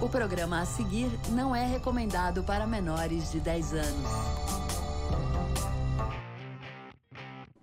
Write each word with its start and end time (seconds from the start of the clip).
O 0.00 0.08
programa 0.08 0.62
a 0.62 0.64
seguir 0.64 1.10
não 1.28 1.54
é 1.54 1.66
recomendado 1.66 2.42
para 2.42 2.66
menores 2.66 3.30
de 3.30 3.38
10 3.38 3.74
anos. 3.74 4.10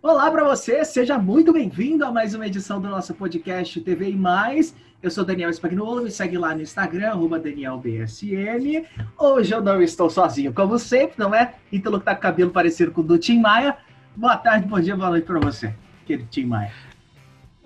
Olá 0.03 0.29
para 0.29 0.43
você, 0.43 0.85
seja 0.85 1.17
muito 1.17 1.51
bem-vindo 1.51 2.05
a 2.05 2.11
mais 2.11 2.35
uma 2.35 2.45
edição 2.45 2.79
do 2.79 2.87
nosso 2.87 3.15
podcast 3.15 3.81
TV 3.81 4.11
e 4.11 4.15
Mais. 4.15 4.75
Eu 5.01 5.09
sou 5.09 5.25
Daniel 5.25 5.49
Spagnolo, 5.49 6.03
me 6.03 6.11
segue 6.11 6.37
lá 6.37 6.53
no 6.53 6.61
Instagram, 6.61 7.17
DanielBSN. 7.39 8.85
Hoje 9.17 9.55
eu 9.55 9.61
não 9.61 9.81
estou 9.81 10.07
sozinho, 10.07 10.53
como 10.53 10.77
sempre, 10.77 11.15
não 11.17 11.33
é? 11.33 11.55
Então 11.71 11.97
que 11.97 12.05
tá 12.05 12.13
com 12.13 12.21
cabelo 12.21 12.51
parecido 12.51 12.91
com 12.91 13.01
o 13.01 13.03
do 13.03 13.17
Tim 13.17 13.39
Maia. 13.39 13.75
Boa 14.15 14.37
tarde, 14.37 14.67
bom 14.67 14.79
dia, 14.79 14.95
boa 14.95 15.09
noite 15.09 15.25
para 15.25 15.39
você, 15.39 15.73
querido 16.05 16.29
Tim 16.29 16.45
Maia. 16.45 16.71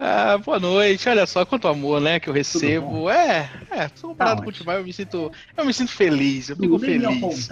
Ah, 0.04 0.36
boa 0.40 0.60
noite. 0.60 1.08
Olha 1.08 1.28
só 1.28 1.46
quanto 1.46 1.68
amor, 1.68 2.02
né, 2.02 2.20
que 2.20 2.28
eu 2.28 2.34
recebo. 2.34 3.08
É, 3.08 3.48
é, 3.70 3.88
comparado 4.02 4.38
tá 4.38 4.44
com 4.44 4.50
o 4.50 4.52
Timar, 4.52 4.78
eu 4.78 4.84
me 4.84 4.92
sinto, 4.92 5.32
eu 5.56 5.64
me 5.64 5.72
sinto 5.72 5.92
feliz, 5.92 6.50
eu 6.50 6.58
fico 6.58 6.80
feliz. 6.80 7.50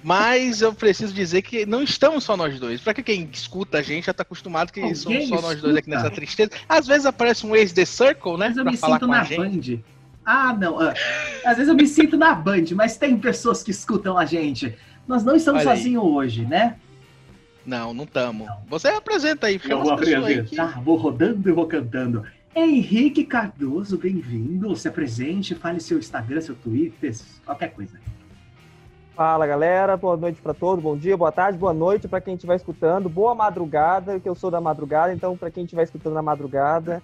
Mas 0.00 0.62
eu 0.62 0.72
preciso 0.72 1.12
dizer 1.12 1.42
que 1.42 1.66
não 1.66 1.82
estamos 1.82 2.22
só 2.22 2.36
nós 2.36 2.60
dois. 2.60 2.80
Pra 2.80 2.94
quem 2.94 3.28
escuta 3.32 3.78
a 3.78 3.82
gente 3.82 4.06
já 4.06 4.14
tá 4.14 4.22
acostumado 4.22 4.72
que 4.72 4.94
somos 4.94 5.28
só 5.28 5.40
nós 5.40 5.60
dois 5.60 5.74
aqui 5.74 5.90
nessa 5.90 6.08
tristeza. 6.08 6.52
Às 6.68 6.86
vezes 6.86 7.04
aparece 7.04 7.44
um 7.44 7.56
ex 7.56 7.72
The 7.72 7.84
Circle, 7.84 8.38
né? 8.38 8.46
Mas 8.46 8.56
eu 8.56 8.64
me 8.64 8.76
sinto 8.76 9.06
na 9.08 9.24
Band. 9.24 9.80
Ah, 10.24 10.56
não. 10.56 10.78
Ah, 10.78 10.94
às 11.44 11.56
vezes 11.56 11.68
eu 11.68 11.74
me 11.74 11.86
sinto 11.88 12.16
na 12.16 12.32
Band, 12.32 12.66
mas 12.76 12.96
tem 12.96 13.18
pessoas 13.18 13.64
que 13.64 13.72
escutam 13.72 14.16
a 14.16 14.24
gente. 14.24 14.72
Nós 15.08 15.24
não 15.24 15.34
estamos 15.34 15.64
sozinhos 15.64 16.04
hoje, 16.04 16.44
né? 16.44 16.76
Não, 17.66 17.92
não 17.92 18.04
estamos. 18.04 18.48
Você 18.68 18.88
apresenta 18.88 19.48
aí, 19.48 19.60
Eu 19.68 19.82
vou 19.82 19.92
apresentar, 19.92 20.74
que... 20.74 20.80
vou 20.84 20.96
rodando 20.96 21.48
e 21.48 21.52
vou 21.52 21.66
cantando. 21.66 22.24
Henrique 22.54 23.24
Cardoso, 23.24 23.98
bem-vindo. 23.98 24.74
Se 24.76 24.86
apresente, 24.86 25.54
fale 25.54 25.80
seu 25.80 25.98
Instagram, 25.98 26.40
seu 26.40 26.54
Twitter, 26.54 27.14
qualquer 27.44 27.72
coisa. 27.72 27.98
Fala 29.16 29.46
galera, 29.46 29.96
boa 29.96 30.16
noite 30.16 30.40
para 30.42 30.52
todos, 30.52 30.84
bom 30.84 30.94
dia, 30.94 31.16
boa 31.16 31.32
tarde, 31.32 31.58
boa 31.58 31.72
noite 31.72 32.06
para 32.06 32.20
quem 32.20 32.34
estiver 32.34 32.54
escutando, 32.54 33.08
boa 33.08 33.34
madrugada, 33.34 34.20
que 34.20 34.28
eu 34.28 34.34
sou 34.34 34.50
da 34.50 34.60
madrugada, 34.60 35.10
então 35.10 35.34
para 35.34 35.50
quem 35.50 35.64
estiver 35.64 35.84
escutando 35.84 36.12
na 36.12 36.20
madrugada, 36.20 37.02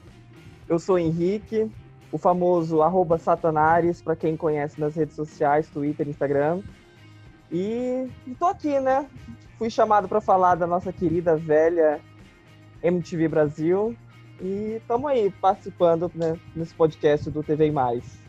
eu 0.68 0.78
sou 0.78 0.98
Henrique, 0.98 1.70
o 2.12 2.18
famoso 2.18 2.82
arroba 2.82 3.16
Satanares, 3.16 4.02
para 4.02 4.14
quem 4.14 4.36
conhece 4.36 4.78
nas 4.78 4.94
redes 4.94 5.16
sociais, 5.16 5.70
Twitter, 5.70 6.06
Instagram. 6.06 6.60
E 7.52 8.08
estou 8.26 8.48
aqui, 8.48 8.80
né? 8.80 9.06
fui 9.62 9.70
chamado 9.70 10.08
para 10.08 10.20
falar 10.20 10.56
da 10.56 10.66
nossa 10.66 10.92
querida 10.92 11.36
velha 11.36 12.00
MTV 12.82 13.28
Brasil 13.28 13.96
e 14.40 14.78
estamos 14.80 15.08
aí 15.08 15.32
participando 15.40 16.10
né, 16.16 16.36
nesse 16.56 16.74
podcast 16.74 17.30
do 17.30 17.44
TV 17.44 17.70
Mais. 17.70 18.20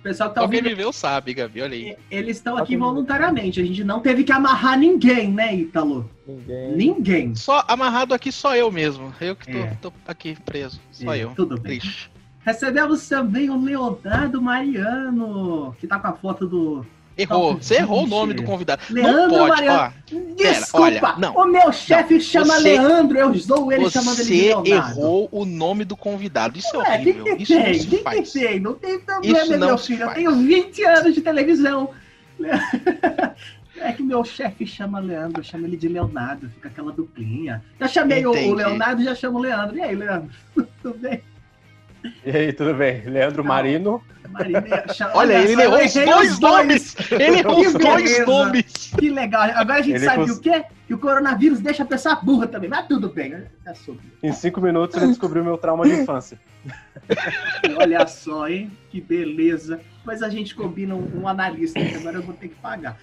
O 0.00 0.02
pessoal 0.02 0.30
que 0.30 0.36
tá 0.36 0.40
ouvindo... 0.40 0.66
viveu 0.66 0.90
sabe, 0.90 1.34
Gabi, 1.34 1.60
olha 1.60 1.74
aí. 1.74 1.94
Eles 2.10 2.38
estão 2.38 2.56
aqui 2.56 2.74
voluntariamente, 2.74 3.60
a 3.60 3.66
gente 3.66 3.84
não 3.84 4.00
teve 4.00 4.24
que 4.24 4.32
amarrar 4.32 4.78
ninguém, 4.78 5.30
né, 5.30 5.54
Ítalo? 5.54 6.10
Ninguém. 6.26 6.72
Ninguém. 6.74 7.34
Só 7.34 7.62
amarrado 7.68 8.14
aqui 8.14 8.32
só 8.32 8.56
eu 8.56 8.72
mesmo. 8.72 9.12
Eu 9.20 9.36
que 9.36 9.52
tô, 9.52 9.58
é. 9.58 9.76
tô 9.82 9.92
aqui 10.06 10.38
preso. 10.42 10.80
Só 10.90 11.14
é, 11.14 11.18
eu. 11.18 11.34
Tudo 11.34 11.60
bem. 11.60 11.80
Triste. 11.80 12.10
Recebemos 12.46 13.06
também 13.06 13.50
o 13.50 13.62
Leonardo 13.62 14.40
Mariano, 14.40 15.76
que 15.78 15.86
tá 15.86 15.98
com 15.98 16.06
a 16.06 16.12
foto 16.14 16.46
do 16.46 16.86
Errou. 17.18 17.56
Você 17.56 17.74
errou 17.74 18.04
o 18.04 18.06
nome 18.06 18.32
do 18.32 18.44
convidado. 18.44 18.80
Leandro 18.88 19.20
não 19.20 19.28
pode. 19.28 19.48
Mariano. 19.48 19.94
Ó, 20.12 20.34
Desculpa. 20.36 20.86
Pera, 20.86 21.06
olha, 21.06 21.16
não, 21.18 21.34
o 21.34 21.44
meu 21.46 21.72
chefe 21.72 22.20
chama 22.20 22.54
você, 22.54 22.78
Leandro, 22.78 23.18
eu 23.18 23.34
sou 23.34 23.72
ele 23.72 23.90
chamando 23.90 24.20
ele 24.20 24.28
de 24.28 24.40
Leonardo. 24.40 24.94
Você 24.94 25.00
errou 25.00 25.28
o 25.32 25.44
nome 25.44 25.84
do 25.84 25.96
convidado. 25.96 26.56
Isso 26.56 26.74
é 26.76 26.78
horrível. 26.78 27.24
Que 27.24 27.36
que 27.36 27.42
Isso 27.42 27.52
tem, 27.54 27.72
não 27.72 27.80
se 27.80 27.98
faz. 27.98 28.32
Que 28.32 28.38
tem, 28.38 28.60
não 28.60 28.74
tem 28.74 29.00
problema, 29.00 29.38
Isso 29.38 29.58
meu 29.58 29.78
filho. 29.78 30.02
Eu 30.04 30.14
tenho 30.14 30.36
20 30.36 30.84
anos 30.84 31.14
de 31.14 31.20
televisão. 31.20 31.90
É 33.80 33.92
que 33.92 34.02
meu 34.02 34.24
chefe 34.24 34.66
chama 34.66 34.98
Leandro, 34.98 35.40
eu 35.40 35.44
chamo 35.44 35.64
ele 35.64 35.76
de 35.76 35.86
Leonardo, 35.86 36.50
fica 36.50 36.68
aquela 36.68 36.90
duplinha. 36.90 37.62
Já 37.78 37.86
chamei 37.86 38.20
Entendi. 38.20 38.50
o 38.50 38.54
Leonardo, 38.54 39.04
já 39.04 39.14
chamo 39.14 39.38
o 39.38 39.40
Leandro. 39.40 39.76
E 39.76 39.82
aí, 39.82 39.94
Leandro? 39.94 40.30
Tudo 40.82 40.98
bem? 40.98 41.22
E 42.24 42.30
aí, 42.30 42.52
tudo 42.52 42.74
bem? 42.74 43.02
Leandro 43.02 43.42
não. 43.80 44.02
Olha, 45.14 45.40
ele 45.42 45.62
errou 45.62 45.84
os 45.84 45.94
dois 45.94 46.38
nomes! 46.40 46.96
Ele 47.10 47.38
errou 47.38 47.60
os 47.60 47.72
dois 47.74 48.26
nomes! 48.26 48.92
Que 48.98 49.10
legal. 49.10 49.42
Agora 49.54 49.80
a 49.80 49.82
gente 49.82 49.96
ele 49.96 50.04
sabe 50.04 50.26
cons... 50.26 50.36
o 50.36 50.40
quê? 50.40 50.64
Que 50.86 50.94
o 50.94 50.98
coronavírus 50.98 51.60
deixa 51.60 51.82
a 51.82 51.86
pessoa 51.86 52.16
burra 52.16 52.46
também. 52.46 52.68
Mas 52.68 52.86
tudo 52.86 53.08
bem. 53.08 53.34
É 53.34 53.72
em 54.22 54.32
cinco 54.32 54.60
minutos 54.60 54.96
ele 54.96 55.08
descobriu 55.08 55.44
meu 55.44 55.58
trauma 55.58 55.84
de 55.84 56.00
infância. 56.00 56.38
Olha 57.78 58.06
só, 58.06 58.48
hein? 58.48 58.70
Que 58.90 59.00
beleza. 59.00 59.80
Mas 60.04 60.22
a 60.22 60.28
gente 60.28 60.54
combina 60.54 60.94
um, 60.94 61.22
um 61.22 61.28
analista, 61.28 61.78
que 61.78 61.94
agora 61.94 62.16
eu 62.16 62.22
vou 62.22 62.34
ter 62.34 62.48
que 62.48 62.54
pagar. 62.56 62.96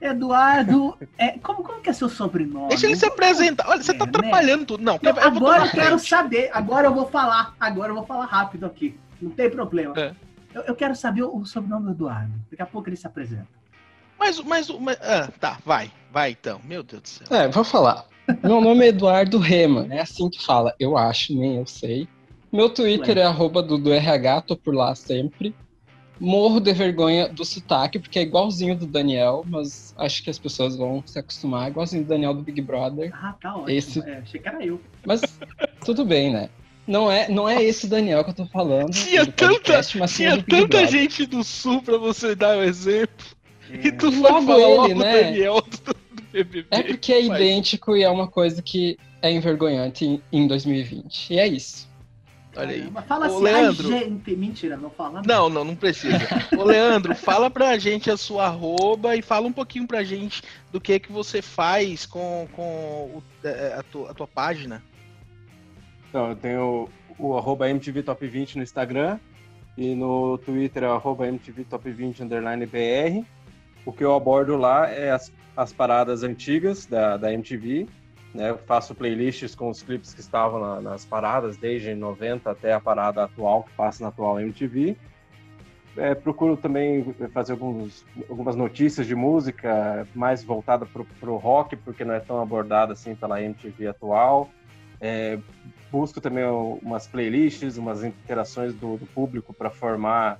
Eduardo, 0.00 0.96
é, 1.18 1.38
como, 1.38 1.62
como 1.62 1.82
que 1.82 1.90
é 1.90 1.92
seu 1.92 2.08
sobrenome? 2.08 2.68
Deixa 2.68 2.86
ele 2.86 2.96
se 2.96 3.04
apresentar. 3.04 3.68
Olha, 3.68 3.82
você 3.82 3.92
tá 3.92 4.04
é, 4.04 4.08
tá 4.08 4.18
atrapalhando 4.18 4.60
né? 4.60 4.66
tudo. 4.66 4.82
Não, 4.82 4.98
não 5.00 5.10
eu 5.10 5.22
agora 5.22 5.66
eu 5.66 5.70
quero 5.70 5.98
saber. 5.98 6.50
Agora 6.54 6.86
eu 6.86 6.94
vou 6.94 7.06
falar. 7.06 7.54
Agora 7.60 7.90
eu 7.90 7.96
vou 7.96 8.06
falar 8.06 8.24
rápido 8.24 8.64
aqui. 8.64 8.98
Não 9.20 9.30
tem 9.30 9.50
problema. 9.50 9.94
É. 10.00 10.14
Eu, 10.54 10.62
eu, 10.62 10.74
quero 10.74 10.94
saber 10.94 11.22
o, 11.22 11.36
o 11.36 11.46
sobrenome 11.46 11.86
do 11.86 11.92
Eduardo. 11.92 12.32
Daqui 12.50 12.62
a 12.62 12.66
pouco 12.66 12.88
ele 12.88 12.96
se 12.96 13.06
apresenta. 13.06 13.48
Mas, 14.18 14.40
mas, 14.40 14.68
mas 14.68 14.98
ah, 15.00 15.28
tá, 15.40 15.58
vai, 15.64 15.90
vai 16.12 16.32
então. 16.32 16.60
Meu 16.64 16.82
Deus 16.82 17.02
do 17.02 17.08
céu. 17.08 17.26
É, 17.30 17.48
vou 17.48 17.64
falar. 17.64 18.04
Meu 18.42 18.60
nome 18.60 18.84
é 18.84 18.88
Eduardo 18.88 19.38
Rema, 19.38 19.86
é 19.90 20.00
assim 20.00 20.28
que 20.28 20.44
fala. 20.44 20.74
Eu 20.78 20.96
acho, 20.96 21.34
nem 21.34 21.56
eu 21.56 21.66
sei. 21.66 22.06
Meu 22.52 22.68
Twitter 22.68 23.16
é, 23.16 23.22
é 23.22 23.24
arroba 23.24 23.62
do, 23.62 23.78
do 23.78 23.92
RH, 23.92 24.42
tô 24.42 24.56
por 24.56 24.74
lá 24.74 24.94
sempre 24.94 25.54
morro 26.20 26.60
de 26.60 26.72
vergonha 26.72 27.28
do 27.28 27.44
sotaque, 27.44 27.98
porque 27.98 28.18
é 28.18 28.22
igualzinho 28.22 28.76
do 28.76 28.86
Daniel, 28.86 29.42
mas 29.48 29.94
acho 29.96 30.22
que 30.22 30.28
as 30.28 30.38
pessoas 30.38 30.76
vão 30.76 31.02
se 31.06 31.18
acostumar. 31.18 31.70
Igualzinho 31.70 32.04
do 32.04 32.08
Daniel 32.08 32.34
do 32.34 32.42
Big 32.42 32.60
Brother. 32.60 33.10
Ah, 33.14 33.34
tá 33.40 33.56
ótimo. 33.56 33.70
Esse... 33.70 34.00
É, 34.06 34.18
achei 34.18 34.38
que 34.38 34.46
era 34.46 34.64
eu. 34.64 34.78
Mas 35.06 35.22
tudo 35.84 36.04
bem, 36.04 36.32
né? 36.32 36.50
Não 36.90 37.08
é, 37.08 37.28
não 37.28 37.48
é 37.48 37.62
esse 37.62 37.86
Daniel 37.86 38.24
que 38.24 38.30
eu 38.30 38.34
tô 38.34 38.46
falando. 38.46 38.90
Tinha 38.90 39.24
tanta, 39.24 39.80
tinha 40.08 40.42
tanta 40.42 40.84
gente 40.88 41.24
do 41.24 41.44
Sul 41.44 41.80
pra 41.80 41.96
você 41.96 42.34
dar 42.34 42.56
o 42.56 42.60
um 42.60 42.64
exemplo. 42.64 43.26
É. 43.70 43.86
E 43.86 43.92
tu 43.92 44.10
foi 44.10 44.28
falar 44.28 44.86
ele, 44.86 44.94
né? 44.96 45.22
Daniel 45.22 45.62
do, 45.62 45.94
do 45.94 46.22
BBB. 46.32 46.66
É 46.68 46.82
porque 46.82 47.12
é 47.12 47.24
idêntico 47.24 47.96
e 47.96 48.02
é 48.02 48.10
uma 48.10 48.26
coisa 48.26 48.60
que 48.60 48.98
é 49.22 49.30
envergonhante 49.30 50.04
em, 50.04 50.22
em 50.32 50.48
2020. 50.48 51.32
E 51.32 51.38
é 51.38 51.46
isso. 51.46 51.88
Olha 52.56 52.74
aí. 52.74 52.92
Fala 53.06 53.28
Ô, 53.28 53.36
assim, 53.36 53.44
Leandro... 53.44 53.88
gente. 53.88 54.36
Mentira, 54.36 54.76
não 54.76 54.90
fala. 54.90 55.22
Não, 55.24 55.48
não, 55.48 55.64
não 55.64 55.76
precisa. 55.76 56.18
Ô, 56.58 56.64
Leandro, 56.64 57.14
fala 57.14 57.48
pra 57.48 57.78
gente 57.78 58.10
a 58.10 58.16
sua 58.16 58.46
arroba 58.46 59.14
e 59.14 59.22
fala 59.22 59.46
um 59.46 59.52
pouquinho 59.52 59.86
pra 59.86 60.02
gente 60.02 60.42
do 60.72 60.80
que 60.80 60.98
que 60.98 61.12
você 61.12 61.40
faz 61.40 62.04
com, 62.04 62.48
com 62.50 62.62
o, 62.62 63.22
é, 63.44 63.76
a, 63.78 63.82
tua, 63.84 64.10
a 64.10 64.14
tua 64.14 64.26
página. 64.26 64.82
Então, 66.10 66.28
eu 66.28 66.36
tenho 66.36 66.88
o 67.18 67.38
arroba 67.38 67.70
MTV 67.70 68.02
Top 68.02 68.26
20 68.26 68.56
no 68.56 68.62
Instagram 68.62 69.18
e 69.78 69.94
no 69.94 70.36
Twitter 70.36 70.84
arroba 70.84 71.26
MTV 71.26 71.64
Top 71.64 71.90
20 71.90 72.24
underline 72.24 72.66
BR. 72.66 73.24
O 73.86 73.92
que 73.92 74.04
eu 74.04 74.14
abordo 74.14 74.56
lá 74.56 74.90
é 74.90 75.10
as, 75.10 75.32
as 75.56 75.72
paradas 75.72 76.22
antigas 76.22 76.84
da, 76.84 77.16
da 77.16 77.32
MTV 77.32 77.86
né? 78.34 78.50
Eu 78.50 78.58
faço 78.58 78.94
playlists 78.94 79.54
com 79.54 79.68
os 79.68 79.82
clipes 79.82 80.14
que 80.14 80.20
estavam 80.20 80.60
na, 80.60 80.80
nas 80.80 81.04
paradas, 81.04 81.56
desde 81.56 81.94
90 81.94 82.50
até 82.50 82.72
a 82.72 82.80
parada 82.80 83.24
atual, 83.24 83.64
que 83.64 83.72
passa 83.72 84.02
na 84.02 84.08
atual 84.08 84.40
MTV. 84.40 84.96
É, 85.96 86.14
procuro 86.14 86.56
também 86.56 87.12
fazer 87.32 87.52
alguns, 87.52 88.06
algumas 88.28 88.54
notícias 88.54 89.06
de 89.06 89.14
música 89.14 90.06
mais 90.14 90.44
voltada 90.44 90.86
para 90.86 91.30
o 91.30 91.36
rock, 91.36 91.76
porque 91.76 92.04
não 92.04 92.14
é 92.14 92.20
tão 92.20 92.40
abordada 92.40 92.92
assim 92.92 93.14
pela 93.14 93.42
MTV 93.42 93.88
atual. 93.88 94.48
É, 95.00 95.38
busco 95.90 96.20
também 96.20 96.44
umas 96.44 97.06
playlists, 97.06 97.76
umas 97.76 98.04
interações 98.04 98.74
do, 98.74 98.96
do 98.96 99.06
público 99.06 99.52
para 99.52 99.70
formar 99.70 100.38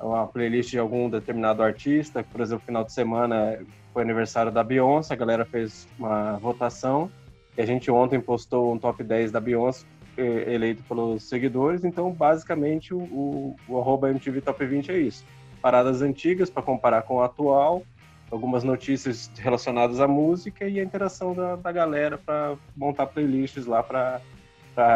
uma 0.00 0.26
playlist 0.26 0.70
de 0.70 0.78
algum 0.78 1.08
determinado 1.08 1.62
artista. 1.62 2.24
Por 2.24 2.40
exemplo, 2.40 2.64
final 2.64 2.84
de 2.84 2.92
semana 2.92 3.58
foi 3.92 4.02
aniversário 4.02 4.50
da 4.50 4.64
Beyoncé, 4.64 5.14
a 5.14 5.16
galera 5.16 5.44
fez 5.44 5.86
uma 5.98 6.38
votação 6.38 7.10
a 7.56 7.66
gente 7.66 7.90
ontem 7.90 8.20
postou 8.20 8.72
um 8.72 8.78
top 8.78 9.02
10 9.04 9.30
da 9.30 9.40
Beyoncé 9.40 9.84
eleito 10.16 10.82
pelos 10.84 11.28
seguidores, 11.28 11.84
então 11.84 12.10
basicamente 12.12 12.92
o, 12.94 12.98
o, 12.98 13.56
o 13.68 14.06
MTV 14.06 14.40
Top 14.42 14.64
20 14.64 14.92
é 14.92 14.98
isso. 14.98 15.24
Paradas 15.60 16.02
antigas 16.02 16.50
para 16.50 16.62
comparar 16.62 17.02
com 17.02 17.16
o 17.16 17.22
atual, 17.22 17.82
algumas 18.30 18.64
notícias 18.64 19.30
relacionadas 19.36 20.00
à 20.00 20.08
música 20.08 20.66
e 20.66 20.80
a 20.80 20.82
interação 20.82 21.34
da, 21.34 21.56
da 21.56 21.72
galera 21.72 22.18
para 22.18 22.56
montar 22.76 23.06
playlists 23.06 23.66
lá 23.66 23.82
para 23.82 24.20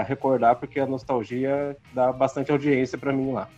recordar, 0.06 0.56
porque 0.56 0.81
a 0.81 0.87
nostalgia 0.87 1.76
dá 1.93 2.12
bastante 2.12 2.50
audiência 2.50 2.96
para 2.96 3.12
mim 3.12 3.32
lá. 3.32 3.49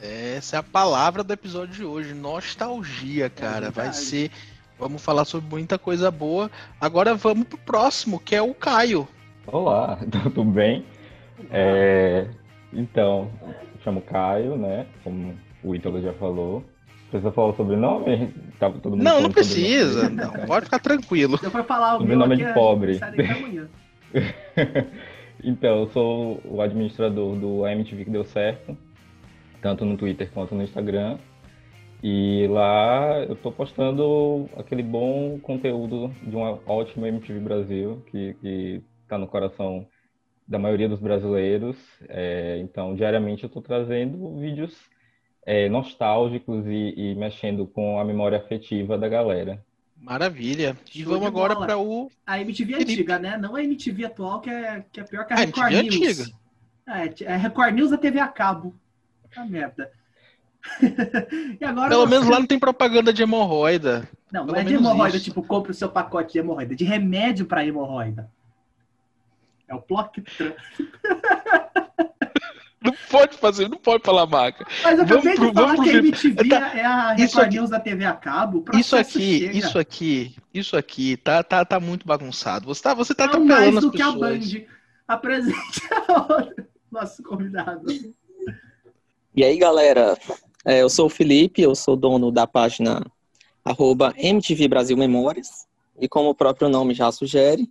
Essa 0.00 0.56
é 0.56 0.58
a 0.58 0.62
palavra 0.62 1.24
do 1.24 1.32
episódio 1.32 1.74
de 1.74 1.84
hoje, 1.84 2.14
nostalgia, 2.14 3.28
cara. 3.28 3.66
É 3.66 3.70
Vai 3.70 3.92
ser 3.92 4.30
Vamos 4.80 5.04
falar 5.04 5.26
sobre 5.26 5.50
muita 5.50 5.78
coisa 5.78 6.10
boa. 6.10 6.50
Agora 6.80 7.14
vamos 7.14 7.46
pro 7.46 7.58
próximo, 7.58 8.18
que 8.18 8.34
é 8.34 8.40
o 8.40 8.54
Caio. 8.54 9.06
Olá, 9.46 9.98
tudo 10.10 10.42
bem? 10.42 10.86
É, 11.50 12.26
então, 12.72 13.30
chamo 13.84 14.00
Caio, 14.00 14.56
né? 14.56 14.86
Como 15.04 15.36
o 15.62 15.74
Ítalo 15.74 16.00
já 16.00 16.14
falou. 16.14 16.64
Precisa 17.10 17.30
falar 17.30 17.48
o 17.48 17.56
sobrenome? 17.56 18.32
Tá, 18.58 18.70
todo 18.70 18.92
mundo 18.92 19.02
não, 19.02 19.20
não 19.20 19.30
precisa. 19.30 20.08
Não, 20.08 20.32
pode 20.46 20.64
ficar 20.64 20.78
tranquilo. 20.78 21.36
Você 21.36 21.50
vai 21.50 21.64
falar 21.64 21.96
o 21.96 22.00
sobrenome 22.00 22.36
de 22.36 22.50
pobre. 22.54 22.98
então, 25.44 25.80
eu 25.80 25.88
sou 25.88 26.40
o 26.44 26.60
administrador 26.60 27.36
do 27.36 27.64
AMTV 27.64 28.04
que 28.04 28.10
deu 28.10 28.24
certo, 28.24 28.76
tanto 29.60 29.84
no 29.84 29.96
Twitter 29.96 30.30
quanto 30.32 30.54
no 30.54 30.62
Instagram. 30.62 31.18
E 32.02 32.46
lá 32.48 33.18
eu 33.24 33.34
estou 33.34 33.52
postando 33.52 34.48
aquele 34.56 34.82
bom 34.82 35.38
conteúdo 35.40 36.08
de 36.22 36.34
uma 36.34 36.58
ótima 36.66 37.08
MTV 37.08 37.40
Brasil, 37.40 38.02
que, 38.10 38.82
está 39.02 39.18
no 39.18 39.26
coração 39.26 39.86
da 40.48 40.58
maioria 40.58 40.88
dos 40.88 41.00
brasileiros. 41.00 41.76
É, 42.08 42.58
então, 42.58 42.94
diariamente 42.94 43.42
eu 43.42 43.48
estou 43.48 43.60
trazendo 43.60 44.38
vídeos 44.38 44.74
é, 45.44 45.68
nostálgicos 45.68 46.66
e, 46.66 46.94
e, 46.96 47.14
mexendo 47.16 47.66
com 47.66 47.98
a 47.98 48.04
memória 48.04 48.38
afetiva 48.38 48.96
da 48.96 49.08
galera. 49.08 49.62
Maravilha. 50.00 50.76
E 50.94 51.02
Show 51.02 51.12
vamos 51.12 51.26
agora 51.26 51.54
para 51.54 51.76
o. 51.76 52.10
A 52.26 52.40
MTV 52.40 52.72
Felipe. 52.72 52.92
antiga, 52.92 53.18
né? 53.18 53.36
Não 53.36 53.54
a 53.54 53.62
MTV 53.62 54.06
atual, 54.06 54.40
que 54.40 54.48
é, 54.48 54.84
que 54.90 55.00
é 55.00 55.04
pior 55.04 55.26
que 55.26 55.32
a, 55.32 55.36
a 55.36 55.40
Record 55.40 55.72
MTV 55.72 55.98
News. 55.98 56.18
Antiga. 56.20 56.40
É, 56.88 57.24
é 57.24 57.34
a 57.34 57.36
Record 57.36 57.74
News 57.74 57.90
da 57.90 57.98
TV 57.98 58.18
a 58.18 58.28
cabo. 58.28 58.74
Tá 59.34 59.44
merda. 59.44 59.92
e 61.60 61.64
agora 61.64 61.88
Pelo 61.88 62.06
menos 62.06 62.28
lá 62.28 62.38
não 62.38 62.46
tem 62.46 62.58
propaganda 62.58 63.12
de 63.12 63.22
hemorroida. 63.22 64.08
Não, 64.32 64.46
Pelo 64.46 64.52
não 64.54 64.60
é 64.60 64.64
de 64.64 64.74
hemorroida, 64.74 65.16
isso. 65.16 65.24
tipo, 65.24 65.42
compra 65.42 65.72
o 65.72 65.74
seu 65.74 65.88
pacote 65.88 66.32
de 66.32 66.38
hemorroida, 66.38 66.74
de 66.74 66.84
remédio 66.84 67.46
para 67.46 67.64
hemorroida. 67.64 68.30
É 69.68 69.74
o 69.74 69.80
Plocktra. 69.80 70.56
Não 72.82 72.94
pode 73.10 73.36
fazer, 73.36 73.68
não 73.68 73.76
pode 73.76 74.02
falar 74.02 74.26
marca. 74.26 74.66
Mas 74.82 74.98
eu 74.98 75.04
acabei 75.04 75.36
de 75.36 75.52
falar 75.52 75.74
que 75.76 75.90
a 75.90 75.94
MTV 75.94 76.48
tá, 76.48 76.78
é 76.78 76.84
a 76.84 77.12
Record 77.12 77.52
News 77.52 77.70
da 77.70 77.78
TV 77.78 78.06
a 78.06 78.14
cabo. 78.14 78.64
Isso 78.72 78.96
aqui, 78.96 79.38
chega. 79.40 79.58
isso 79.58 79.78
aqui, 79.78 80.36
isso 80.54 80.76
aqui 80.76 81.16
tá, 81.18 81.42
tá, 81.42 81.62
tá 81.62 81.78
muito 81.78 82.06
bagunçado. 82.06 82.66
Você 82.66 82.82
tá, 82.82 82.94
você 82.94 83.14
tá 83.14 83.26
Não 83.26 83.44
mais 83.44 83.74
do 83.80 83.90
que 83.90 84.00
a 84.00 84.10
Band. 84.10 84.40
Apresente 85.06 85.82
nosso 86.90 87.22
convidado. 87.22 87.84
E 89.36 89.44
aí, 89.44 89.58
galera? 89.58 90.16
É, 90.64 90.80
eu 90.80 90.88
sou 90.88 91.06
o 91.06 91.10
Felipe, 91.10 91.60
eu 91.60 91.74
sou 91.74 91.96
dono 91.96 92.32
da 92.32 92.46
página 92.46 93.04
arroba 93.62 94.14
MTV 94.16 94.68
Brasil 94.68 94.96
Memórias. 94.96 95.66
E 95.98 96.08
como 96.08 96.30
o 96.30 96.34
próprio 96.34 96.70
nome 96.70 96.94
já 96.94 97.12
sugere, 97.12 97.68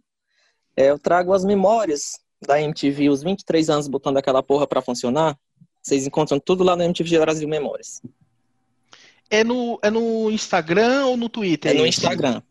é, 0.75 0.91
eu 0.91 0.99
trago 0.99 1.33
as 1.33 1.43
memórias 1.43 2.19
da 2.45 2.61
MTV, 2.61 3.09
os 3.09 3.21
23 3.23 3.69
anos 3.69 3.87
botando 3.87 4.17
aquela 4.17 4.41
porra 4.41 4.65
para 4.65 4.81
funcionar, 4.81 5.37
vocês 5.81 6.05
encontram 6.05 6.39
tudo 6.39 6.63
lá 6.63 6.75
no 6.75 6.83
MTV 6.83 7.19
Brasil 7.19 7.47
Memórias. 7.47 8.01
É 9.29 9.43
no, 9.43 9.79
é 9.81 9.89
no 9.89 10.31
Instagram 10.31 11.05
ou 11.05 11.17
no 11.17 11.29
Twitter? 11.29 11.71
É 11.71 11.73
no 11.75 11.85
Instagram. 11.85 12.41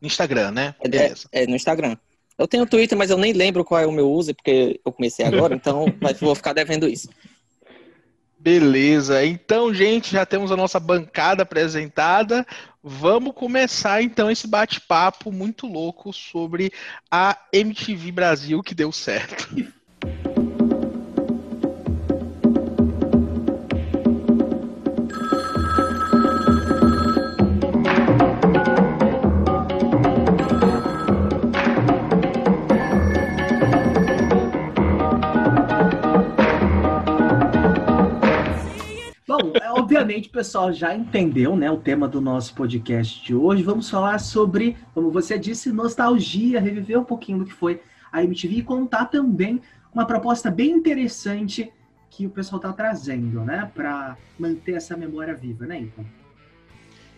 No 0.00 0.06
Instagram, 0.06 0.50
né? 0.50 0.74
É, 0.80 0.96
é, 0.96 1.14
é, 1.42 1.46
no 1.46 1.56
Instagram. 1.56 1.96
Eu 2.38 2.46
tenho 2.46 2.66
Twitter, 2.66 2.96
mas 2.96 3.10
eu 3.10 3.16
nem 3.16 3.32
lembro 3.32 3.64
qual 3.64 3.80
é 3.80 3.86
o 3.86 3.92
meu 3.92 4.10
user, 4.12 4.34
porque 4.34 4.78
eu 4.84 4.92
comecei 4.92 5.24
agora, 5.24 5.54
então 5.56 5.86
vou 6.20 6.34
ficar 6.34 6.52
devendo 6.52 6.86
isso. 6.86 7.08
Beleza, 8.46 9.26
então, 9.26 9.74
gente, 9.74 10.12
já 10.12 10.24
temos 10.24 10.52
a 10.52 10.56
nossa 10.56 10.78
bancada 10.78 11.42
apresentada. 11.42 12.46
Vamos 12.80 13.34
começar 13.34 14.02
então 14.02 14.30
esse 14.30 14.46
bate-papo 14.46 15.32
muito 15.32 15.66
louco 15.66 16.12
sobre 16.12 16.72
a 17.10 17.36
MTV 17.52 18.12
Brasil 18.12 18.62
que 18.62 18.72
deu 18.72 18.92
certo. 18.92 19.48
Pessoal 40.36 40.70
já 40.70 40.94
entendeu 40.94 41.56
né, 41.56 41.70
o 41.70 41.78
tema 41.78 42.06
do 42.06 42.20
nosso 42.20 42.54
podcast 42.54 43.24
de 43.24 43.34
hoje. 43.34 43.62
Vamos 43.62 43.88
falar 43.88 44.18
sobre, 44.18 44.76
como 44.92 45.10
você 45.10 45.38
disse, 45.38 45.72
nostalgia, 45.72 46.60
reviver 46.60 47.00
um 47.00 47.04
pouquinho 47.04 47.38
do 47.38 47.46
que 47.46 47.54
foi 47.54 47.80
a 48.12 48.22
MTV 48.22 48.56
e 48.56 48.62
contar 48.62 49.06
também 49.06 49.62
uma 49.94 50.04
proposta 50.04 50.50
bem 50.50 50.72
interessante 50.72 51.72
que 52.10 52.26
o 52.26 52.30
pessoal 52.30 52.58
está 52.58 52.70
trazendo, 52.70 53.40
né, 53.46 53.70
para 53.74 54.14
manter 54.38 54.74
essa 54.74 54.94
memória 54.94 55.34
viva, 55.34 55.64
né, 55.64 55.80
então. 55.80 56.04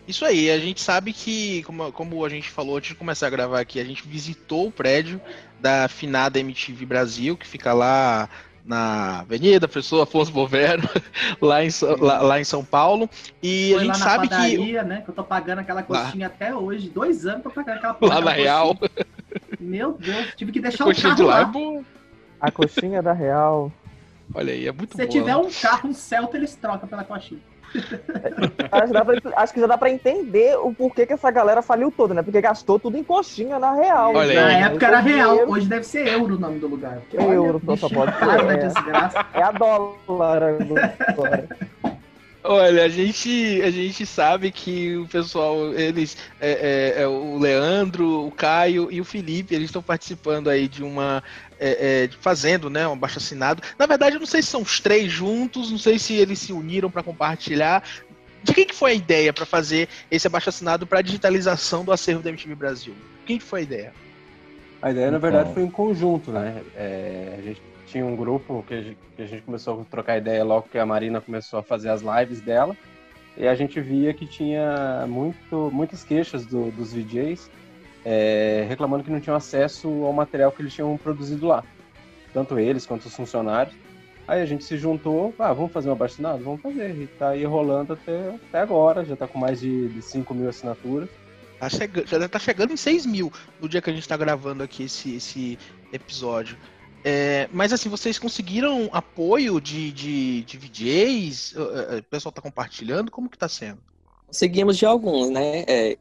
Isso 0.07 0.23
aí, 0.23 0.49
a 0.49 0.57
gente 0.57 0.79
sabe 0.79 1.11
que, 1.11 1.61
como, 1.63 1.91
como 1.91 2.23
a 2.23 2.29
gente 2.29 2.49
falou 2.49 2.77
antes 2.77 2.91
de 2.91 2.95
começar 2.95 3.27
a 3.27 3.29
gravar 3.29 3.59
aqui, 3.59 3.81
a 3.81 3.85
gente 3.85 4.07
visitou 4.07 4.67
o 4.67 4.71
prédio 4.71 5.19
da 5.59 5.89
finada 5.89 6.39
MTV 6.39 6.85
Brasil, 6.85 7.35
que 7.35 7.45
fica 7.45 7.73
lá 7.73 8.29
na 8.65 9.19
Avenida 9.19 9.67
Professor 9.67 10.01
Afonso 10.01 10.31
Bovero, 10.31 10.87
lá 11.41 11.63
em, 11.63 11.69
lá, 11.99 12.21
lá, 12.21 12.39
em 12.39 12.43
São 12.43 12.63
Paulo. 12.63 13.09
E 13.41 13.71
Foi 13.71 13.81
a 13.81 13.83
gente 13.85 13.97
sabe 13.97 14.29
padaria, 14.29 14.81
que. 14.81 14.87
né? 14.89 15.01
Que 15.01 15.09
eu 15.09 15.15
tô 15.15 15.23
pagando 15.23 15.59
aquela 15.59 15.83
coxinha 15.83 16.27
lá. 16.27 16.33
até 16.33 16.55
hoje. 16.55 16.89
Dois 16.89 17.25
anos 17.25 17.43
tô 17.43 17.49
pagando 17.49 17.77
aquela 17.77 17.97
Lá 18.01 18.21
na 18.21 18.31
Real. 18.31 18.77
Meu 19.59 19.93
Deus, 19.93 20.33
tive 20.35 20.51
que 20.51 20.59
deixar 20.59 20.87
o 20.87 20.95
carro 20.95 21.15
de 21.15 21.23
lá. 21.23 21.39
lá. 21.41 21.51
A 22.39 22.51
coxinha 22.51 23.01
da 23.01 23.13
Real. 23.13 23.71
Olha 24.33 24.53
aí, 24.53 24.67
é 24.67 24.71
muito 24.71 24.95
bom. 24.95 25.03
Se 25.03 25.09
tiver 25.09 25.35
um 25.35 25.49
carro, 25.49 25.89
um 25.89 25.93
Celta, 25.93 26.37
eles 26.37 26.55
trocam 26.55 26.87
pela 26.87 27.03
coxinha. 27.03 27.41
acho, 28.71 28.93
pra, 28.93 29.41
acho, 29.41 29.53
que 29.53 29.59
já 29.59 29.67
dá 29.67 29.77
pra 29.77 29.89
entender 29.89 30.57
o 30.57 30.73
porquê 30.73 31.05
que 31.05 31.13
essa 31.13 31.29
galera 31.31 31.61
faliu 31.61 31.91
toda, 31.91 32.13
né? 32.13 32.23
Porque 32.23 32.41
gastou 32.41 32.79
tudo 32.79 32.97
em 32.97 33.03
coxinha 33.03 33.59
na 33.59 33.73
real. 33.73 34.15
Olha 34.15 34.41
na 34.41 34.47
aí. 34.47 34.63
época 34.63 34.87
era 34.87 34.99
real, 34.99 35.29
dinheiro. 35.31 35.51
hoje 35.51 35.67
deve 35.67 35.83
ser 35.83 36.07
euro 36.07 36.35
o 36.35 36.39
nome 36.39 36.59
do 36.59 36.67
lugar. 36.67 36.99
Porque, 36.99 37.17
euro, 37.17 37.61
olha, 37.65 37.77
só 37.77 37.89
pode 37.89 38.11
ser. 38.17 39.35
É, 39.35 39.39
é 39.39 39.43
a 39.43 39.51
dólar 39.51 40.43
agora. 40.43 41.47
Olha, 42.41 42.85
a 42.85 42.89
gente, 42.89 43.61
a 43.61 43.69
gente 43.69 44.05
sabe 44.05 44.49
que 44.49 44.95
o 44.95 45.07
pessoal, 45.07 45.73
eles, 45.73 46.17
é, 46.39 46.95
é, 46.97 47.01
é, 47.03 47.07
o 47.07 47.37
Leandro, 47.37 48.25
o 48.25 48.31
Caio 48.31 48.89
e 48.89 49.01
o 49.01 49.05
Felipe, 49.05 49.53
eles 49.53 49.65
estão 49.65 49.83
participando 49.83 50.49
aí 50.49 50.67
de 50.67 50.81
uma, 50.81 51.21
é, 51.59 52.05
é, 52.05 52.09
fazendo, 52.19 52.69
né, 52.69 52.87
um 52.87 52.93
abaixo 52.93 53.17
assinado. 53.17 53.61
Na 53.77 53.85
verdade, 53.85 54.15
eu 54.15 54.19
não 54.19 54.27
sei 54.27 54.41
se 54.41 54.49
são 54.49 54.61
os 54.61 54.79
três 54.79 55.11
juntos, 55.11 55.69
não 55.71 55.77
sei 55.77 55.99
se 55.99 56.13
eles 56.13 56.39
se 56.39 56.53
uniram 56.53 56.89
para 56.89 57.03
compartilhar. 57.03 57.83
De 58.41 58.53
quem 58.53 58.65
que 58.65 58.73
foi 58.73 58.91
a 58.91 58.93
ideia 58.93 59.33
para 59.33 59.45
fazer 59.45 59.89
esse 60.09 60.25
abaixo 60.25 60.49
assinado 60.49 60.87
para 60.87 61.01
digitalização 61.01 61.83
do 61.83 61.91
acervo 61.91 62.23
da 62.23 62.29
MTV 62.29 62.55
Brasil? 62.55 62.95
Quem 63.25 63.37
que 63.37 63.43
foi 63.43 63.59
a 63.59 63.63
ideia? 63.63 63.93
A 64.81 64.91
ideia, 64.91 65.11
na 65.11 65.17
verdade, 65.17 65.53
foi 65.53 65.63
em 65.63 65.69
conjunto, 65.69 66.31
né? 66.31 66.63
É, 66.75 67.35
a 67.37 67.41
gente 67.41 67.61
tinha 67.85 68.05
um 68.05 68.15
grupo 68.15 68.63
que 68.65 68.73
a, 68.73 68.81
gente, 68.81 68.97
que 69.15 69.21
a 69.21 69.25
gente 69.25 69.41
começou 69.41 69.81
a 69.81 69.83
trocar 69.83 70.17
ideia 70.17 70.43
logo 70.43 70.69
que 70.71 70.77
a 70.77 70.85
Marina 70.85 71.19
começou 71.19 71.59
a 71.59 71.63
fazer 71.63 71.89
as 71.89 72.01
lives 72.01 72.39
dela. 72.39 72.77
E 73.35 73.47
a 73.47 73.55
gente 73.55 73.79
via 73.81 74.13
que 74.13 74.25
tinha 74.25 75.05
muito, 75.07 75.69
muitas 75.73 76.03
queixas 76.03 76.45
do, 76.45 76.71
dos 76.71 76.93
VJs 76.93 77.49
é, 78.11 78.65
reclamando 78.67 79.03
que 79.03 79.11
não 79.11 79.19
tinham 79.19 79.35
acesso 79.35 79.87
ao 80.03 80.11
material 80.11 80.51
que 80.51 80.63
eles 80.63 80.73
tinham 80.73 80.97
produzido 80.97 81.45
lá. 81.45 81.63
Tanto 82.33 82.57
eles 82.57 82.83
quanto 82.83 83.05
os 83.05 83.15
funcionários. 83.15 83.75
Aí 84.27 84.41
a 84.41 84.45
gente 84.47 84.63
se 84.63 84.77
juntou, 84.77 85.31
ah, 85.37 85.53
vamos 85.53 85.71
fazer 85.71 85.89
uma 85.89 85.95
baixinada? 85.95 86.39
Vamos 86.39 86.59
fazer. 86.59 86.89
E 86.95 87.05
tá 87.05 87.29
aí 87.29 87.45
rolando 87.45 87.93
até, 87.93 88.29
até 88.47 88.61
agora, 88.61 89.05
já 89.05 89.15
tá 89.15 89.27
com 89.27 89.37
mais 89.37 89.59
de, 89.59 89.89
de 89.89 90.01
5 90.01 90.33
mil 90.33 90.49
assinaturas. 90.49 91.07
Tá 91.59 91.69
chegando, 91.69 92.07
já 92.07 92.27
tá 92.27 92.39
chegando 92.39 92.73
em 92.73 92.77
6 92.77 93.05
mil 93.05 93.31
no 93.61 93.69
dia 93.69 93.79
que 93.79 93.91
a 93.91 93.93
gente 93.93 94.01
está 94.01 94.17
gravando 94.17 94.63
aqui 94.63 94.83
esse, 94.83 95.15
esse 95.15 95.59
episódio. 95.93 96.57
É, 97.05 97.47
mas 97.53 97.71
assim, 97.71 97.89
vocês 97.89 98.17
conseguiram 98.17 98.89
apoio 98.91 99.61
de, 99.61 99.91
de, 99.91 100.41
de 100.45 100.57
VJs? 100.57 101.53
O 101.99 102.03
pessoal 102.09 102.31
está 102.31 102.41
compartilhando? 102.41 103.11
Como 103.11 103.29
que 103.29 103.35
está 103.35 103.47
sendo? 103.47 103.77
Conseguimos 104.25 104.77
de 104.77 104.85
alguns, 104.85 105.29
né? 105.29 105.63
É, 105.67 105.97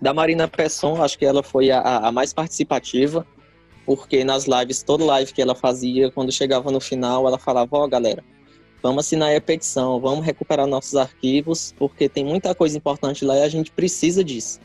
da 0.00 0.12
Marina 0.12 0.48
Pesson, 0.48 1.02
acho 1.02 1.18
que 1.18 1.24
ela 1.24 1.42
foi 1.42 1.70
a, 1.70 1.80
a, 1.80 2.12
mais 2.12 2.32
participativa, 2.32 3.26
porque 3.86 4.24
nas 4.24 4.46
lives, 4.46 4.82
toda 4.82 5.04
live 5.04 5.32
que 5.32 5.42
ela 5.42 5.54
fazia, 5.54 6.10
quando 6.10 6.32
chegava 6.32 6.70
no 6.70 6.80
final, 6.80 7.26
ela 7.26 7.38
falava, 7.38 7.76
ó 7.76 7.84
oh, 7.84 7.88
galera, 7.88 8.24
vamos 8.82 9.06
assinar 9.06 9.34
a 9.34 9.40
petição, 9.40 10.00
vamos 10.00 10.24
recuperar 10.24 10.66
nossos 10.66 10.94
arquivos, 10.96 11.74
porque 11.78 12.08
tem 12.08 12.24
muita 12.24 12.54
coisa 12.54 12.76
importante 12.76 13.24
lá 13.24 13.36
e 13.36 13.42
a 13.42 13.48
gente 13.48 13.70
precisa 13.70 14.22
disso. 14.22 14.60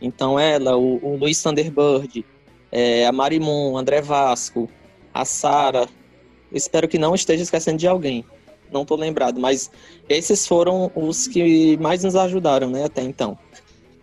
Então 0.00 0.38
ela, 0.38 0.76
o, 0.76 0.98
o 1.04 1.16
Luiz 1.16 1.42
Thunderbird, 1.42 2.24
é, 2.72 3.06
a 3.06 3.12
Marimun, 3.12 3.76
André 3.76 4.00
Vasco, 4.00 4.68
a 5.12 5.24
Sara. 5.24 5.88
Espero 6.52 6.88
que 6.88 6.98
não 6.98 7.14
esteja 7.14 7.42
esquecendo 7.42 7.78
de 7.78 7.86
alguém. 7.86 8.24
Não 8.72 8.82
estou 8.82 8.96
lembrado, 8.96 9.40
mas 9.40 9.70
esses 10.08 10.46
foram 10.46 10.90
os 10.94 11.26
que 11.26 11.76
mais 11.78 12.04
nos 12.04 12.14
ajudaram, 12.14 12.70
né, 12.70 12.84
até 12.84 13.02
então. 13.02 13.36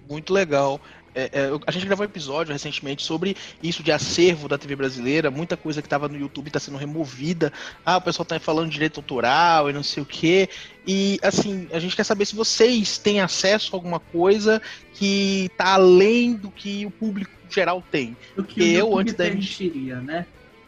Muito 0.10 0.34
legal. 0.34 0.80
é, 1.14 1.24
é, 1.34 1.60
a 1.66 1.72
gente 1.72 1.86
gravou 1.86 2.06
um 2.06 2.10
episódio 2.10 2.54
recentemente 2.54 3.04
sobre 3.04 3.36
isso 3.62 3.82
de 3.82 3.92
acervo 3.92 4.48
da 4.48 4.58
TV 4.58 4.76
brasileira, 4.76 5.32
muita 5.32 5.58
coisa 5.58 5.82
que 5.82 5.88
estava 5.88 6.08
no 6.08 6.18
YouTube 6.18 6.48
está 6.48 6.60
sendo 6.60 6.78
removida. 6.78 7.52
Ah, 7.84 7.98
o 7.98 8.02
pessoal 8.02 8.24
está 8.24 8.40
falando 8.40 8.68
de 8.68 8.74
direito 8.74 9.00
autoral 9.00 9.70
e 9.70 9.74
não 9.74 9.82
sei 9.82 10.04
o 10.04 10.06
quê. 10.06 10.48
E 10.86 11.20
assim, 11.24 11.68
a 11.72 11.80
gente 11.80 11.96
quer 11.96 12.04
saber 12.04 12.26
se 12.26 12.36
vocês 12.36 12.98
têm 13.00 13.20
acesso 13.20 13.76
a 13.76 13.78
alguma 13.78 14.00
coisa 14.00 14.62
que 14.94 15.46
está 15.52 15.74
além 15.74 16.36
do 16.36 16.52
que 16.52 16.86
o 16.86 16.92
público 16.92 17.32
geral 17.50 17.84
tem. 17.92 18.16
O 18.38 18.44
que 18.44 18.62
eu, 18.62 18.86
YouTube 18.86 19.02
antes 19.02 19.14
permitiria, 19.14 19.96
da... 19.96 20.02
né? 20.02 20.26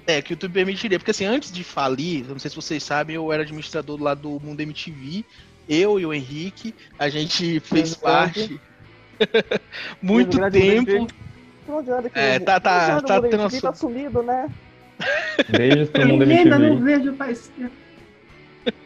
É, 0.07 0.23
que 0.23 0.31
o 0.31 0.33
YouTube 0.33 0.53
permitiria. 0.53 0.97
Porque 0.97 1.11
assim, 1.11 1.25
antes 1.25 1.51
de 1.51 1.63
falir, 1.63 2.25
não 2.27 2.39
sei 2.39 2.49
se 2.49 2.55
vocês 2.55 2.81
sabem, 2.81 3.15
eu 3.15 3.31
era 3.31 3.43
administrador 3.43 4.01
lá 4.01 4.15
do 4.15 4.39
Mundo 4.39 4.59
MTV. 4.61 5.23
Eu 5.67 5.99
e 5.99 6.05
o 6.07 6.11
Henrique, 6.11 6.73
a 6.97 7.09
gente 7.09 7.59
fez 7.59 7.93
parte. 7.93 8.59
Muito 10.01 10.37
tempo. 10.51 11.07
É, 12.15 12.39
tá, 12.39 12.59
tá, 12.59 13.01
tá, 13.01 13.21
tendo 13.21 13.61
tá 13.61 13.73
sumido, 13.73 14.23
né? 14.23 14.49
Todo 15.93 16.07
mundo 16.07 16.23
Ainda 16.23 16.59
não 16.59 16.79
vejo 16.79 17.15
faz 17.15 17.51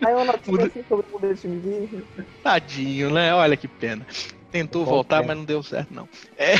Aí 0.05 0.13
eu 0.13 0.25
notícia 0.25 0.65
assim 0.65 0.83
sobre 0.87 1.05
o 1.09 1.13
Mundo 1.13 1.25
MTV. 1.25 2.03
Tadinho, 2.43 3.09
né? 3.09 3.33
Olha 3.33 3.57
que 3.57 3.67
pena. 3.67 4.05
Tentou 4.51 4.85
voltar, 4.85 5.23
mas 5.23 5.35
não 5.35 5.43
deu 5.43 5.63
certo, 5.63 5.93
não. 5.93 6.07
É... 6.37 6.53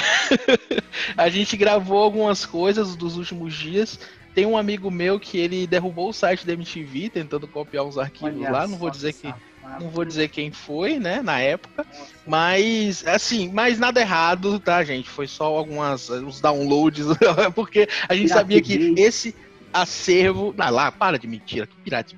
a 1.16 1.30
gente 1.30 1.56
gravou 1.56 2.02
algumas 2.02 2.46
coisas 2.46 2.96
dos 2.96 3.18
últimos 3.18 3.54
dias. 3.54 4.00
Tem 4.34 4.46
um 4.48 4.58
amigo 4.58 4.90
meu 4.90 5.20
que 5.20 5.38
ele 5.38 5.68
derrubou 5.68 6.10
o 6.10 6.14
site 6.14 6.46
da 6.46 6.54
MTV 6.54 7.10
tentando 7.10 7.48
copiar 7.48 7.86
uns 7.86 7.98
arquivos 7.98 8.42
Olha 8.42 8.52
lá. 8.52 8.68
Não 8.68 8.78
vou 8.78 8.90
dizer 8.90 9.14
que 9.14 9.32
não 9.80 9.90
vou 9.90 10.06
dizer 10.06 10.30
quem 10.30 10.52
foi, 10.52 11.00
né, 11.00 11.22
na 11.22 11.40
época, 11.40 11.86
mas 12.26 13.06
assim, 13.08 13.50
mas 13.52 13.80
nada 13.80 14.00
errado, 14.00 14.60
tá, 14.60 14.84
gente? 14.84 15.10
Foi 15.10 15.28
só 15.28 15.46
algumas 15.46 16.10
uns 16.10 16.40
downloads, 16.40 17.06
porque 17.56 17.88
a 18.08 18.16
gente 18.16 18.30
sabia 18.30 18.62
que 18.62 18.94
esse 18.98 19.36
acervo. 19.74 20.54
Ah, 20.58 20.70
lá, 20.70 20.92
para 20.92 21.18
de 21.18 21.28
mentira, 21.28 21.66
que 21.66 21.76
Pirate 21.78 22.16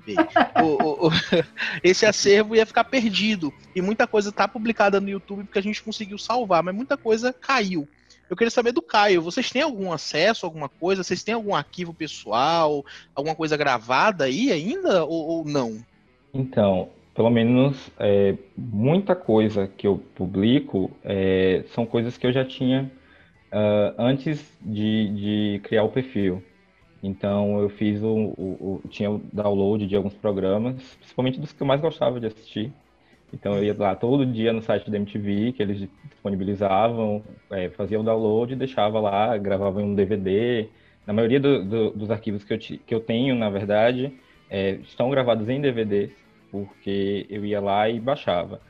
o, 0.61 0.65
o, 0.65 1.07
o, 1.07 1.11
esse 1.81 2.05
acervo 2.05 2.55
ia 2.55 2.65
ficar 2.65 2.83
perdido. 2.83 3.53
E 3.73 3.81
muita 3.81 4.05
coisa 4.05 4.31
tá 4.31 4.47
publicada 4.47 4.99
no 4.99 5.09
YouTube 5.09 5.45
porque 5.45 5.59
a 5.59 5.63
gente 5.63 5.81
conseguiu 5.81 6.17
salvar, 6.17 6.61
mas 6.61 6.75
muita 6.75 6.97
coisa 6.97 7.31
caiu. 7.31 7.87
Eu 8.29 8.35
queria 8.35 8.51
saber 8.51 8.71
do 8.71 8.81
Caio, 8.81 9.21
vocês 9.21 9.51
têm 9.51 9.61
algum 9.61 9.91
acesso, 9.93 10.45
alguma 10.45 10.67
coisa? 10.67 11.03
Vocês 11.03 11.23
têm 11.23 11.35
algum 11.35 11.53
arquivo 11.53 11.93
pessoal, 11.93 12.83
alguma 13.13 13.35
coisa 13.35 13.55
gravada 13.55 14.25
aí 14.25 14.51
ainda 14.51 15.05
ou, 15.05 15.27
ou 15.27 15.45
não? 15.45 15.77
Então, 16.33 16.89
pelo 17.15 17.29
menos 17.29 17.89
é, 17.98 18.36
muita 18.57 19.15
coisa 19.15 19.67
que 19.67 19.88
eu 19.88 19.98
publico 20.15 20.91
é, 21.01 21.63
são 21.67 21.86
coisas 21.86 22.17
que 22.17 22.27
eu 22.27 22.31
já 22.31 22.43
tinha 22.43 22.91
uh, 23.53 23.95
antes 23.98 24.45
de, 24.62 25.10
de, 25.10 25.60
criar 25.63 25.84
o 25.84 25.89
perfil. 25.89 26.43
Então 27.01 27.62
eu 27.62 27.69
fiz 27.69 28.03
o, 28.03 28.34
o, 28.38 28.81
o, 28.84 28.88
tinha 28.89 29.10
o 29.10 29.22
download 29.31 29.88
de 29.88 29.95
alguns 29.95 30.13
programas, 30.13 30.75
principalmente 30.95 31.39
dos 31.39 31.53
que 31.53 31.62
eu 31.63 31.67
mais 31.67 31.79
gostava 31.79 32.19
de 32.19 32.27
assistir. 32.27 32.74
Então 33.31 33.55
eu 33.55 33.63
ia 33.63 33.75
lá 33.77 33.95
todo 33.95 34.25
dia 34.25 34.51
no 34.51 34.62
site 34.62 34.91
da 34.91 34.98
MTV 34.98 35.53
que 35.53 35.63
eles 35.63 35.88
disponibilizavam, 36.10 37.24
é, 37.50 37.69
fazia 37.69 38.00
o 38.00 38.03
download, 38.03 38.55
deixava 38.57 39.00
lá, 39.00 39.38
gravava 39.38 39.81
em 39.81 39.86
um 39.86 39.95
DVD. 39.95 40.67
Na 41.07 41.13
maioria 41.13 41.39
do, 41.39 41.63
do, 41.63 41.91
dos 41.91 42.12
arquivos 42.12 42.43
que 42.43 42.53
eu, 42.53 42.57
que 42.57 42.95
eu 42.95 43.00
tenho, 43.00 43.36
na 43.36 43.50
verdade, 43.50 44.12
é, 44.50 44.72
estão 44.72 45.10
gravados 45.10 45.48
em 45.48 45.62
DVDs 45.62 46.25
porque 46.63 47.25
eu 47.29 47.45
ia 47.45 47.59
lá 47.59 47.89
e 47.89 48.00
baixava. 48.00 48.62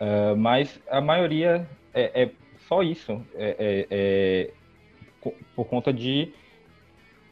Uh, 0.00 0.36
mas 0.36 0.80
a 0.88 1.00
maioria 1.00 1.66
é, 1.92 2.22
é 2.22 2.30
só 2.68 2.82
isso, 2.82 3.20
é, 3.34 3.56
é, 3.58 3.86
é 3.90 4.50
por 5.54 5.64
conta 5.66 5.92
de 5.92 6.32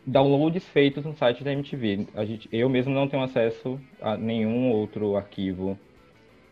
downloads 0.07 0.67
feitos 0.69 1.05
no 1.05 1.15
site 1.15 1.45
da 1.45 1.53
MTV. 1.53 2.07
Gente, 2.25 2.49
eu 2.53 2.69
mesmo 2.69 2.93
não 2.93 3.09
tenho 3.09 3.23
acesso 3.23 3.81
a 4.01 4.17
nenhum 4.17 4.71
outro 4.71 5.17
arquivo, 5.17 5.79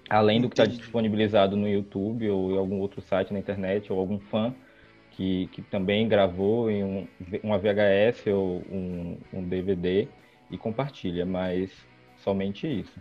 além 0.08 0.40
do 0.40 0.48
que 0.48 0.54
está 0.60 0.66
disponibilizado 0.66 1.56
no 1.56 1.68
YouTube 1.68 2.28
ou 2.30 2.52
em 2.52 2.58
algum 2.58 2.78
outro 2.78 3.00
site 3.00 3.32
na 3.32 3.38
internet, 3.38 3.92
ou 3.92 3.98
algum 3.98 4.18
fã 4.18 4.54
que, 5.12 5.48
que 5.52 5.62
também 5.62 6.08
gravou 6.08 6.70
em 6.70 6.84
um, 6.84 7.08
uma 7.42 7.58
VHS 7.58 8.26
ou 8.28 8.62
um, 8.70 9.16
um 9.32 9.42
DVD 9.42 10.08
e 10.50 10.56
compartilha, 10.56 11.26
mas 11.26 11.70
somente 12.18 12.66
isso. 12.66 13.00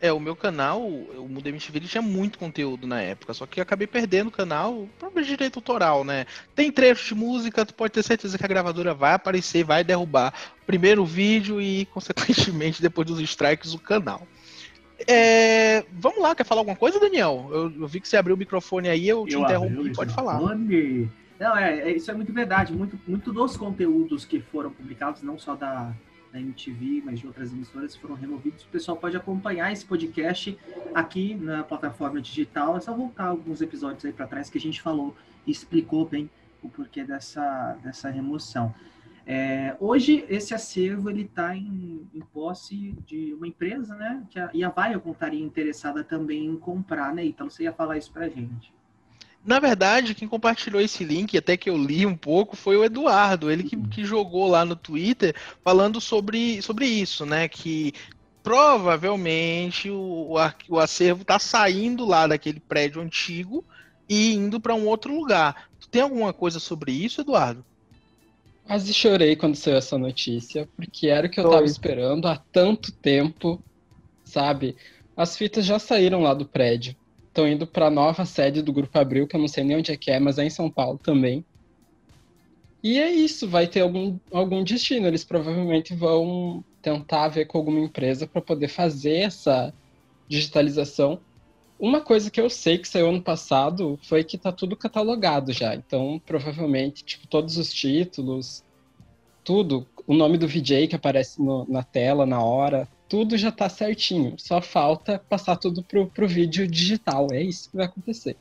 É, 0.00 0.12
o 0.12 0.20
meu 0.20 0.36
canal, 0.36 0.82
o 0.82 1.26
Mundo 1.28 1.46
MTV, 1.48 1.78
ele 1.78 1.88
tinha 1.88 2.02
muito 2.02 2.38
conteúdo 2.38 2.86
na 2.86 3.00
época, 3.00 3.32
só 3.32 3.46
que 3.46 3.60
acabei 3.60 3.86
perdendo 3.86 4.28
o 4.28 4.30
canal 4.30 4.86
por 4.98 5.22
direito 5.22 5.58
autoral, 5.58 6.04
né? 6.04 6.26
Tem 6.54 6.70
trechos 6.70 7.06
de 7.06 7.14
música, 7.14 7.64
tu 7.64 7.72
pode 7.72 7.94
ter 7.94 8.02
certeza 8.02 8.36
que 8.36 8.44
a 8.44 8.48
gravadora 8.48 8.92
vai 8.92 9.14
aparecer, 9.14 9.64
vai 9.64 9.82
derrubar 9.82 10.34
primeiro 10.66 11.02
o 11.02 11.06
vídeo 11.06 11.60
e, 11.60 11.86
consequentemente, 11.92 12.82
depois 12.82 13.06
dos 13.06 13.20
strikes, 13.20 13.72
o 13.72 13.78
canal. 13.78 14.26
É, 15.08 15.84
vamos 15.92 16.20
lá, 16.20 16.34
quer 16.34 16.44
falar 16.44 16.60
alguma 16.60 16.76
coisa, 16.76 17.00
Daniel? 17.00 17.48
Eu, 17.50 17.72
eu, 17.80 17.88
vi 17.88 18.00
que 18.00 18.08
você 18.08 18.16
abriu 18.16 18.34
o 18.34 18.38
microfone 18.38 18.88
aí, 18.88 19.08
eu 19.08 19.26
te 19.26 19.34
eu 19.34 19.42
interrompi, 19.42 19.94
pode 19.94 20.12
falar. 20.12 20.38
Não, 21.38 21.56
é, 21.56 21.80
é, 21.80 21.92
isso 21.96 22.10
é 22.10 22.14
muito 22.14 22.32
verdade. 22.32 22.72
Muito, 22.72 22.98
muito 23.06 23.32
dos 23.32 23.56
conteúdos 23.56 24.24
que 24.24 24.40
foram 24.40 24.70
publicados, 24.70 25.22
não 25.22 25.38
só 25.38 25.54
da, 25.54 25.92
da 26.36 26.40
MTV, 26.40 27.02
mas 27.04 27.18
de 27.18 27.26
outras 27.26 27.50
emissoras 27.52 27.96
foram 27.96 28.14
removidos. 28.14 28.64
O 28.64 28.68
pessoal 28.68 28.96
pode 28.96 29.16
acompanhar 29.16 29.72
esse 29.72 29.84
podcast 29.84 30.56
aqui 30.94 31.34
na 31.34 31.64
plataforma 31.64 32.20
digital. 32.20 32.76
É 32.76 32.80
só 32.80 32.94
voltar 32.94 33.24
alguns 33.24 33.62
episódios 33.62 34.04
aí 34.04 34.12
para 34.12 34.26
trás 34.26 34.50
que 34.50 34.58
a 34.58 34.60
gente 34.60 34.82
falou 34.82 35.16
e 35.46 35.50
explicou 35.50 36.06
bem 36.06 36.30
o 36.62 36.68
porquê 36.68 37.04
dessa, 37.04 37.78
dessa 37.82 38.10
remoção. 38.10 38.74
É, 39.26 39.76
hoje 39.80 40.24
esse 40.28 40.54
acervo 40.54 41.10
ele 41.10 41.22
está 41.22 41.56
em, 41.56 42.06
em, 42.14 42.20
posse 42.32 42.92
de 43.06 43.34
uma 43.34 43.48
empresa, 43.48 43.96
né? 43.96 44.22
Que 44.30 44.38
a, 44.38 44.50
e 44.54 44.62
a 44.62 44.68
Viacom 44.68 45.10
estaria 45.10 45.42
interessada 45.42 46.04
também 46.04 46.46
em 46.46 46.56
comprar, 46.56 47.12
né? 47.12 47.24
Então 47.24 47.50
você 47.50 47.64
ia 47.64 47.72
falar 47.72 47.96
isso 47.96 48.12
para 48.12 48.28
gente. 48.28 48.75
Na 49.46 49.60
verdade, 49.60 50.12
quem 50.12 50.26
compartilhou 50.26 50.82
esse 50.82 51.04
link, 51.04 51.38
até 51.38 51.56
que 51.56 51.70
eu 51.70 51.78
li 51.78 52.04
um 52.04 52.16
pouco, 52.16 52.56
foi 52.56 52.76
o 52.76 52.82
Eduardo. 52.82 53.48
Ele 53.48 53.62
que, 53.62 53.76
que 53.76 54.04
jogou 54.04 54.48
lá 54.48 54.64
no 54.64 54.74
Twitter 54.74 55.36
falando 55.62 56.00
sobre, 56.00 56.60
sobre 56.60 56.86
isso, 56.86 57.24
né? 57.24 57.46
Que 57.46 57.94
provavelmente 58.42 59.88
o, 59.88 60.36
o 60.68 60.78
acervo 60.80 61.22
está 61.22 61.38
saindo 61.38 62.04
lá 62.04 62.26
daquele 62.26 62.58
prédio 62.58 63.00
antigo 63.00 63.64
e 64.08 64.34
indo 64.34 64.60
para 64.60 64.74
um 64.74 64.88
outro 64.88 65.14
lugar. 65.14 65.68
Tu 65.78 65.88
tem 65.88 66.02
alguma 66.02 66.32
coisa 66.32 66.58
sobre 66.58 66.90
isso, 66.90 67.20
Eduardo? 67.20 67.64
Quase 68.66 68.92
chorei 68.92 69.36
quando 69.36 69.54
saiu 69.54 69.76
essa 69.76 69.96
notícia, 69.96 70.68
porque 70.74 71.06
era 71.06 71.28
o 71.28 71.30
que 71.30 71.38
eu 71.38 71.46
estava 71.46 71.64
esperando 71.64 72.26
há 72.26 72.36
tanto 72.50 72.90
tempo, 72.90 73.62
sabe? 74.24 74.74
As 75.16 75.36
fitas 75.36 75.64
já 75.64 75.78
saíram 75.78 76.20
lá 76.20 76.34
do 76.34 76.44
prédio 76.44 76.96
estão 77.36 77.46
indo 77.46 77.66
para 77.66 77.88
a 77.88 77.90
nova 77.90 78.24
sede 78.24 78.62
do 78.62 78.72
Grupo 78.72 78.98
Abril, 78.98 79.26
que 79.26 79.36
eu 79.36 79.40
não 79.40 79.46
sei 79.46 79.62
nem 79.62 79.76
onde 79.76 79.92
é 79.92 79.96
que 79.96 80.10
é, 80.10 80.18
mas 80.18 80.38
é 80.38 80.44
em 80.44 80.50
São 80.50 80.70
Paulo 80.70 80.98
também. 80.98 81.44
E 82.82 82.98
é 82.98 83.10
isso, 83.10 83.46
vai 83.46 83.66
ter 83.66 83.80
algum, 83.80 84.18
algum 84.32 84.64
destino. 84.64 85.06
Eles 85.06 85.22
provavelmente 85.22 85.94
vão 85.94 86.64
tentar 86.80 87.28
ver 87.28 87.44
com 87.46 87.58
alguma 87.58 87.80
empresa 87.80 88.26
para 88.26 88.40
poder 88.40 88.68
fazer 88.68 89.16
essa 89.16 89.74
digitalização. 90.26 91.20
Uma 91.78 92.00
coisa 92.00 92.30
que 92.30 92.40
eu 92.40 92.48
sei 92.48 92.78
que 92.78 92.88
saiu 92.88 93.10
ano 93.10 93.20
passado 93.20 93.98
foi 94.02 94.24
que 94.24 94.38
tá 94.38 94.50
tudo 94.50 94.74
catalogado 94.74 95.52
já. 95.52 95.74
Então, 95.74 96.20
provavelmente, 96.24 97.04
tipo, 97.04 97.26
todos 97.26 97.58
os 97.58 97.70
títulos, 97.70 98.64
tudo, 99.44 99.86
o 100.06 100.14
nome 100.14 100.38
do 100.38 100.48
VJ 100.48 100.88
que 100.88 100.96
aparece 100.96 101.42
no, 101.42 101.66
na 101.68 101.82
tela 101.82 102.24
na 102.24 102.42
hora, 102.42 102.88
tudo 103.08 103.36
já 103.36 103.52
tá 103.52 103.68
certinho. 103.68 104.34
Só 104.38 104.60
falta 104.60 105.22
passar 105.28 105.56
tudo 105.56 105.82
pro, 105.82 106.06
pro 106.06 106.28
vídeo 106.28 106.66
digital. 106.66 107.28
É 107.32 107.42
isso 107.42 107.70
que 107.70 107.76
vai 107.76 107.86
acontecer. 107.86 108.36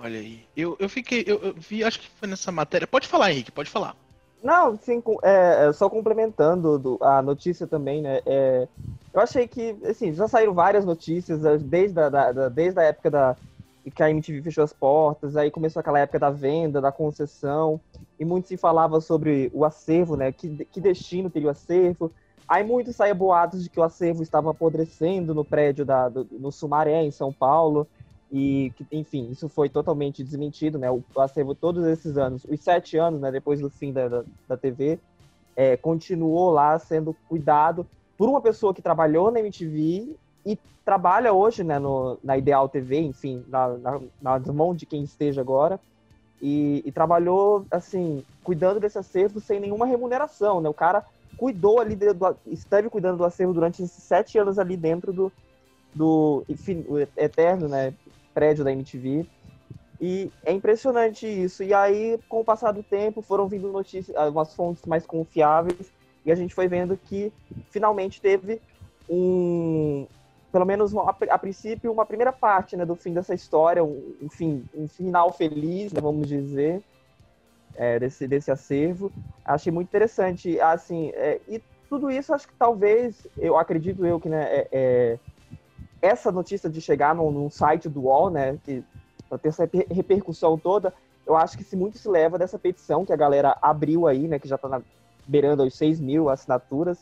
Olha 0.00 0.18
aí. 0.18 0.44
Eu, 0.56 0.76
eu 0.78 0.88
fiquei. 0.88 1.24
Eu, 1.26 1.38
eu 1.38 1.54
vi, 1.54 1.82
acho 1.82 2.00
que 2.00 2.08
foi 2.08 2.28
nessa 2.28 2.52
matéria. 2.52 2.86
Pode 2.86 3.08
falar, 3.08 3.32
Henrique, 3.32 3.50
pode 3.50 3.70
falar. 3.70 3.96
Não, 4.42 4.76
sim, 4.76 5.02
é, 5.22 5.66
é, 5.66 5.72
só 5.72 5.90
complementando 5.90 6.78
do, 6.78 6.98
a 7.00 7.20
notícia 7.20 7.66
também, 7.66 8.00
né? 8.00 8.20
É, 8.24 8.68
eu 9.12 9.20
achei 9.20 9.48
que, 9.48 9.76
assim, 9.84 10.12
já 10.12 10.28
saíram 10.28 10.54
várias 10.54 10.84
notícias 10.84 11.44
é, 11.44 11.58
desde 11.58 11.98
a, 11.98 12.08
da, 12.08 12.48
desde 12.48 12.78
a 12.78 12.84
época 12.84 13.10
da, 13.10 13.36
que 13.90 14.02
a 14.02 14.10
MTV 14.10 14.42
fechou 14.42 14.62
as 14.62 14.72
portas, 14.72 15.36
aí 15.36 15.50
começou 15.50 15.80
aquela 15.80 15.98
época 15.98 16.20
da 16.20 16.30
venda, 16.30 16.80
da 16.80 16.92
concessão, 16.92 17.80
e 18.18 18.24
muito 18.24 18.46
se 18.48 18.56
falava 18.56 19.00
sobre 19.00 19.50
o 19.52 19.64
acervo, 19.64 20.16
né? 20.16 20.30
Que, 20.30 20.64
que 20.66 20.80
destino 20.80 21.30
teria 21.30 21.48
o 21.48 21.50
acervo, 21.50 22.12
Aí 22.48 22.64
muito 22.64 22.92
saía 22.92 23.14
boatos 23.14 23.62
de 23.62 23.68
que 23.68 23.78
o 23.78 23.82
acervo 23.82 24.22
estava 24.22 24.50
apodrecendo 24.50 25.34
no 25.34 25.44
prédio 25.44 25.84
da, 25.84 26.08
do, 26.08 26.26
no 26.32 26.50
Sumaré, 26.50 27.02
em 27.02 27.10
São 27.10 27.30
Paulo. 27.30 27.86
E, 28.32 28.72
enfim, 28.90 29.28
isso 29.30 29.48
foi 29.48 29.68
totalmente 29.68 30.24
desmentido, 30.24 30.78
né? 30.78 30.90
O 30.90 31.02
acervo, 31.18 31.54
todos 31.54 31.84
esses 31.86 32.16
anos, 32.16 32.44
os 32.44 32.60
sete 32.60 32.96
anos, 32.96 33.20
né, 33.20 33.30
depois 33.30 33.60
do 33.60 33.70
fim 33.70 33.92
da, 33.92 34.08
da, 34.08 34.24
da 34.48 34.56
TV, 34.56 34.98
é, 35.54 35.76
continuou 35.76 36.50
lá 36.50 36.78
sendo 36.78 37.14
cuidado 37.28 37.86
por 38.16 38.28
uma 38.28 38.40
pessoa 38.40 38.74
que 38.74 38.82
trabalhou 38.82 39.30
na 39.30 39.40
MTV 39.40 40.14
e 40.44 40.58
trabalha 40.84 41.32
hoje 41.32 41.62
né, 41.62 41.78
no, 41.78 42.18
na 42.22 42.36
Ideal 42.36 42.68
TV, 42.68 43.00
enfim, 43.00 43.44
na, 43.48 43.68
na, 43.78 44.00
nas 44.20 44.46
mãos 44.46 44.76
de 44.76 44.86
quem 44.86 45.02
esteja 45.02 45.40
agora. 45.40 45.78
e, 46.40 46.82
e, 46.84 46.92
trabalhou, 46.92 47.66
assim, 47.70 48.24
cuidando 48.44 48.80
desse 48.80 48.98
acervo 48.98 49.40
sem 49.40 49.60
nenhuma 49.60 49.86
remuneração, 49.86 50.60
né? 50.60 50.68
O 50.68 50.74
cara 50.74 51.04
cuidou 51.38 51.80
ali, 51.80 51.94
do, 51.94 52.36
esteve 52.46 52.90
cuidando 52.90 53.18
do 53.18 53.24
acervo 53.24 53.54
durante 53.54 53.82
esses 53.82 54.02
sete 54.02 54.38
anos 54.38 54.58
ali 54.58 54.76
dentro 54.76 55.12
do, 55.12 55.32
do 55.94 56.44
eterno, 57.16 57.68
né, 57.68 57.94
prédio 58.34 58.64
da 58.64 58.72
MTV. 58.72 59.24
E 60.00 60.30
é 60.44 60.52
impressionante 60.52 61.26
isso. 61.26 61.62
E 61.62 61.72
aí, 61.72 62.18
com 62.28 62.40
o 62.40 62.44
passar 62.44 62.72
do 62.72 62.82
tempo, 62.82 63.22
foram 63.22 63.48
vindo 63.48 63.70
notícias, 63.70 64.16
umas 64.28 64.54
fontes 64.54 64.84
mais 64.84 65.06
confiáveis, 65.06 65.90
e 66.26 66.32
a 66.32 66.34
gente 66.34 66.54
foi 66.54 66.68
vendo 66.68 66.96
que 66.96 67.32
finalmente 67.70 68.20
teve 68.20 68.60
um, 69.08 70.06
pelo 70.52 70.64
menos 70.64 70.94
a, 70.94 71.16
a, 71.30 71.38
princípio, 71.38 71.92
uma 71.92 72.04
primeira 72.04 72.32
parte 72.32 72.76
né, 72.76 72.84
do 72.84 72.94
fim 72.94 73.12
dessa 73.12 73.34
história, 73.34 73.82
um, 73.82 74.14
um, 74.22 74.28
fim, 74.28 74.64
um 74.74 74.88
final 74.88 75.32
feliz, 75.32 75.92
né, 75.92 76.00
vamos 76.00 76.28
dizer, 76.28 76.82
é, 77.78 77.98
desse, 77.98 78.26
desse 78.26 78.50
acervo. 78.50 79.10
Achei 79.44 79.72
muito 79.72 79.86
interessante. 79.88 80.60
Assim, 80.60 81.10
é, 81.14 81.40
e 81.48 81.62
tudo 81.88 82.10
isso, 82.10 82.34
acho 82.34 82.48
que 82.48 82.54
talvez, 82.58 83.26
eu 83.38 83.56
acredito 83.56 84.04
eu 84.04 84.20
que 84.20 84.28
né, 84.28 84.44
é, 84.44 84.68
é 84.72 85.18
essa 86.02 86.30
notícia 86.30 86.68
de 86.68 86.80
chegar 86.80 87.14
num, 87.14 87.30
num 87.30 87.48
site 87.48 87.88
do 87.88 88.02
UOL, 88.02 88.30
né, 88.30 88.58
que 88.64 88.84
para 89.28 89.38
ter 89.38 89.48
essa 89.48 89.68
repercussão 89.90 90.58
toda, 90.58 90.92
eu 91.26 91.36
acho 91.36 91.56
que 91.56 91.64
se 91.64 91.76
muito 91.76 91.98
se 91.98 92.08
leva 92.08 92.38
dessa 92.38 92.58
petição 92.58 93.04
que 93.04 93.12
a 93.12 93.16
galera 93.16 93.56
abriu 93.62 94.06
aí, 94.06 94.26
né, 94.26 94.38
que 94.38 94.48
já 94.48 94.56
está 94.56 94.80
beirando 95.26 95.62
os 95.62 95.76
6 95.76 96.00
mil 96.00 96.28
assinaturas. 96.28 96.98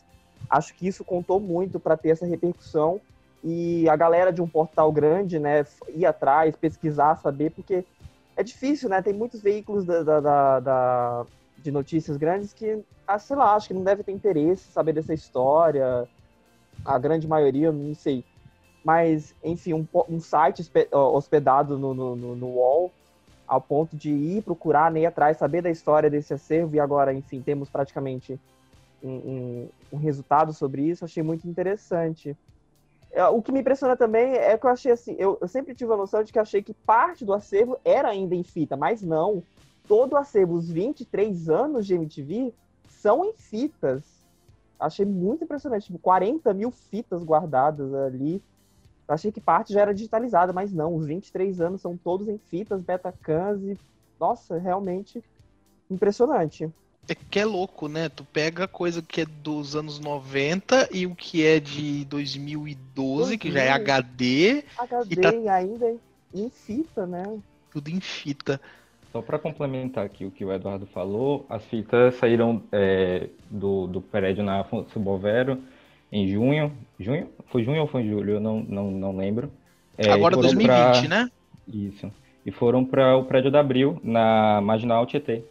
Acho 0.49 0.75
que 0.75 0.87
isso 0.87 1.03
contou 1.03 1.39
muito 1.39 1.79
para 1.79 1.97
ter 1.97 2.09
essa 2.09 2.25
repercussão 2.25 3.01
e 3.43 3.87
a 3.89 3.95
galera 3.95 4.31
de 4.31 4.41
um 4.41 4.47
portal 4.47 4.91
grande, 4.91 5.39
né, 5.39 5.65
ir 5.89 6.05
atrás, 6.05 6.55
pesquisar, 6.55 7.15
saber, 7.15 7.51
porque 7.51 7.85
é 8.37 8.43
difícil, 8.43 8.87
né? 8.87 9.01
Tem 9.01 9.13
muitos 9.13 9.41
veículos 9.41 9.83
da, 9.83 10.03
da, 10.03 10.19
da, 10.19 10.59
da 10.59 11.25
de 11.57 11.71
notícias 11.71 12.17
grandes 12.17 12.53
que, 12.53 12.83
ah, 13.07 13.17
sei 13.17 13.35
lá, 13.35 13.55
acho 13.55 13.67
que 13.67 13.73
não 13.73 13.83
deve 13.83 14.03
ter 14.03 14.11
interesse 14.11 14.71
saber 14.71 14.93
dessa 14.93 15.13
história. 15.13 16.07
A 16.85 16.99
grande 16.99 17.27
maioria, 17.27 17.71
não 17.71 17.95
sei. 17.95 18.23
Mas, 18.83 19.33
enfim, 19.43 19.73
um, 19.73 19.87
um 20.07 20.19
site 20.19 20.63
hospedado 20.91 21.79
no, 21.79 21.95
no, 21.95 22.15
no, 22.15 22.35
no 22.35 22.47
UOL, 22.47 22.91
ao 23.47 23.59
ponto 23.59 23.97
de 23.97 24.11
ir 24.11 24.43
procurar, 24.43 24.91
nem 24.91 25.07
atrás, 25.07 25.37
saber 25.37 25.63
da 25.63 25.71
história 25.71 26.09
desse 26.09 26.33
acervo, 26.33 26.75
e 26.75 26.79
agora, 26.79 27.11
enfim, 27.13 27.41
temos 27.41 27.69
praticamente 27.69 28.39
um, 29.03 29.09
um, 29.11 29.69
um 29.93 29.97
resultado 29.97 30.53
sobre 30.53 30.83
isso, 30.83 31.03
achei 31.03 31.23
muito 31.23 31.47
interessante. 31.47 32.37
É, 33.11 33.25
o 33.27 33.41
que 33.41 33.51
me 33.51 33.61
impressiona 33.61 33.95
também 33.95 34.33
é 34.33 34.57
que 34.57 34.65
eu 34.65 34.69
achei 34.69 34.91
assim, 34.91 35.15
eu, 35.17 35.37
eu, 35.41 35.47
sempre 35.47 35.73
tive 35.73 35.91
a 35.91 35.97
noção 35.97 36.23
de 36.23 36.31
que 36.31 36.39
achei 36.39 36.61
que 36.61 36.73
parte 36.73 37.25
do 37.25 37.33
acervo 37.33 37.79
era 37.83 38.09
ainda 38.09 38.35
em 38.35 38.43
fita, 38.43 38.75
mas 38.75 39.01
não. 39.01 39.41
Todo 39.87 40.13
o 40.13 40.17
acervo, 40.17 40.55
os 40.55 40.69
23 40.69 41.49
anos 41.49 41.85
de 41.85 41.95
MTV, 41.95 42.53
são 42.89 43.23
em 43.23 43.33
fitas. 43.33 44.03
Achei 44.79 45.05
muito 45.05 45.43
impressionante, 45.43 45.85
tipo, 45.85 45.97
40 45.97 46.53
mil 46.53 46.69
fitas 46.69 47.23
guardadas 47.23 47.93
ali. 47.93 48.43
Eu 49.07 49.15
achei 49.15 49.31
que 49.31 49.39
parte 49.39 49.73
já 49.73 49.81
era 49.81 49.93
digitalizada, 49.93 50.51
mas 50.51 50.73
não, 50.73 50.93
os 50.93 51.05
23 51.05 51.61
anos 51.61 51.81
são 51.81 51.95
todos 51.95 52.27
em 52.27 52.37
fitas, 52.37 52.81
Betacans 52.81 53.63
e, 53.63 53.77
nossa, 54.19 54.57
realmente 54.57 55.23
impressionante. 55.89 56.71
É 57.09 57.15
que 57.15 57.39
é 57.39 57.45
louco, 57.45 57.87
né? 57.87 58.09
Tu 58.09 58.23
pega 58.25 58.67
coisa 58.67 59.01
que 59.01 59.21
é 59.21 59.25
dos 59.25 59.75
anos 59.75 59.99
90 59.99 60.89
e 60.91 61.05
o 61.05 61.15
que 61.15 61.45
é 61.45 61.59
de 61.59 62.03
2012, 62.05 63.31
uhum. 63.31 63.37
que 63.37 63.51
já 63.51 63.61
é 63.61 63.69
HD. 63.69 64.63
HD 64.77 65.15
e 65.15 65.15
tá... 65.15 65.53
ainda 65.53 65.95
em 66.33 66.49
fita, 66.49 67.05
né? 67.05 67.39
Tudo 67.71 67.89
em 67.89 68.01
fita. 68.01 68.59
Só 69.11 69.21
para 69.21 69.39
complementar 69.39 70.05
aqui 70.05 70.25
o 70.25 70.31
que 70.31 70.43
o 70.43 70.51
Eduardo 70.51 70.85
falou, 70.87 71.45
as 71.49 71.63
fitas 71.65 72.15
saíram 72.15 72.61
é, 72.71 73.29
do, 73.49 73.87
do 73.87 74.01
prédio 74.01 74.43
na 74.43 74.59
Afonso 74.59 74.99
Bovero 74.99 75.61
em 76.11 76.27
junho. 76.27 76.71
Junho? 76.99 77.29
Foi 77.47 77.63
junho 77.63 77.81
ou 77.81 77.87
foi 77.87 78.03
julho? 78.03 78.33
Eu 78.33 78.39
não, 78.39 78.59
não, 78.59 78.91
não 78.91 79.15
lembro. 79.15 79.51
É, 79.97 80.11
Agora 80.11 80.35
2020, 80.35 80.67
pra... 80.67 81.07
né? 81.07 81.31
Isso. 81.67 82.11
E 82.45 82.51
foram 82.51 82.85
para 82.85 83.17
o 83.17 83.25
prédio 83.25 83.51
da 83.51 83.59
Abril, 83.59 83.99
na 84.03 84.61
Marginal 84.61 85.05
Tietê. 85.05 85.43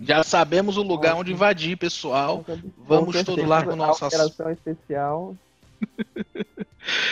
Já 0.00 0.22
sabemos 0.22 0.76
o 0.76 0.82
lugar 0.82 1.14
onde 1.14 1.32
invadir, 1.32 1.76
pessoal. 1.76 2.44
Vamos 2.86 3.22
todos 3.24 3.46
lá 3.46 3.64
com 3.64 3.76
nossas. 3.76 4.12
Operação 4.12 4.50
especial. 4.50 5.34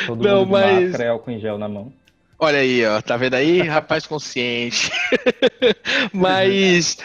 Todo 0.06 0.22
Não, 0.22 0.40
mundo 0.40 0.50
mas... 0.50 1.00
álcool 1.00 1.30
em 1.30 1.40
gel 1.40 1.58
na 1.58 1.68
mão. 1.68 1.92
Olha 2.38 2.58
aí, 2.58 2.84
ó, 2.84 3.00
tá 3.00 3.16
vendo 3.16 3.34
aí? 3.34 3.62
Rapaz 3.66 4.06
consciente. 4.06 4.90
mas 6.12 6.98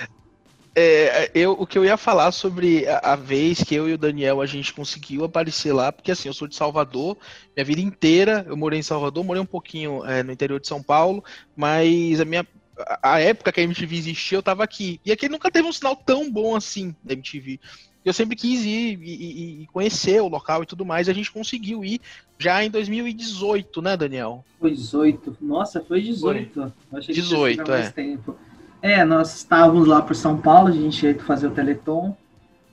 é, 0.76 1.32
eu, 1.34 1.54
o 1.54 1.66
que 1.66 1.78
eu 1.78 1.86
ia 1.86 1.98
falar 1.98 2.32
sobre 2.32 2.88
a, 2.88 3.14
a, 3.14 3.16
vez 3.16 3.64
que 3.64 3.76
eu 3.76 3.90
e 3.90 3.94
o 3.94 3.98
Daniel 3.98 4.42
a 4.42 4.46
gente 4.46 4.74
conseguiu 4.74 5.24
aparecer 5.24 5.74
lá, 5.74 5.92
porque 5.92 6.12
assim, 6.12 6.30
eu 6.30 6.34
sou 6.34 6.48
de 6.48 6.56
Salvador, 6.56 7.18
minha 7.56 7.66
vida 7.66 7.82
inteira 7.82 8.46
eu 8.48 8.56
morei 8.56 8.80
em 8.80 8.84
Salvador, 8.84 9.24
morei 9.24 9.42
um 9.42 9.46
pouquinho 9.46 10.06
é, 10.06 10.24
no 10.24 10.32
interior 10.32 10.60
de 10.60 10.68
São 10.68 10.82
Paulo, 10.82 11.24
mas 11.56 12.20
a 12.22 12.26
minha, 12.26 12.46
a 13.02 13.20
época 13.20 13.52
que 13.52 13.60
a 13.60 13.64
MTV 13.64 13.96
existia, 13.96 14.38
eu 14.38 14.44
tava 14.44 14.64
aqui. 14.64 15.00
E 15.06 15.12
aqui 15.12 15.28
nunca 15.28 15.52
teve 15.52 15.68
um 15.68 15.74
sinal 15.74 15.96
tão 15.96 16.32
bom 16.32 16.56
assim 16.56 16.96
da 17.04 17.14
MTV. 17.14 17.60
Eu 18.04 18.14
sempre 18.14 18.36
quis 18.36 18.64
ir 18.64 18.98
e, 19.02 19.68
conhecer 19.74 20.22
o 20.22 20.28
local 20.28 20.64
e 20.64 20.66
tudo 20.66 20.86
mais. 20.86 21.08
E 21.08 21.12
a 21.12 21.14
gente 21.14 21.32
conseguiu 21.32 21.84
ir 21.84 22.00
já 22.38 22.64
em 22.64 22.70
2018, 22.70 23.82
né, 23.82 23.98
Daniel? 23.98 24.44
Foi 24.60 24.72
18. 24.72 25.38
Nossa, 25.42 25.82
foi 25.82 26.02
18. 26.02 26.54
Foi. 26.54 26.64
Eu 26.64 26.98
achei 26.98 27.14
18, 27.14 27.64
que 27.64 27.72
é. 27.72 27.90
Tempo. 27.92 28.36
É, 28.82 29.04
nós 29.04 29.36
estávamos 29.36 29.86
lá 29.86 30.02
por 30.02 30.16
São 30.16 30.38
Paulo, 30.38 30.70
a 30.70 30.72
gente 30.72 31.06
ia 31.06 31.20
fazer 31.20 31.48
o 31.48 31.52
Teleton. 31.52 32.16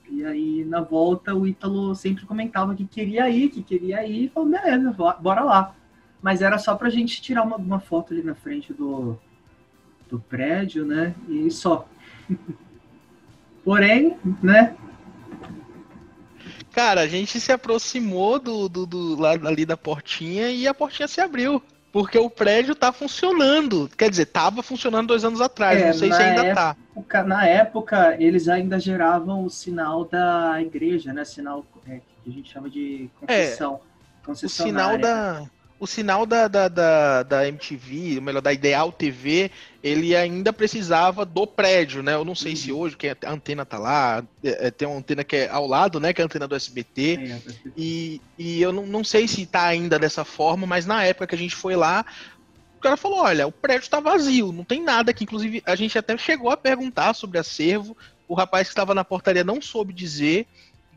E 0.09 0.23
aí, 0.23 0.63
na 0.63 0.79
volta, 0.79 1.35
o 1.35 1.45
Ítalo 1.45 1.93
sempre 1.93 2.25
comentava 2.25 2.73
que 2.73 2.85
queria 2.85 3.29
ir, 3.29 3.49
que 3.49 3.61
queria 3.61 4.07
ir. 4.07 4.25
E 4.25 4.29
falou, 4.29 4.49
beleza, 4.49 4.95
bora 5.19 5.43
lá. 5.43 5.75
Mas 6.21 6.41
era 6.41 6.57
só 6.57 6.75
pra 6.75 6.89
gente 6.89 7.21
tirar 7.21 7.43
uma, 7.43 7.57
uma 7.57 7.79
foto 7.81 8.13
ali 8.13 8.23
na 8.23 8.33
frente 8.33 8.73
do, 8.73 9.19
do 10.09 10.19
prédio, 10.19 10.85
né? 10.85 11.13
E 11.27 11.49
só. 11.51 11.87
Porém, 13.63 14.17
né? 14.41 14.75
Cara, 16.71 17.01
a 17.01 17.07
gente 17.07 17.39
se 17.39 17.51
aproximou 17.51 18.39
do, 18.39 18.69
do, 18.69 18.85
do 18.85 19.19
lado 19.19 19.47
ali 19.47 19.65
da 19.65 19.75
portinha 19.75 20.49
e 20.51 20.67
a 20.67 20.73
portinha 20.73 21.07
se 21.07 21.19
abriu. 21.19 21.61
Porque 21.91 22.17
o 22.17 22.29
prédio 22.29 22.75
tá 22.75 22.91
funcionando. 22.91 23.89
Quer 23.97 24.09
dizer, 24.09 24.27
tava 24.27 24.61
funcionando 24.61 25.07
dois 25.07 25.25
anos 25.25 25.41
atrás. 25.41 25.81
É, 25.81 25.87
não 25.87 25.93
sei 25.93 26.11
se 26.11 26.21
ainda 26.21 26.53
tá. 26.53 26.75
época, 26.93 27.17
tá. 27.19 27.23
Na 27.23 27.47
época, 27.47 28.15
eles 28.19 28.47
ainda 28.47 28.79
geravam 28.79 29.43
o 29.43 29.49
sinal 29.49 30.05
da 30.05 30.61
igreja, 30.61 31.11
né? 31.11 31.25
Sinal 31.25 31.65
é, 31.87 31.99
que 32.23 32.29
a 32.29 32.31
gente 32.31 32.51
chama 32.51 32.69
de 32.69 33.09
concessão. 33.19 33.79
É, 34.27 34.31
o 34.31 34.35
sinal 34.35 34.97
da 34.97 35.49
o 35.79 35.85
sinal 35.85 36.25
da, 36.25 36.47
da, 36.47 36.67
da, 36.67 37.23
da, 37.23 37.47
MTV, 37.47 38.19
melhor, 38.19 38.41
da 38.41 38.51
Ideal 38.51 38.91
TV, 38.91 39.51
ele 39.83 40.15
ainda 40.15 40.51
precisava 40.51 41.23
do 41.23 41.45
prédio, 41.45 42.01
né? 42.01 42.15
Eu 42.15 42.25
não 42.25 42.33
sei 42.33 42.53
uhum. 42.53 42.57
se 42.57 42.71
hoje, 42.71 42.97
que 42.97 43.07
a 43.09 43.31
antena 43.31 43.63
tá 43.63 43.77
lá, 43.77 44.23
é, 44.43 44.67
é, 44.67 44.71
tem 44.71 44.87
uma 44.87 44.97
antena 44.97 45.23
que 45.23 45.35
é 45.35 45.49
ao 45.49 45.67
lado, 45.67 45.99
né? 45.99 46.13
Que 46.13 46.21
é 46.21 46.23
a 46.23 46.25
antena 46.25 46.47
do 46.47 46.55
SBT. 46.55 47.19
É, 47.19 47.41
e, 47.77 48.21
e 48.37 48.61
eu 48.61 48.71
não, 48.71 48.87
não 48.87 49.03
sei 49.03 49.27
se 49.27 49.45
tá 49.45 49.65
ainda 49.65 49.99
dessa 49.99 50.25
forma, 50.25 50.65
mas 50.65 50.85
na 50.85 51.03
época 51.03 51.27
que 51.27 51.35
a 51.35 51.37
gente 51.37 51.55
foi 51.55 51.75
lá, 51.75 52.03
o 52.77 52.79
cara 52.79 52.97
falou: 52.97 53.19
olha, 53.19 53.45
o 53.45 53.51
prédio 53.51 53.89
tá 53.89 53.99
vazio, 53.99 54.51
não 54.51 54.63
tem 54.63 54.81
nada 54.81 55.11
aqui. 55.11 55.25
Inclusive, 55.25 55.61
a 55.65 55.75
gente 55.75 55.97
até 55.97 56.17
chegou 56.17 56.49
a 56.49 56.57
perguntar 56.57 57.13
sobre 57.13 57.37
acervo. 57.37 57.95
O 58.27 58.33
rapaz 58.33 58.67
que 58.67 58.71
estava 58.71 58.95
na 58.95 59.05
portaria 59.05 59.43
não 59.43 59.61
soube 59.61 59.93
dizer. 59.93 60.47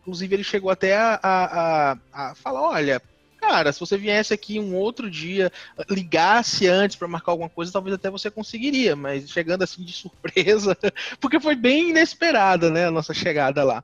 Inclusive, 0.01 0.35
ele 0.35 0.45
chegou 0.45 0.71
até 0.71 0.97
a, 0.97 1.21
a, 1.23 1.93
a, 1.93 2.31
a 2.31 2.35
falar: 2.35 2.63
olha, 2.63 3.03
cara, 3.51 3.73
se 3.73 3.81
você 3.81 3.99
viesse 3.99 4.33
aqui 4.33 4.61
um 4.61 4.77
outro 4.77 5.11
dia, 5.11 5.51
ligasse 5.89 6.69
antes 6.69 6.97
para 6.97 7.09
marcar 7.09 7.33
alguma 7.33 7.49
coisa, 7.49 7.73
talvez 7.73 7.95
até 7.95 8.09
você 8.09 8.31
conseguiria, 8.31 8.95
mas 8.95 9.29
chegando 9.29 9.63
assim 9.63 9.83
de 9.83 9.93
surpresa, 9.93 10.77
porque 11.21 11.41
foi 11.41 11.57
bem 11.57 11.91
inesperada, 11.91 12.71
né, 12.71 12.87
a 12.87 12.91
nossa 12.93 13.13
chegada 13.13 13.65
lá. 13.65 13.83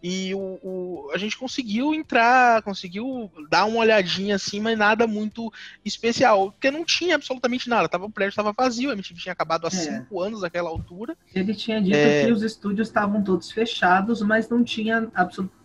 E 0.00 0.32
o, 0.32 0.60
o, 0.62 1.10
a 1.12 1.18
gente 1.18 1.36
conseguiu 1.36 1.92
entrar, 1.92 2.62
conseguiu 2.62 3.28
dar 3.50 3.64
uma 3.64 3.80
olhadinha 3.80 4.36
assim, 4.36 4.60
mas 4.60 4.78
nada 4.78 5.08
muito 5.08 5.52
especial, 5.84 6.52
porque 6.52 6.70
não 6.70 6.84
tinha 6.84 7.16
absolutamente 7.16 7.68
nada. 7.68 7.88
Tava, 7.88 8.04
o 8.04 8.10
prédio 8.10 8.30
estava 8.30 8.54
vazio, 8.56 8.90
a 8.90 8.92
MTV 8.92 9.20
tinha 9.20 9.32
acabado 9.32 9.64
há 9.64 9.66
é. 9.66 9.70
cinco 9.70 10.22
anos 10.22 10.42
naquela 10.42 10.70
altura. 10.70 11.16
Ele 11.34 11.52
tinha 11.52 11.82
dito 11.82 11.96
é... 11.96 12.24
que 12.24 12.30
os 12.30 12.44
estúdios 12.44 12.86
estavam 12.86 13.24
todos 13.24 13.50
fechados, 13.50 14.22
mas 14.22 14.48
não 14.48 14.62
tinha, 14.62 15.10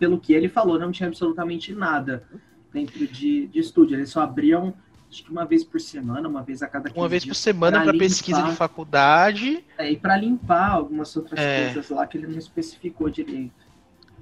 pelo 0.00 0.18
que 0.18 0.32
ele 0.32 0.48
falou, 0.48 0.80
não 0.80 0.90
tinha 0.90 1.08
absolutamente 1.08 1.72
nada 1.72 2.26
dentro 2.74 3.06
de, 3.06 3.46
de 3.46 3.58
estúdio. 3.58 3.96
Eles 3.96 4.10
só 4.10 4.20
abriam 4.20 4.74
acho 5.08 5.22
que 5.22 5.30
uma 5.30 5.44
vez 5.44 5.62
por 5.62 5.80
semana, 5.80 6.28
uma 6.28 6.42
vez 6.42 6.60
a 6.60 6.66
cada 6.66 6.88
15 6.88 6.98
Uma 6.98 7.08
vez 7.08 7.24
por 7.24 7.36
semana 7.36 7.82
para 7.82 7.96
pesquisa 7.96 8.42
de 8.42 8.52
faculdade. 8.56 9.64
É, 9.78 9.92
e 9.92 9.96
para 9.96 10.16
limpar 10.16 10.72
algumas 10.72 11.16
outras 11.16 11.38
é. 11.38 11.66
coisas 11.66 11.88
lá 11.90 12.04
que 12.04 12.18
ele 12.18 12.26
não 12.26 12.38
especificou 12.38 13.08
direito. 13.08 13.64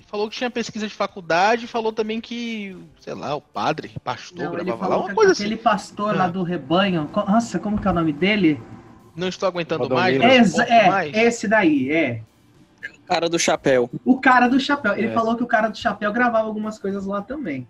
Falou 0.07 0.29
que 0.29 0.37
tinha 0.37 0.51
pesquisa 0.51 0.87
de 0.87 0.93
faculdade, 0.93 1.67
falou 1.67 1.91
também 1.91 2.21
que, 2.21 2.77
sei 3.01 3.15
lá, 3.15 3.35
o 3.35 3.41
padre, 3.41 3.91
pastor, 4.05 4.45
não, 4.45 4.59
ele 4.59 4.71
falou 4.71 4.99
lá, 4.99 5.05
uma 5.07 5.15
coisa 5.15 5.33
assim. 5.33 5.45
Aquele 5.45 5.57
pastor 5.57 6.15
lá 6.15 6.25
ah. 6.25 6.29
do 6.29 6.43
rebanho, 6.43 7.09
nossa, 7.27 7.59
como 7.59 7.81
que 7.81 7.89
é 7.89 7.91
o 7.91 7.95
nome 7.95 8.13
dele? 8.13 8.61
Não 9.17 9.29
estou 9.29 9.49
aguentando 9.49 9.89
mais, 9.89 10.19
não 10.19 10.27
é, 10.65 10.89
mais. 10.91 11.17
Esse 11.17 11.49
daí, 11.49 11.91
é. 11.91 12.23
O 13.13 13.15
cara 13.15 13.29
do 13.29 13.39
chapéu. 13.39 13.91
O 14.05 14.21
cara 14.21 14.49
do 14.49 14.59
chapéu. 14.61 14.95
Ele 14.97 15.09
É. 15.09 15.13
falou 15.13 15.37
que 15.37 15.43
o 15.43 15.47
cara 15.47 15.69
do 15.69 15.77
chapéu 15.77 16.13
gravava 16.13 16.47
algumas 16.47 16.79
coisas 16.79 17.05
lá 17.05 17.21
também. 17.23 17.67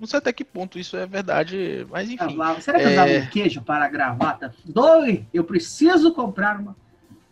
Não 0.00 0.06
sei 0.06 0.18
até 0.18 0.32
que 0.32 0.42
ponto 0.44 0.78
isso 0.78 0.96
é 0.96 1.04
verdade, 1.06 1.86
mas 1.90 2.08
enfim. 2.08 2.16
Gravava. 2.16 2.60
Será 2.62 2.78
que 2.78 2.84
É. 2.86 2.92
usava 2.92 3.10
um 3.12 3.26
queijo 3.30 3.60
para 3.60 3.84
a 3.84 3.88
gravata? 3.88 4.54
Doi, 4.64 5.26
eu 5.34 5.44
preciso 5.44 6.14
comprar 6.14 6.58
uma, 6.58 6.74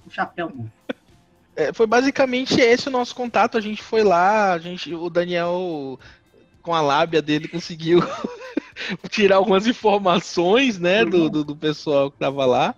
um 0.06 0.10
chapéu 0.10 0.50
novo. 0.54 0.70
É, 1.56 1.72
foi 1.72 1.86
basicamente 1.86 2.60
esse 2.60 2.88
o 2.88 2.90
nosso 2.90 3.14
contato. 3.16 3.56
A 3.56 3.60
gente 3.62 3.82
foi 3.82 4.04
lá, 4.04 4.52
a 4.52 4.58
gente, 4.58 4.94
o 4.94 5.08
Daniel, 5.08 5.98
com 6.62 6.74
a 6.74 6.80
lábia 6.82 7.22
dele, 7.22 7.48
conseguiu 7.48 8.00
tirar 9.08 9.36
algumas 9.36 9.66
informações, 9.66 10.78
né, 10.78 11.04
do, 11.04 11.28
do, 11.30 11.42
do 11.42 11.56
pessoal 11.56 12.10
que 12.10 12.18
tava 12.18 12.44
lá. 12.44 12.74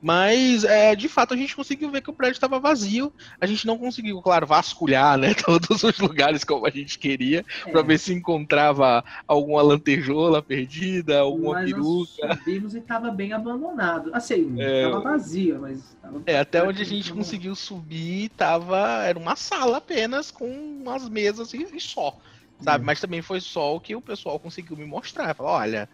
Mas, 0.00 0.62
é, 0.62 0.94
de 0.94 1.08
fato, 1.08 1.32
a 1.32 1.36
gente 1.36 1.56
conseguiu 1.56 1.90
ver 1.90 2.02
que 2.02 2.10
o 2.10 2.12
prédio 2.12 2.34
estava 2.34 2.60
vazio. 2.60 3.12
A 3.40 3.46
gente 3.46 3.66
não 3.66 3.78
conseguiu, 3.78 4.20
claro, 4.20 4.46
vasculhar, 4.46 5.16
né, 5.16 5.32
todos 5.44 5.82
os 5.82 5.98
lugares 5.98 6.44
como 6.44 6.66
a 6.66 6.70
gente 6.70 6.98
queria, 6.98 7.44
É, 7.66 7.70
para 7.70 7.82
ver 7.82 7.98
se 7.98 8.12
encontrava 8.12 9.02
alguma 9.26 9.62
lantejola 9.62 10.42
perdida, 10.42 11.20
alguma 11.20 11.54
mas 11.54 11.70
peruca. 11.72 12.26
nós 12.28 12.38
subimos 12.38 12.74
e 12.74 12.80
tava 12.80 13.10
bem 13.10 13.32
abandonado. 13.32 14.10
Assim, 14.14 14.54
É. 14.58 14.82
tava 14.82 15.00
vazio, 15.00 15.58
mas... 15.60 15.96
Tava... 16.00 16.22
É, 16.26 16.38
até 16.38 16.62
onde 16.62 16.82
a 16.82 16.86
gente 16.86 17.12
conseguiu 17.12 17.54
subir, 17.56 18.28
tava. 18.30 19.02
Era 19.04 19.18
uma 19.18 19.34
sala 19.34 19.78
apenas 19.78 20.30
com 20.30 20.46
umas 20.46 21.08
mesas 21.08 21.52
e, 21.54 21.66
e 21.74 21.80
só. 21.80 22.16
Sabe? 22.60 22.84
Mas 22.84 23.00
também 23.00 23.22
foi 23.22 23.40
só 23.40 23.76
o 23.76 23.80
que 23.80 23.94
o 23.94 24.00
pessoal 24.00 24.38
conseguiu 24.38 24.76
me 24.76 24.84
mostrar. 24.86 25.34
Falou, 25.34 25.52
olha, 25.52 25.88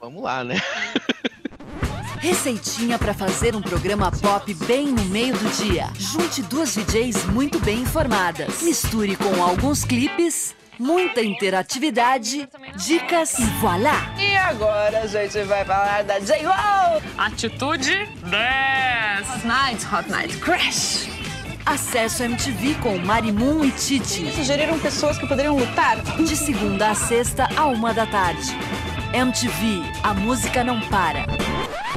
vamos 0.00 0.22
lá, 0.22 0.44
né? 0.44 0.54
Receitinha 2.18 2.98
para 2.98 3.14
fazer 3.14 3.54
um 3.54 3.62
programa 3.62 4.10
pop 4.10 4.52
bem 4.66 4.86
no 4.86 5.04
meio 5.06 5.34
do 5.34 5.64
dia. 5.64 5.88
Junte 5.98 6.42
duas 6.42 6.74
DJs 6.74 7.24
muito 7.26 7.58
bem 7.60 7.80
informadas. 7.80 8.62
Misture 8.62 9.16
com 9.16 9.42
alguns 9.42 9.84
clipes, 9.84 10.54
muita 10.78 11.22
interatividade, 11.22 12.48
dicas 12.76 13.38
e 13.38 13.44
voilá! 13.60 14.14
E 14.18 14.36
agora 14.36 15.00
a 15.00 15.06
gente 15.06 15.42
vai 15.42 15.64
falar 15.64 16.04
da 16.04 16.18
J-Lo! 16.18 17.02
Atitude 17.18 18.08
10! 18.24 19.30
Hot 19.30 19.46
Night, 19.46 19.86
Hot 19.94 20.10
Night 20.10 20.36
Crash! 20.38 21.08
Acesso 21.66 22.22
MTV 22.22 22.76
com 22.76 22.96
Marimun 22.98 23.64
e 23.64 23.72
Titi. 23.72 24.30
Sugeriram 24.32 24.78
pessoas 24.78 25.18
que 25.18 25.26
poderiam 25.26 25.56
lutar? 25.56 26.00
De 26.16 26.36
segunda 26.36 26.90
a 26.90 26.94
sexta, 26.94 27.48
a 27.56 27.66
uma 27.66 27.92
da 27.92 28.06
tarde. 28.06 28.56
MTV, 29.12 29.82
a 30.02 30.14
música 30.14 30.62
não 30.62 30.80
para. 30.82 31.26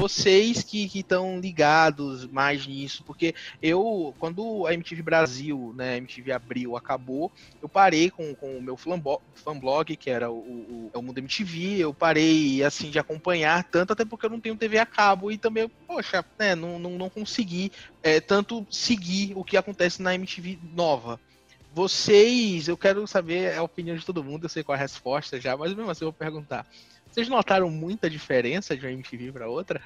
Vocês 0.00 0.62
que 0.62 0.88
estão 0.94 1.38
ligados 1.38 2.26
mais 2.26 2.66
nisso, 2.66 3.04
porque 3.04 3.34
eu, 3.60 4.14
quando 4.18 4.66
a 4.66 4.72
MTV 4.72 5.02
Brasil, 5.02 5.74
né, 5.76 5.98
MTV 5.98 6.32
Abril 6.32 6.74
acabou, 6.74 7.30
eu 7.60 7.68
parei 7.68 8.10
com, 8.10 8.34
com 8.34 8.56
o 8.56 8.62
meu 8.62 8.78
fanblog, 8.78 9.94
que 9.98 10.08
era 10.08 10.30
o, 10.30 10.38
o, 10.38 10.90
é 10.94 10.96
o 10.96 11.02
Mundo 11.02 11.18
MTV, 11.18 11.80
eu 11.80 11.92
parei, 11.92 12.64
assim, 12.64 12.88
de 12.88 12.98
acompanhar 12.98 13.62
tanto, 13.64 13.92
até 13.92 14.02
porque 14.06 14.24
eu 14.24 14.30
não 14.30 14.40
tenho 14.40 14.56
TV 14.56 14.78
a 14.78 14.86
cabo, 14.86 15.30
e 15.30 15.36
também, 15.36 15.70
poxa, 15.86 16.24
né, 16.38 16.54
não, 16.54 16.78
não, 16.78 16.92
não 16.92 17.10
consegui 17.10 17.70
é, 18.02 18.20
tanto 18.20 18.66
seguir 18.70 19.34
o 19.36 19.44
que 19.44 19.58
acontece 19.58 20.00
na 20.00 20.14
MTV 20.14 20.60
nova. 20.72 21.20
Vocês, 21.74 22.68
eu 22.68 22.76
quero 22.76 23.06
saber 23.06 23.54
a 23.54 23.62
opinião 23.62 23.98
de 23.98 24.06
todo 24.06 24.24
mundo, 24.24 24.44
eu 24.44 24.48
sei 24.48 24.64
qual 24.64 24.76
é 24.76 24.78
a 24.78 24.82
resposta 24.82 25.38
já, 25.38 25.58
mas 25.58 25.74
mesmo 25.74 25.90
assim 25.90 26.06
eu 26.06 26.10
vou 26.10 26.18
perguntar. 26.18 26.66
Vocês 27.10 27.28
notaram 27.28 27.68
muita 27.70 28.08
diferença 28.08 28.76
de 28.76 28.86
uma 28.86 28.92
MTV 28.92 29.32
para 29.32 29.48
outra? 29.48 29.80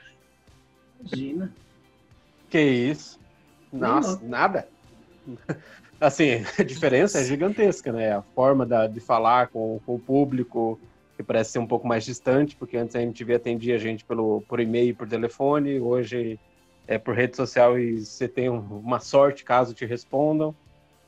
Imagina. 1.00 1.54
Que 2.50 2.60
isso? 2.60 3.18
Nossa, 3.72 4.20
Não. 4.20 4.28
nada. 4.28 4.68
Assim, 6.00 6.44
a 6.58 6.62
diferença 6.62 7.18
é 7.20 7.24
gigantesca, 7.24 7.92
né? 7.92 8.12
A 8.12 8.22
forma 8.34 8.66
da- 8.66 8.86
de 8.86 9.00
falar 9.00 9.48
com, 9.48 9.80
com 9.86 9.94
o 9.94 9.98
público, 9.98 10.78
que 11.16 11.22
parece 11.22 11.52
ser 11.52 11.60
um 11.60 11.66
pouco 11.66 11.86
mais 11.86 12.04
distante, 12.04 12.56
porque 12.58 12.76
antes 12.76 12.94
a 12.94 13.02
MTV 13.02 13.34
atendia 13.34 13.76
a 13.76 13.78
gente 13.78 14.04
pelo, 14.04 14.42
por 14.42 14.60
e-mail 14.60 14.90
e 14.90 14.94
por 14.94 15.08
telefone, 15.08 15.80
hoje 15.80 16.38
é 16.86 16.98
por 16.98 17.14
rede 17.14 17.36
social 17.36 17.78
e 17.78 18.04
você 18.04 18.28
tem 18.28 18.50
um- 18.50 18.78
uma 18.80 19.00
sorte 19.00 19.44
caso 19.44 19.72
te 19.72 19.86
respondam. 19.86 20.54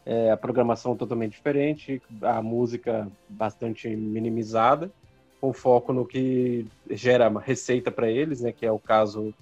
É, 0.07 0.31
a 0.31 0.37
programação 0.37 0.97
totalmente 0.97 1.33
diferente, 1.33 2.01
a 2.23 2.41
música 2.41 3.11
bastante 3.29 3.89
minimizada, 3.89 4.91
com 5.41 5.53
foco 5.53 5.93
no 5.93 6.07
que 6.07 6.67
gera 6.91 7.29
receita 7.39 7.91
para 7.91 8.11
eles, 8.11 8.41
né? 8.41 8.53
Que 8.53 8.67
é 8.67 8.73
o 8.73 8.79
caso 8.79 9.35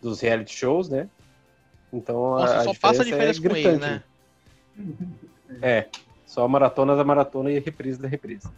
dos 0.00 0.20
reality 0.20 0.54
shows, 0.54 0.88
né? 0.88 1.08
Então 1.92 2.32
Nossa, 2.32 2.56
a, 2.58 2.64
só 2.64 2.74
passa 2.74 3.02
a 3.02 3.04
diferença 3.04 3.38
é 3.44 3.48
com 3.48 3.56
ele, 3.56 3.76
né? 3.78 4.02
É, 5.60 5.88
só 6.26 6.48
maratona 6.48 6.96
da 6.96 7.04
maratona 7.04 7.50
e 7.50 7.58
reprise 7.58 8.00
da 8.00 8.08
reprise. 8.08 8.48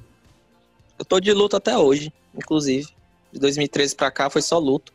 Eu 0.98 1.04
tô 1.04 1.18
de 1.18 1.32
luto 1.32 1.56
até 1.56 1.76
hoje, 1.76 2.12
inclusive. 2.34 2.86
De 3.32 3.40
2013 3.40 3.96
pra 3.96 4.10
cá 4.12 4.30
foi 4.30 4.40
só 4.40 4.58
luto. 4.58 4.92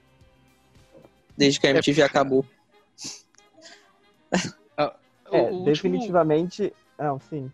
Desde 1.38 1.60
que 1.60 1.68
a 1.68 1.72
MTV 1.72 2.02
acabou. 2.02 2.46
O- 5.32 5.36
É, 5.36 5.42
último- 5.44 5.66
definitivamente. 5.66 6.74
Não, 6.98 7.20
sim. 7.30 7.52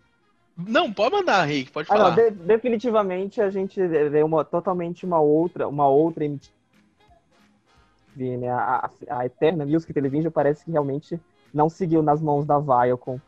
Não, 0.56 0.92
pode 0.92 1.14
mandar, 1.14 1.44
Rick, 1.44 1.70
pode 1.70 1.88
Ah, 1.88 1.96
falar. 1.96 2.10
não, 2.10 2.16
de- 2.16 2.30
definitivamente 2.30 3.40
a 3.40 3.50
gente 3.50 3.86
vê 3.86 4.22
uma, 4.22 4.44
totalmente 4.44 5.04
uma 5.04 5.20
outra, 5.20 5.68
uma 5.68 5.88
outra 5.88 6.24
MTV, 6.24 6.50
né? 8.38 8.48
A, 8.48 8.86
a, 8.86 8.90
a 9.20 9.26
Eterna 9.26 9.66
Music 9.66 9.92
Television 9.92 10.32
parece 10.32 10.64
que 10.64 10.70
realmente 10.70 11.20
não 11.52 11.68
seguiu 11.68 12.02
nas 12.02 12.22
mãos 12.22 12.46
da 12.46 12.58
Viacom. 12.58 13.20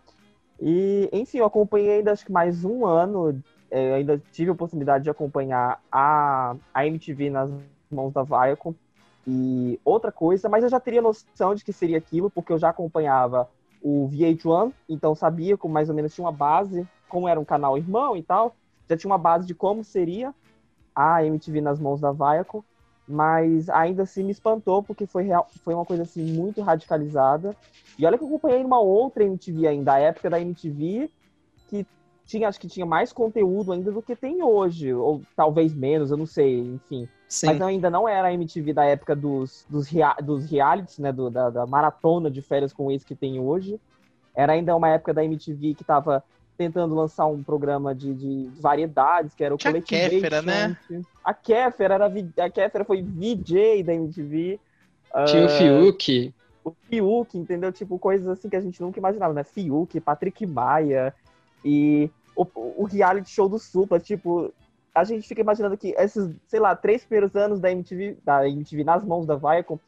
E, 0.61 1.09
enfim, 1.13 1.39
eu 1.39 1.45
acompanhei 1.45 1.99
ainda 1.99 2.13
acho 2.13 2.25
que 2.25 2.33
mais 2.33 2.65
um 2.65 2.87
ano, 2.87 3.41
é, 3.71 3.91
eu 3.91 3.95
ainda 3.95 4.23
tive 4.33 4.51
a 4.51 4.55
oportunidade 4.55 5.05
de 5.05 5.11
acompanhar 5.11 5.79
a, 5.93 6.57
a 6.75 6.87
MTV 6.87 7.31
nas 7.31 7.51
mãos 7.91 8.13
da 8.13 8.23
Viacom. 8.23 8.75
E 9.27 9.79
outra 9.85 10.11
coisa, 10.11 10.49
mas 10.49 10.65
eu 10.65 10.71
já 10.71 10.81
teria 10.81 11.03
noção 11.03 11.55
de 11.55 11.63
que 11.65 11.73
seria 11.73 11.99
aquilo, 11.99 12.31
porque 12.31 12.53
eu 12.53 12.59
já 12.59 12.71
acompanhava 12.71 13.49
o 13.81 14.09
VH1, 14.09 14.73
então 14.89 15.15
sabia 15.15 15.57
como 15.57 15.75
mais 15.75 15.89
ou 15.89 15.95
menos 15.95 16.13
tinha 16.15 16.25
uma 16.25 16.33
base, 16.33 16.85
como 17.09 17.29
era 17.29 17.39
um 17.39 17.45
canal 17.45 17.77
irmão 17.77 18.17
e 18.17 18.23
tal, 18.23 18.55
já 18.89 18.97
tinha 18.97 19.11
uma 19.11 19.19
base 19.19 19.47
de 19.47 19.55
como 19.55 19.85
seria 19.85 20.35
a 20.95 21.25
MTV 21.25 21.61
nas 21.61 21.79
mãos 21.79 22.01
da 22.01 22.13
Viacom, 22.13 22.63
mas 23.07 23.71
ainda 23.71 24.03
assim 24.03 24.25
me 24.25 24.33
espantou 24.33 24.83
porque 24.83 25.07
foi, 25.07 25.25
real, 25.25 25.49
foi 25.65 25.75
uma 25.75 25.85
coisa 25.85 26.03
assim 26.03 26.25
muito 26.25 26.61
radicalizada. 26.61 27.57
E 27.99 28.05
olha 28.05 28.19
que 28.19 28.25
eu 28.25 28.29
acompanhei 28.29 28.65
uma 28.65 28.81
outra 28.81 29.25
MTV 29.25 29.67
ainda, 29.67 29.95
a 29.95 29.99
época 29.99 30.29
da 30.29 30.41
MTV 30.41 31.11
que 31.69 31.87
tinha, 32.27 32.49
acho 32.49 32.61
que 32.61 32.69
tinha 32.69 32.85
mais 32.85 33.13
conteúdo 33.13 33.73
ainda 33.73 33.91
do 33.91 34.03
que 34.03 34.15
tem 34.15 34.43
hoje, 34.43 34.93
ou 34.93 35.23
talvez 35.35 35.75
menos, 35.75 36.11
eu 36.11 36.17
não 36.17 36.27
sei, 36.27 36.61
enfim. 36.61 37.09
Sim. 37.29 37.47
Mas 37.47 37.61
ainda 37.61 37.91
não 37.91 38.09
era 38.09 38.29
a 38.29 38.33
MTV 38.33 38.73
da 38.73 38.85
época 38.85 39.15
dos, 39.15 39.67
dos, 39.69 39.87
rea, 39.89 40.15
dos 40.23 40.51
realities, 40.51 40.99
né? 40.99 41.13
Do, 41.13 41.31
da, 41.31 41.51
da 41.51 41.67
maratona 41.67 42.31
de 42.31 42.41
férias 42.41 42.73
com 42.73 42.91
ex 42.91 43.05
que 43.05 43.15
tem 43.15 43.39
hoje. 43.39 43.79
Era 44.35 44.55
ainda 44.55 44.75
uma 44.75 44.89
época 44.89 45.13
da 45.13 45.25
MTV 45.25 45.75
que 45.75 45.83
estava 45.83 46.25
tentando 46.59 46.93
lançar 46.95 47.27
um 47.27 47.41
programa 47.43 47.95
de, 47.95 48.13
de 48.13 48.51
variedades, 48.61 49.33
que 49.33 49.45
era 49.45 49.55
o 49.55 49.57
Tinha 49.57 49.79
a 49.79 49.81
Kéfera, 49.81 50.43
né? 50.43 50.77
A 51.25 51.33
Kéfera, 51.33 51.95
era, 51.95 52.13
a 52.45 52.51
Kéfera 52.51 52.85
foi 52.85 53.01
VJ 53.01 53.85
da 53.85 53.95
MTV. 53.95 54.59
Tinha 55.27 55.45
o 55.45 55.47
Ah, 55.47 55.49
Fiuk. 55.49 56.35
o 56.65 56.73
Fiuk, 56.91 57.39
entendeu? 57.39 57.73
Tipo, 57.73 57.97
coisas 57.97 58.27
assim 58.27 58.49
que 58.49 58.57
a 58.57 58.61
gente 58.61 58.83
nunca 58.83 58.99
imaginava, 58.99 59.33
né? 59.33 59.45
Fiuk, 59.45 60.01
Patrick 60.01 60.45
Maia 60.45 61.15
e 61.65 62.11
o, 62.35 62.45
o 62.55 62.85
reality 62.85 63.31
show 63.31 63.49
do 63.49 63.59
Supla, 63.59 64.01
tipo, 64.01 64.53
a 64.93 65.05
gente 65.05 65.29
fica 65.29 65.41
imaginando 65.41 65.77
que 65.77 65.95
esses, 65.97 66.29
sei 66.49 66.59
lá, 66.59 66.75
três 66.75 67.05
primeiros 67.05 67.37
anos 67.37 67.61
da 67.61 67.71
MTV, 67.71 68.19
da 68.25 68.49
MTV 68.49 68.83
nas 68.83 69.05
mãos 69.05 69.27
da 69.27 69.37
Viacom, 69.37 69.79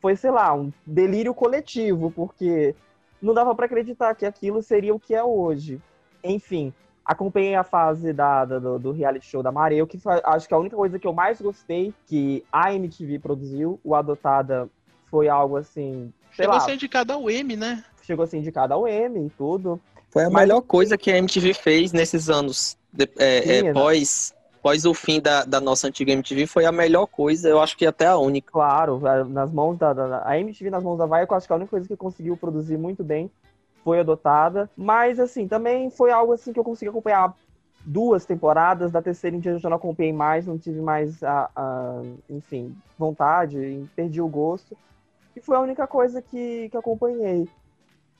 foi, 0.00 0.14
sei 0.14 0.30
lá, 0.30 0.54
um 0.54 0.72
delírio 0.86 1.34
coletivo, 1.34 2.10
porque 2.12 2.74
não 3.20 3.34
dava 3.34 3.52
pra 3.54 3.66
acreditar 3.66 4.14
que 4.14 4.24
aquilo 4.24 4.62
seria 4.62 4.94
o 4.94 5.00
que 5.00 5.12
é 5.14 5.22
hoje. 5.22 5.80
Enfim, 6.22 6.72
acompanhei 7.04 7.54
a 7.54 7.64
fase 7.64 8.12
da, 8.12 8.44
da- 8.44 8.58
do, 8.58 8.78
do 8.78 8.92
reality 8.92 9.26
show 9.26 9.42
da 9.42 9.50
Mareu, 9.52 9.86
que 9.86 9.98
fa- 9.98 10.20
acho 10.24 10.46
que 10.46 10.54
a 10.54 10.58
única 10.58 10.76
coisa 10.76 10.98
que 10.98 11.06
eu 11.06 11.12
mais 11.12 11.40
gostei 11.40 11.92
que 12.06 12.44
a 12.52 12.72
MTV 12.74 13.18
produziu, 13.18 13.80
o 13.82 13.94
Adotada, 13.94 14.68
foi 15.10 15.28
algo 15.28 15.56
assim, 15.56 16.12
sei 16.36 16.44
Chegou 16.44 16.52
lá, 16.52 16.56
a 16.58 16.60
ser 16.60 16.74
indicado 16.74 17.12
ao 17.12 17.28
M, 17.30 17.56
né? 17.56 17.84
chegou 18.02 18.24
a 18.24 18.26
ser 18.26 18.38
indicada 18.38 18.74
ao 18.74 18.86
M 18.88 19.26
e 19.26 19.30
tudo. 19.30 19.80
Foi 20.10 20.24
a 20.24 20.30
Mas- 20.30 20.42
melhor 20.42 20.60
coisa 20.62 20.98
que 20.98 21.10
a 21.10 21.16
MTV 21.18 21.54
fez 21.54 21.92
nesses 21.92 22.28
anos. 22.28 22.76
de- 22.92 23.08
é, 23.18 23.42
Sim, 23.42 23.68
é, 23.68 23.72
pós, 23.72 24.34
pós 24.60 24.84
o 24.84 24.92
fim 24.92 25.20
da, 25.20 25.44
da 25.44 25.60
nossa 25.60 25.86
antiga 25.86 26.10
MTV, 26.12 26.44
foi 26.48 26.64
a 26.64 26.72
melhor 26.72 27.06
coisa, 27.06 27.48
eu 27.48 27.60
acho 27.60 27.76
que 27.76 27.86
até 27.86 28.06
a 28.06 28.16
única. 28.18 28.50
Claro, 28.50 29.00
nas 29.28 29.52
mãos 29.52 29.78
da, 29.78 29.92
da- 29.92 30.22
a 30.26 30.38
MTV 30.40 30.70
nas 30.70 30.82
mãos 30.82 30.98
da 30.98 31.06
Viacom, 31.06 31.34
acho 31.36 31.46
que 31.46 31.52
a 31.52 31.56
única 31.56 31.70
coisa 31.70 31.86
que 31.86 31.96
conseguiu 31.96 32.36
produzir 32.36 32.76
muito 32.76 33.04
bem 33.04 33.30
foi 33.84 34.00
adotada. 34.00 34.70
Mas 34.76 35.18
assim, 35.18 35.46
também 35.48 35.90
foi 35.90 36.10
algo 36.10 36.32
assim 36.32 36.52
que 36.52 36.58
eu 36.58 36.64
consegui 36.64 36.90
acompanhar 36.90 37.34
duas 37.84 38.24
temporadas, 38.24 38.92
da 38.92 39.00
terceira 39.00 39.36
em 39.36 39.40
diante 39.40 39.64
eu 39.64 39.70
não 39.70 39.76
acompanhei 39.76 40.12
mais, 40.12 40.46
não 40.46 40.58
tive 40.58 40.80
mais 40.80 41.22
a, 41.22 41.50
a, 41.56 42.02
enfim, 42.28 42.76
vontade, 42.98 43.88
perdi 43.96 44.20
o 44.20 44.28
gosto. 44.28 44.76
E 45.34 45.40
foi 45.40 45.56
a 45.56 45.60
única 45.60 45.86
coisa 45.86 46.20
que, 46.20 46.68
que 46.68 46.76
acompanhei. 46.76 47.48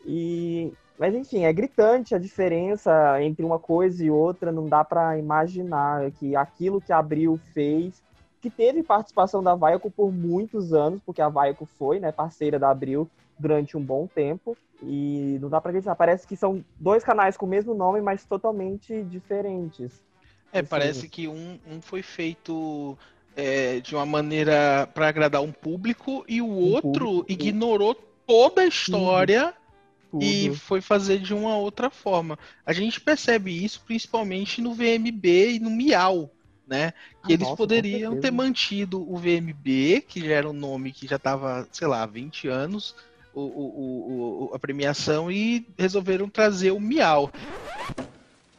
E, 0.06 0.72
mas 0.98 1.14
enfim, 1.14 1.44
é 1.44 1.52
gritante 1.52 2.14
a 2.14 2.18
diferença 2.18 3.22
entre 3.22 3.44
uma 3.44 3.58
coisa 3.58 4.04
e 4.04 4.10
outra, 4.10 4.50
não 4.50 4.66
dá 4.66 4.84
para 4.84 5.18
imaginar 5.18 6.10
que 6.12 6.34
aquilo 6.34 6.80
que 6.80 6.92
Abril 6.92 7.38
fez, 7.52 8.02
que 8.40 8.48
teve 8.48 8.82
participação 8.82 9.42
da 9.42 9.54
Vaiaco 9.54 9.90
por 9.90 10.10
muitos 10.10 10.72
anos, 10.72 11.00
porque 11.04 11.20
a 11.20 11.28
Vaiaco 11.28 11.66
foi, 11.66 12.00
né, 12.00 12.10
parceira 12.10 12.58
da 12.58 12.70
Abril 12.70 13.08
durante 13.40 13.76
um 13.76 13.82
bom 13.82 14.06
tempo, 14.06 14.56
e 14.82 15.38
não 15.40 15.48
dá 15.48 15.60
para 15.60 15.70
acreditar, 15.70 15.94
parece 15.94 16.26
que 16.26 16.36
são 16.36 16.64
dois 16.78 17.02
canais 17.02 17.36
com 17.36 17.46
o 17.46 17.48
mesmo 17.48 17.74
nome, 17.74 18.00
mas 18.00 18.24
totalmente 18.24 19.02
diferentes. 19.04 20.02
É, 20.52 20.62
parece 20.62 21.08
que 21.08 21.28
um, 21.28 21.58
um 21.70 21.80
foi 21.80 22.02
feito 22.02 22.98
é, 23.36 23.80
de 23.80 23.94
uma 23.94 24.04
maneira 24.04 24.88
para 24.92 25.08
agradar 25.08 25.42
um 25.42 25.52
público 25.52 26.24
e 26.28 26.42
o 26.42 26.46
um 26.46 26.72
outro 26.72 27.06
público. 27.06 27.32
ignorou 27.32 27.94
toda 28.26 28.62
a 28.62 28.66
história 28.66 29.54
Tudo. 30.10 30.24
e 30.24 30.54
foi 30.54 30.80
fazer 30.80 31.18
de 31.18 31.32
uma 31.32 31.56
outra 31.56 31.88
forma. 31.88 32.38
A 32.66 32.72
gente 32.72 33.00
percebe 33.00 33.64
isso 33.64 33.82
principalmente 33.86 34.60
no 34.60 34.74
VMB 34.74 35.54
e 35.54 35.60
no 35.60 35.70
Miau, 35.70 36.30
né? 36.66 36.92
Que 37.24 37.32
ah, 37.32 37.34
eles 37.34 37.40
nossa, 37.40 37.56
poderiam 37.56 38.18
ter 38.20 38.30
mantido 38.30 39.00
o 39.08 39.16
VMB, 39.16 40.02
que 40.08 40.20
já 40.20 40.34
era 40.34 40.48
um 40.48 40.52
nome 40.52 40.92
que 40.92 41.06
já 41.06 41.16
estava, 41.16 41.68
sei 41.72 41.86
lá, 41.86 42.04
20 42.06 42.48
anos, 42.48 42.94
o, 43.40 43.62
o, 43.62 44.50
o, 44.50 44.54
a 44.54 44.58
premiação, 44.58 45.30
e 45.30 45.66
resolveram 45.78 46.28
trazer 46.28 46.70
o 46.70 46.80
Miau. 46.80 47.30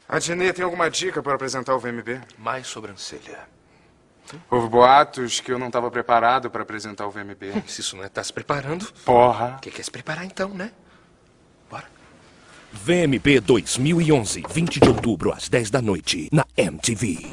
A 0.08 0.20
Jenny 0.20 0.52
tem 0.52 0.66
alguma 0.66 0.90
dica 0.90 1.24
para 1.24 1.36
apresentar 1.36 1.74
o 1.74 1.80
VMB? 1.80 2.22
Mais 2.38 2.68
sobrancelha. 2.68 3.40
Houve 4.50 4.68
boatos 4.68 5.40
que 5.40 5.52
eu 5.52 5.60
não 5.60 5.68
estava 5.68 5.90
preparado 5.90 6.50
para 6.50 6.64
apresentar 6.64 7.08
o 7.08 7.12
VMB. 7.12 7.64
Se 7.68 7.82
isso 7.82 7.96
não 7.96 8.04
é 8.04 8.10
tá 8.10 8.24
se 8.24 8.32
preparando. 8.32 8.92
Porra. 9.06 9.56
O 9.58 9.62
que 9.62 9.72
quer 9.72 9.84
se 9.84 9.92
preparar 9.92 10.26
então, 10.26 10.50
né? 10.50 10.72
Bora. 11.70 11.86
VMB 12.74 13.40
2011, 13.42 14.44
20 14.50 14.80
de 14.80 14.88
outubro, 14.88 15.32
às 15.32 15.50
10 15.50 15.70
da 15.70 15.82
noite, 15.82 16.30
na 16.32 16.46
MTV. 16.56 17.32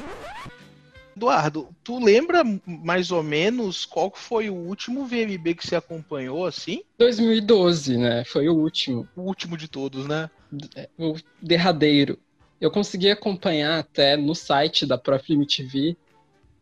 Eduardo, 1.18 1.68
tu 1.82 1.98
lembra 1.98 2.44
mais 2.64 3.10
ou 3.10 3.24
menos 3.24 3.84
qual 3.84 4.12
foi 4.14 4.48
o 4.48 4.54
último 4.54 5.04
VMB 5.04 5.56
que 5.56 5.66
você 5.66 5.74
acompanhou 5.74 6.46
assim? 6.46 6.82
2012, 6.96 7.98
né? 7.98 8.24
Foi 8.24 8.48
o 8.48 8.54
último. 8.54 9.08
O 9.16 9.22
último 9.22 9.56
de 9.56 9.66
todos, 9.66 10.06
né? 10.06 10.30
É, 10.76 10.88
o 10.96 11.16
derradeiro. 11.42 12.16
Eu 12.60 12.70
consegui 12.70 13.10
acompanhar 13.10 13.80
até 13.80 14.16
no 14.16 14.34
site 14.34 14.86
da 14.86 14.96
própria 14.96 15.34
MTV 15.34 15.96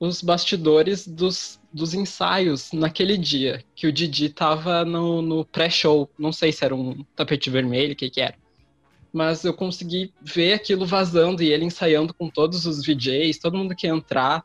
os 0.01 0.23
bastidores 0.23 1.07
dos, 1.07 1.61
dos 1.73 1.95
ensaios 1.95 2.71
naquele 2.73 3.17
dia, 3.17 3.65
que 3.75 3.87
o 3.87 3.93
Didi 3.93 4.29
tava 4.29 4.85
no, 4.85 5.23
no 5.23 5.45
pré-show. 5.45 6.11
Não 6.19 6.33
sei 6.33 6.53
se 6.53 6.65
era 6.65 6.75
um 6.75 7.05
tapete 7.15 7.51
vermelho, 7.51 7.93
o 7.93 7.97
que 7.97 8.11
que 8.11 8.21
era. 8.21 8.35
Mas 9.17 9.45
eu 9.45 9.55
consegui 9.55 10.13
ver 10.21 10.53
aquilo 10.53 10.85
vazando 10.85 11.43
e 11.43 11.51
ele 11.51 11.65
ensaiando 11.65 12.13
com 12.13 12.29
todos 12.29 12.67
os 12.67 12.85
VJs, 12.85 13.39
todo 13.39 13.57
mundo 13.57 13.75
que 13.75 13.87
ia 13.87 13.93
entrar. 13.95 14.45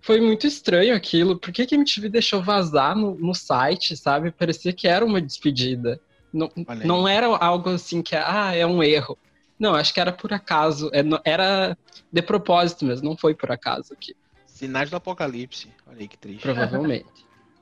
Foi 0.00 0.22
muito 0.22 0.46
estranho 0.46 0.96
aquilo. 0.96 1.38
Por 1.38 1.52
que, 1.52 1.66
que 1.66 1.74
a 1.74 1.78
MTV 1.78 2.08
deixou 2.08 2.42
vazar 2.42 2.96
no, 2.96 3.14
no 3.14 3.34
site, 3.34 3.94
sabe? 3.94 4.30
Parecia 4.30 4.72
que 4.72 4.88
era 4.88 5.04
uma 5.04 5.20
despedida. 5.20 6.00
Não, 6.32 6.50
não 6.82 7.06
era 7.06 7.26
algo 7.26 7.68
assim 7.68 8.00
que, 8.00 8.16
ah, 8.16 8.54
é 8.56 8.64
um 8.64 8.82
erro. 8.82 9.18
Não, 9.58 9.74
acho 9.74 9.92
que 9.92 10.00
era 10.00 10.12
por 10.12 10.32
acaso. 10.32 10.90
É, 10.94 11.02
era 11.22 11.76
de 12.10 12.22
propósito 12.22 12.86
mesmo, 12.86 13.06
não 13.06 13.18
foi 13.18 13.34
por 13.34 13.52
acaso 13.52 13.92
aqui. 13.92 14.16
Sinais 14.46 14.88
do 14.88 14.96
apocalipse. 14.96 15.68
Olha 15.86 15.98
aí 15.98 16.08
que 16.08 16.16
triste. 16.16 16.40
Provavelmente. 16.40 17.04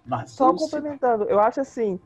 Só 0.29 0.55
complementando, 0.55 1.25
eu 1.25 1.41
acho 1.41 1.61
assim, 1.61 1.99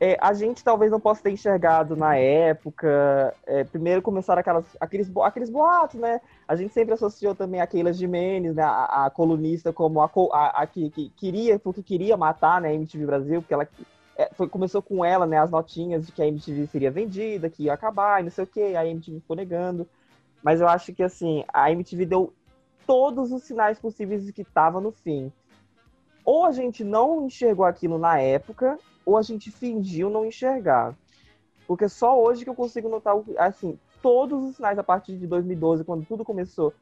é, 0.00 0.16
a 0.20 0.32
gente 0.32 0.62
talvez 0.62 0.92
não 0.92 1.00
possa 1.00 1.22
ter 1.22 1.32
enxergado 1.32 1.96
na 1.96 2.16
época. 2.16 3.34
É, 3.44 3.64
primeiro 3.64 4.00
começaram 4.00 4.38
aquelas, 4.40 4.64
aqueles, 4.78 5.10
aqueles 5.22 5.50
boatos, 5.50 5.98
né? 5.98 6.20
A 6.46 6.54
gente 6.54 6.72
sempre 6.72 6.94
associou 6.94 7.34
também 7.34 7.60
a 7.60 7.66
Keila 7.66 7.92
Jimenez, 7.92 8.54
né? 8.54 8.62
A, 8.62 9.06
a 9.06 9.10
colunista, 9.10 9.72
como 9.72 10.00
a, 10.00 10.08
a, 10.32 10.62
a 10.62 10.66
que, 10.66 10.90
que, 10.90 11.08
queria, 11.10 11.58
porque 11.58 11.82
queria 11.82 12.16
matar 12.16 12.60
né, 12.60 12.68
a 12.68 12.74
MTV 12.74 13.06
Brasil, 13.06 13.42
porque 13.42 13.54
ela 13.54 13.68
é, 14.16 14.30
foi, 14.34 14.48
começou 14.48 14.80
com 14.80 15.04
ela, 15.04 15.26
né? 15.26 15.38
As 15.38 15.50
notinhas 15.50 16.06
de 16.06 16.12
que 16.12 16.22
a 16.22 16.28
MTV 16.28 16.68
seria 16.68 16.92
vendida, 16.92 17.50
que 17.50 17.64
ia 17.64 17.72
acabar 17.72 18.20
e 18.20 18.24
não 18.24 18.30
sei 18.30 18.44
o 18.44 18.46
quê. 18.46 18.74
A 18.76 18.86
MTV 18.86 19.18
ficou 19.18 19.36
negando. 19.36 19.84
Mas 20.44 20.60
eu 20.60 20.68
acho 20.68 20.94
que 20.94 21.02
assim, 21.02 21.44
a 21.52 21.72
MTV 21.72 22.06
deu 22.06 22.32
todos 22.86 23.32
os 23.32 23.42
sinais 23.42 23.80
possíveis 23.80 24.24
de 24.24 24.32
que 24.32 24.42
estava 24.42 24.80
no 24.80 24.92
fim. 24.92 25.32
Ou 26.24 26.44
a 26.44 26.52
gente 26.52 26.84
não 26.84 27.26
enxergou 27.26 27.64
aquilo 27.64 27.98
na 27.98 28.20
época, 28.20 28.78
ou 29.08 29.16
a 29.16 29.22
gente 29.22 29.50
fingiu 29.50 30.10
não 30.10 30.26
enxergar. 30.26 30.94
Porque 31.66 31.88
só 31.88 32.22
hoje 32.22 32.44
que 32.44 32.50
eu 32.50 32.54
consigo 32.54 32.90
notar, 32.90 33.16
assim, 33.38 33.78
todos 34.02 34.44
os 34.44 34.56
sinais 34.56 34.78
a 34.78 34.84
partir 34.84 35.16
de 35.16 35.26
2012, 35.26 35.82
quando 35.82 36.04
tudo 36.04 36.26
começou 36.26 36.74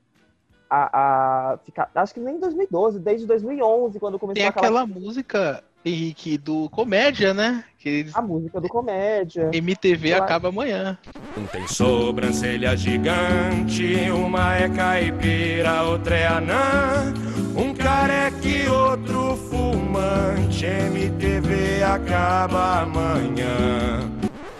a, 0.69 1.53
a 1.53 1.59
ficar. 1.59 1.89
Acho 1.95 2.13
que 2.13 2.19
nem 2.19 2.41
2012, 2.41 2.99
desde 2.99 3.29
2011, 3.29 4.01
quando 4.01 4.19
começou 4.19 4.35
Tem 4.35 4.47
aquela, 4.49 4.83
aquela 4.83 4.87
música, 4.87 5.63
Henrique, 5.87 6.37
do 6.37 6.69
Comédia, 6.69 7.33
né? 7.33 7.63
Que 7.79 8.07
A 8.13 8.21
música 8.21 8.61
do 8.61 8.69
Comédia. 8.69 9.51
MTV 9.53 10.15
acaba 10.15 10.49
amanhã. 10.49 10.99
Um 11.39 11.47
tem 11.47 11.69
sobrancelha 11.69 12.77
gigante, 12.77 14.11
uma 14.11 14.57
é 14.57 14.69
caipira, 14.69 15.85
outra 15.85 16.17
é 16.17 16.27
anã. 16.27 17.15
Um 17.57 17.73
careca 17.73 18.49
e 18.49 18.69
outro 18.69 19.37
fumante, 19.37 20.67
MTV 20.67 21.85
acaba 21.85 22.83
amanhã 22.83 24.17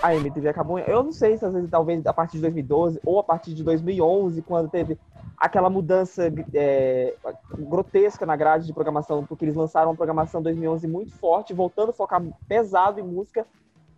a 0.07 0.15
MTV 0.15 0.49
acabou. 0.49 0.79
Eu 0.79 1.03
não 1.03 1.11
sei 1.11 1.37
se 1.37 1.45
às 1.45 1.53
vezes, 1.53 1.69
talvez 1.69 2.07
a 2.07 2.13
partir 2.13 2.37
de 2.37 2.43
2012 2.43 3.01
ou 3.05 3.19
a 3.19 3.25
partir 3.25 3.55
de 3.55 3.65
2011, 3.65 4.41
quando 4.43 4.71
teve 4.71 4.97
aquela 5.39 5.69
mudança 5.69 6.33
é, 6.55 7.15
grotesca 7.59 8.25
na 8.25 8.37
grade 8.37 8.67
de 8.67 8.73
programação, 8.73 9.25
porque 9.25 9.45
eles 9.45 9.55
lançaram 9.55 9.91
uma 9.91 9.97
programação 9.97 10.43
2011 10.43 10.87
muito 10.89 11.13
forte, 11.13 11.53
voltando 11.53 11.91
a 11.91 11.95
focar 11.95 12.23
pesado 12.49 13.01
em 13.01 13.03
música. 13.03 13.47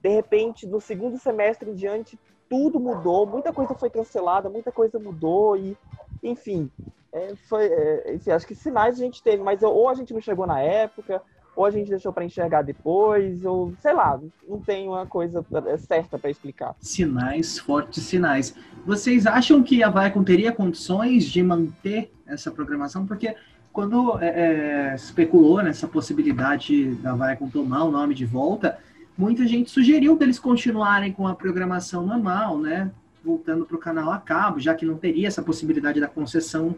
De 0.02 0.08
repente, 0.08 0.66
no 0.66 0.80
segundo 0.80 1.18
semestre 1.18 1.70
em 1.70 1.74
diante, 1.74 2.18
tudo 2.48 2.80
mudou, 2.80 3.26
muita 3.26 3.52
coisa 3.52 3.74
foi 3.74 3.90
cancelada, 3.90 4.48
muita 4.48 4.72
coisa 4.72 4.98
mudou 4.98 5.56
e, 5.56 5.76
enfim, 6.22 6.70
é, 7.12 7.34
foi, 7.48 7.66
é, 7.66 8.14
enfim, 8.14 8.30
acho 8.30 8.46
que 8.46 8.54
sinais 8.54 8.96
a 8.96 9.04
gente 9.04 9.22
teve, 9.22 9.42
mas 9.42 9.62
ou 9.62 9.88
a 9.88 9.94
gente 9.94 10.12
não 10.12 10.20
chegou 10.20 10.46
na 10.46 10.60
época, 10.60 11.22
ou 11.58 11.64
a 11.64 11.72
gente 11.72 11.90
deixou 11.90 12.12
para 12.12 12.24
enxergar 12.24 12.62
depois, 12.62 13.44
ou 13.44 13.74
sei 13.80 13.92
lá, 13.92 14.16
não 14.48 14.60
tem 14.60 14.86
uma 14.86 15.04
coisa 15.06 15.44
certa 15.76 16.16
para 16.16 16.30
explicar. 16.30 16.76
Sinais, 16.78 17.58
fortes 17.58 18.04
sinais. 18.04 18.54
Vocês 18.86 19.26
acham 19.26 19.60
que 19.60 19.82
a 19.82 19.90
Viacom 19.90 20.22
teria 20.22 20.52
condições 20.52 21.24
de 21.24 21.42
manter 21.42 22.12
essa 22.28 22.48
programação? 22.52 23.04
Porque 23.04 23.34
quando 23.72 24.20
é, 24.20 24.28
é, 24.28 24.94
especulou 24.94 25.60
nessa 25.60 25.88
possibilidade 25.88 26.94
da 26.94 27.12
Viacom 27.16 27.48
tomar 27.48 27.82
o 27.82 27.90
nome 27.90 28.14
de 28.14 28.24
volta, 28.24 28.78
muita 29.16 29.44
gente 29.44 29.68
sugeriu 29.68 30.16
que 30.16 30.22
eles 30.22 30.38
continuarem 30.38 31.12
com 31.12 31.26
a 31.26 31.34
programação 31.34 32.06
normal, 32.06 32.56
né? 32.56 32.88
Voltando 33.24 33.66
para 33.66 33.74
o 33.74 33.80
canal 33.80 34.12
a 34.12 34.18
cabo, 34.18 34.60
já 34.60 34.76
que 34.76 34.86
não 34.86 34.96
teria 34.96 35.26
essa 35.26 35.42
possibilidade 35.42 35.98
da 35.98 36.06
concessão 36.06 36.76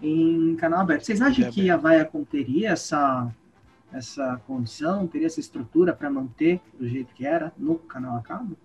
em 0.00 0.54
canal 0.54 0.78
aberto. 0.78 1.06
Vocês 1.06 1.20
acham 1.20 1.44
é 1.44 1.50
que 1.50 1.68
a 1.68 1.76
Viacom 1.76 2.22
teria 2.22 2.70
essa 2.70 3.28
essa 3.92 4.40
condição, 4.46 5.06
teria 5.06 5.26
essa 5.26 5.40
estrutura 5.40 5.92
para 5.92 6.10
manter 6.10 6.60
do 6.78 6.88
jeito 6.88 7.14
que 7.14 7.26
era 7.26 7.52
no 7.56 7.76
canal 7.76 8.16
a 8.16 8.22
cabo? 8.22 8.56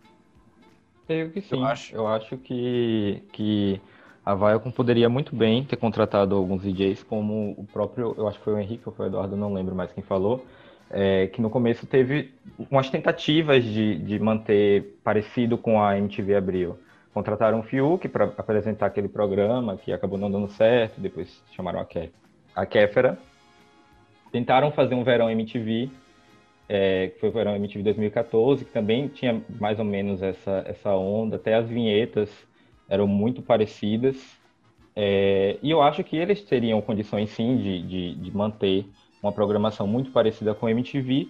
Creio 1.06 1.32
que 1.32 1.42
sim. 1.42 1.56
Eu 1.56 1.66
acho, 1.66 1.96
eu 1.96 2.08
acho 2.08 2.38
que, 2.38 3.24
que 3.32 3.82
a 4.26 4.36
Viacom 4.36 4.72
poderia 4.72 5.08
muito 5.08 5.36
bem 5.36 5.64
ter 5.64 5.78
contratado 5.78 6.36
alguns 6.36 6.62
DJs, 6.62 7.04
como 7.04 7.56
o 7.58 7.66
próprio, 7.72 8.14
eu 8.18 8.28
acho 8.28 8.38
que 8.38 8.44
foi 8.44 8.56
o 8.56 8.60
Henrique 8.60 8.84
ou 8.86 8.94
foi 8.94 9.06
o 9.06 9.10
Eduardo, 9.10 9.38
não 9.38 9.54
lembro 9.54 9.74
mais 9.74 9.92
quem 9.94 10.04
falou, 10.04 10.46
é, 10.90 11.28
que 11.28 11.42
no 11.42 11.50
começo 11.50 11.86
teve 11.86 12.34
umas 12.70 12.90
tentativas 12.90 13.64
de, 13.64 13.98
de 13.98 14.20
manter 14.20 15.00
parecido 15.04 15.58
com 15.58 15.82
a 15.82 15.98
MTV 15.98 16.36
Abril. 16.36 16.78
Contrataram 17.14 17.62
o 17.62 17.64
Fiuk 17.64 18.08
para 18.10 18.26
apresentar 18.26 18.88
aquele 18.88 19.08
programa 19.08 19.78
que 19.78 19.92
acabou 19.94 20.18
não 20.20 20.30
dando 20.30 20.50
certo, 20.50 21.00
depois 21.00 21.42
chamaram 21.52 21.80
a, 21.80 21.86
Ke 21.86 22.12
a 22.56 22.66
Kéfera, 22.66 23.18
tentaram 24.32 24.72
fazer 24.72 24.96
um 24.96 25.04
verão 25.04 25.30
MTV, 25.30 25.90
é, 26.70 27.10
que 27.10 27.20
foi 27.20 27.30
o 27.30 27.32
verão 27.32 27.56
MTV 27.56 27.84
2014, 27.84 28.66
que 28.66 28.72
também 28.72 29.08
tinha 29.08 29.42
mais 29.60 29.80
ou 29.80 29.86
menos 29.86 30.22
essa, 30.22 30.64
essa 30.68 30.94
onda, 30.96 31.38
até 31.38 31.56
as 31.56 31.68
vinhetas 31.68 32.30
eram 32.90 33.08
muito 33.08 33.42
parecidas. 33.42 34.38
É, 34.96 35.58
e 35.62 35.70
eu 35.70 35.82
acho 35.82 36.04
que 36.04 36.16
eles 36.16 36.42
teriam 36.42 36.82
condições 36.82 37.30
sim 37.30 37.58
de, 37.58 37.82
de, 37.84 38.16
de 38.16 38.36
manter 38.36 38.86
uma 39.22 39.32
programação 39.32 39.88
muito 39.88 40.12
parecida 40.12 40.54
com 40.54 40.66
a 40.66 40.72
MTV. 40.72 41.30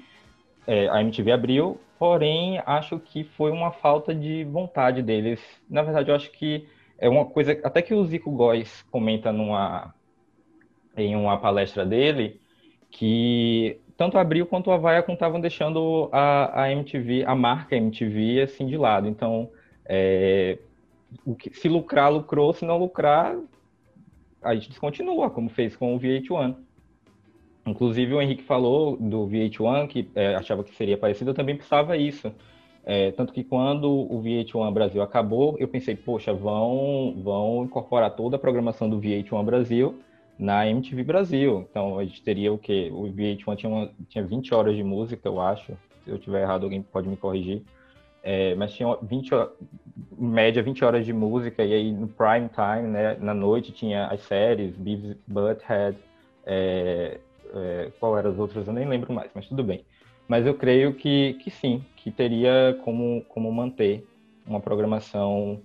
É, 0.65 0.89
a 0.89 1.01
MTV 1.01 1.31
abriu, 1.31 1.79
porém 1.99 2.61
acho 2.65 2.99
que 2.99 3.23
foi 3.23 3.51
uma 3.51 3.71
falta 3.71 4.13
de 4.13 4.43
vontade 4.45 5.01
deles. 5.01 5.41
Na 5.69 5.81
verdade, 5.81 6.09
eu 6.09 6.15
acho 6.15 6.31
que 6.31 6.67
é 6.97 7.07
uma 7.07 7.25
coisa, 7.25 7.59
até 7.63 7.81
que 7.81 7.93
o 7.93 8.03
Zico 8.05 8.31
Góes 8.31 8.83
comenta 8.89 9.31
numa, 9.31 9.93
em 10.95 11.15
uma 11.15 11.37
palestra 11.37 11.85
dele, 11.85 12.39
que 12.89 13.79
tanto 13.97 14.17
a 14.17 14.21
Abril 14.21 14.45
quanto 14.45 14.71
a 14.71 14.77
Viacom 14.77 15.13
estavam 15.13 15.41
deixando 15.41 16.07
a, 16.11 16.63
a 16.63 16.71
MTV, 16.71 17.23
a 17.25 17.35
marca 17.35 17.75
MTV, 17.75 18.41
assim, 18.41 18.67
de 18.67 18.77
lado. 18.77 19.07
Então, 19.07 19.49
é, 19.85 20.59
que, 21.39 21.49
se 21.57 21.67
lucrar, 21.67 22.11
lucrou, 22.11 22.53
se 22.53 22.63
não 22.63 22.77
lucrar, 22.77 23.35
a 24.41 24.53
gente 24.53 24.69
descontinua, 24.69 25.29
como 25.29 25.49
fez 25.49 25.75
com 25.75 25.95
o 25.95 25.99
VH1. 25.99 26.55
Inclusive, 27.65 28.13
o 28.13 28.21
Henrique 28.21 28.43
falou 28.43 28.95
do 28.95 29.27
VH1, 29.27 29.87
que 29.87 30.09
é, 30.15 30.35
achava 30.35 30.63
que 30.63 30.73
seria 30.75 30.97
parecido, 30.97 31.31
eu 31.31 31.35
também 31.35 31.57
pensava 31.57 31.97
isso. 31.97 32.31
É, 32.85 33.11
tanto 33.11 33.33
que 33.33 33.43
quando 33.43 33.91
o 33.91 34.21
VH1 34.23 34.71
Brasil 34.71 35.01
acabou, 35.01 35.57
eu 35.59 35.67
pensei, 35.67 35.93
poxa, 35.93 36.33
vão, 36.33 37.13
vão 37.21 37.65
incorporar 37.65 38.15
toda 38.15 38.37
a 38.37 38.39
programação 38.39 38.89
do 38.89 39.01
VH1 39.01 39.43
Brasil 39.43 39.99
na 40.37 40.67
MTV 40.67 41.03
Brasil. 41.03 41.67
Então, 41.69 41.97
a 41.97 42.05
gente 42.05 42.21
teria 42.21 42.51
o 42.53 42.57
quê? 42.57 42.89
O 42.93 43.03
VH1 43.03 43.55
tinha, 43.55 43.69
uma, 43.69 43.89
tinha 44.09 44.23
20 44.23 44.53
horas 44.53 44.75
de 44.75 44.83
música, 44.83 45.27
eu 45.27 45.41
acho. 45.41 45.73
Se 46.03 46.11
eu 46.11 46.17
tiver 46.17 46.41
errado, 46.41 46.63
alguém 46.63 46.81
pode 46.81 47.07
me 47.07 47.17
corrigir. 47.17 47.63
É, 48.23 48.55
mas 48.55 48.73
tinha 48.73 48.95
20, 49.01 49.31
em 49.33 50.27
média 50.27 50.61
20 50.61 50.83
horas 50.83 51.05
de 51.05 51.13
música, 51.13 51.63
e 51.63 51.73
aí 51.73 51.91
no 51.91 52.07
prime 52.07 52.49
time, 52.49 52.89
né, 52.89 53.15
na 53.19 53.33
noite, 53.33 53.71
tinha 53.71 54.07
as 54.07 54.21
séries, 54.21 54.75
Beavis 54.75 55.15
Butthead, 55.25 55.97
é, 56.45 57.19
é, 57.53 57.91
qual 57.99 58.17
eram 58.17 58.31
as 58.31 58.37
outras, 58.37 58.67
eu 58.67 58.73
nem 58.73 58.87
lembro 58.87 59.13
mais, 59.13 59.31
mas 59.33 59.47
tudo 59.47 59.63
bem. 59.63 59.85
Mas 60.27 60.45
eu 60.45 60.53
creio 60.53 60.93
que, 60.93 61.35
que 61.35 61.49
sim, 61.49 61.81
que 61.95 62.11
teria 62.11 62.77
como, 62.83 63.23
como 63.29 63.51
manter 63.51 64.05
uma 64.45 64.59
programação 64.59 65.61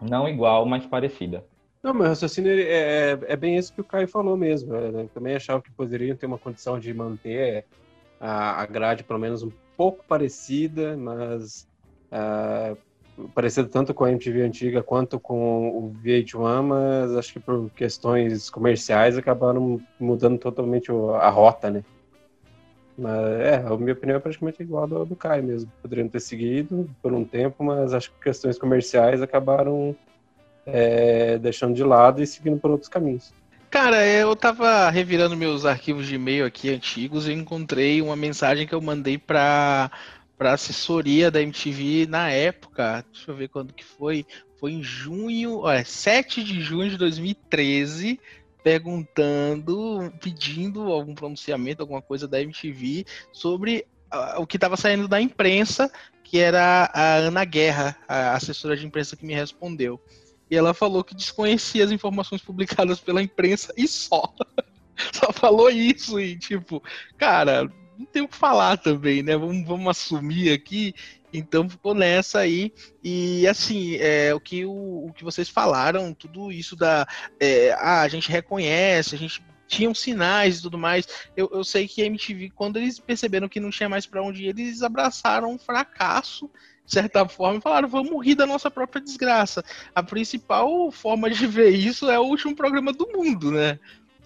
não 0.00 0.28
igual, 0.28 0.66
mas 0.66 0.84
parecida. 0.86 1.44
Não, 1.86 1.94
meu 1.94 2.08
raciocínio 2.08 2.50
é, 2.50 3.12
é, 3.12 3.18
é 3.28 3.36
bem 3.36 3.56
isso 3.56 3.72
que 3.72 3.80
o 3.80 3.84
Caio 3.84 4.08
falou 4.08 4.36
mesmo. 4.36 4.74
Eu 4.74 4.90
né? 4.90 5.08
também 5.14 5.36
achava 5.36 5.62
que 5.62 5.70
poderiam 5.70 6.16
ter 6.16 6.26
uma 6.26 6.36
condição 6.36 6.80
de 6.80 6.92
manter 6.92 7.64
a, 8.18 8.60
a 8.60 8.66
grade 8.66 9.04
pelo 9.04 9.20
menos 9.20 9.44
um 9.44 9.52
pouco 9.76 10.04
parecida, 10.04 10.96
mas 10.96 11.68
uh, 12.10 12.76
parecida 13.28 13.68
tanto 13.68 13.94
com 13.94 14.02
a 14.02 14.10
MTV 14.10 14.42
antiga 14.42 14.82
quanto 14.82 15.20
com 15.20 15.68
o 15.68 15.94
VH1, 16.02 16.62
mas 16.64 17.16
acho 17.16 17.34
que 17.34 17.38
por 17.38 17.70
questões 17.70 18.50
comerciais 18.50 19.16
acabaram 19.16 19.80
mudando 20.00 20.40
totalmente 20.40 20.90
a 20.90 21.30
rota, 21.30 21.70
né? 21.70 21.84
Mas 22.98 23.40
é, 23.42 23.64
a 23.64 23.76
minha 23.76 23.92
opinião 23.92 24.16
é 24.16 24.20
praticamente 24.20 24.60
igual 24.60 24.82
ao 24.82 24.88
do, 24.88 25.14
do 25.14 25.18
mesmo. 25.44 25.70
Poderiam 25.80 26.08
ter 26.08 26.18
seguido 26.18 26.90
por 27.00 27.12
um 27.12 27.24
tempo, 27.24 27.62
mas 27.62 27.94
acho 27.94 28.10
que 28.10 28.24
questões 28.24 28.58
comerciais 28.58 29.22
acabaram 29.22 29.94
é, 30.66 31.38
deixando 31.38 31.74
de 31.74 31.84
lado 31.84 32.22
e 32.22 32.26
seguindo 32.26 32.58
por 32.58 32.70
outros 32.70 32.88
caminhos. 32.88 33.32
Cara, 33.70 34.06
eu 34.06 34.34
tava 34.34 34.88
revirando 34.90 35.36
meus 35.36 35.64
arquivos 35.64 36.06
de 36.06 36.14
e-mail 36.14 36.46
aqui 36.46 36.70
antigos 36.70 37.28
e 37.28 37.32
encontrei 37.32 38.00
uma 38.00 38.16
mensagem 38.16 38.66
que 38.66 38.74
eu 38.74 38.80
mandei 38.80 39.18
pra, 39.18 39.90
pra 40.38 40.54
assessoria 40.54 41.30
da 41.30 41.42
MTV 41.42 42.06
na 42.08 42.30
época. 42.30 43.04
Deixa 43.12 43.30
eu 43.30 43.36
ver 43.36 43.48
quando 43.48 43.72
que 43.72 43.84
foi. 43.84 44.24
Foi 44.58 44.72
em 44.72 44.82
junho, 44.82 45.58
olha, 45.58 45.84
7 45.84 46.42
de 46.42 46.62
junho 46.62 46.88
de 46.88 46.96
2013 46.96 48.18
perguntando, 48.66 50.12
pedindo 50.20 50.90
algum 50.90 51.14
pronunciamento, 51.14 51.82
alguma 51.82 52.02
coisa 52.02 52.26
da 52.26 52.40
MTV 52.40 53.06
sobre 53.32 53.86
uh, 54.12 54.40
o 54.40 54.46
que 54.46 54.56
estava 54.56 54.76
saindo 54.76 55.06
da 55.06 55.20
imprensa, 55.20 55.88
que 56.24 56.38
era 56.38 56.90
a 56.92 57.14
Ana 57.14 57.44
Guerra, 57.44 57.96
a 58.08 58.34
assessora 58.34 58.76
de 58.76 58.84
imprensa 58.84 59.16
que 59.16 59.24
me 59.24 59.34
respondeu. 59.34 60.00
E 60.50 60.56
ela 60.56 60.74
falou 60.74 61.02
que 61.02 61.14
desconhecia 61.14 61.84
as 61.84 61.90
informações 61.90 62.42
publicadas 62.42 63.00
pela 63.00 63.22
imprensa 63.22 63.72
e 63.76 63.86
só. 63.88 64.32
só 65.12 65.32
falou 65.32 65.70
isso 65.70 66.18
e 66.20 66.38
tipo, 66.38 66.82
cara, 67.16 67.70
não 67.98 68.06
tem 68.06 68.22
o 68.22 68.28
que 68.28 68.36
falar 68.36 68.76
também, 68.76 69.22
né? 69.22 69.36
Vamos, 69.36 69.66
vamos 69.66 69.88
assumir 69.88 70.52
aqui 70.52 70.94
então 71.36 71.68
ficou 71.68 71.94
nessa 71.94 72.40
aí. 72.40 72.72
E 73.02 73.46
assim, 73.46 73.96
é, 73.96 74.34
o, 74.34 74.40
que, 74.40 74.64
o, 74.64 75.06
o 75.06 75.12
que 75.12 75.24
vocês 75.24 75.48
falaram, 75.48 76.14
tudo 76.14 76.50
isso 76.50 76.74
da. 76.74 77.06
É, 77.38 77.72
ah, 77.72 78.02
a 78.02 78.08
gente 78.08 78.30
reconhece, 78.30 79.14
a 79.14 79.18
gente 79.18 79.42
tinham 79.68 79.94
sinais 79.94 80.58
e 80.58 80.62
tudo 80.62 80.78
mais. 80.78 81.06
Eu, 81.36 81.50
eu 81.52 81.64
sei 81.64 81.86
que 81.86 82.02
a 82.02 82.06
MTV, 82.06 82.50
quando 82.50 82.78
eles 82.78 82.98
perceberam 82.98 83.48
que 83.48 83.60
não 83.60 83.70
tinha 83.70 83.88
mais 83.88 84.06
para 84.06 84.22
onde 84.22 84.44
ir, 84.44 84.48
eles 84.48 84.82
abraçaram 84.82 85.52
um 85.52 85.58
fracasso, 85.58 86.50
de 86.86 86.92
certa 86.92 87.26
forma, 87.28 87.58
e 87.58 87.62
falaram: 87.62 87.88
vamos 87.88 88.24
rir 88.24 88.36
da 88.36 88.46
nossa 88.46 88.70
própria 88.70 89.02
desgraça. 89.02 89.64
A 89.94 90.02
principal 90.02 90.90
forma 90.90 91.28
de 91.28 91.46
ver 91.46 91.70
isso 91.70 92.08
é 92.08 92.18
o 92.18 92.24
último 92.24 92.54
programa 92.54 92.92
do 92.92 93.08
mundo, 93.08 93.50
né? 93.50 93.78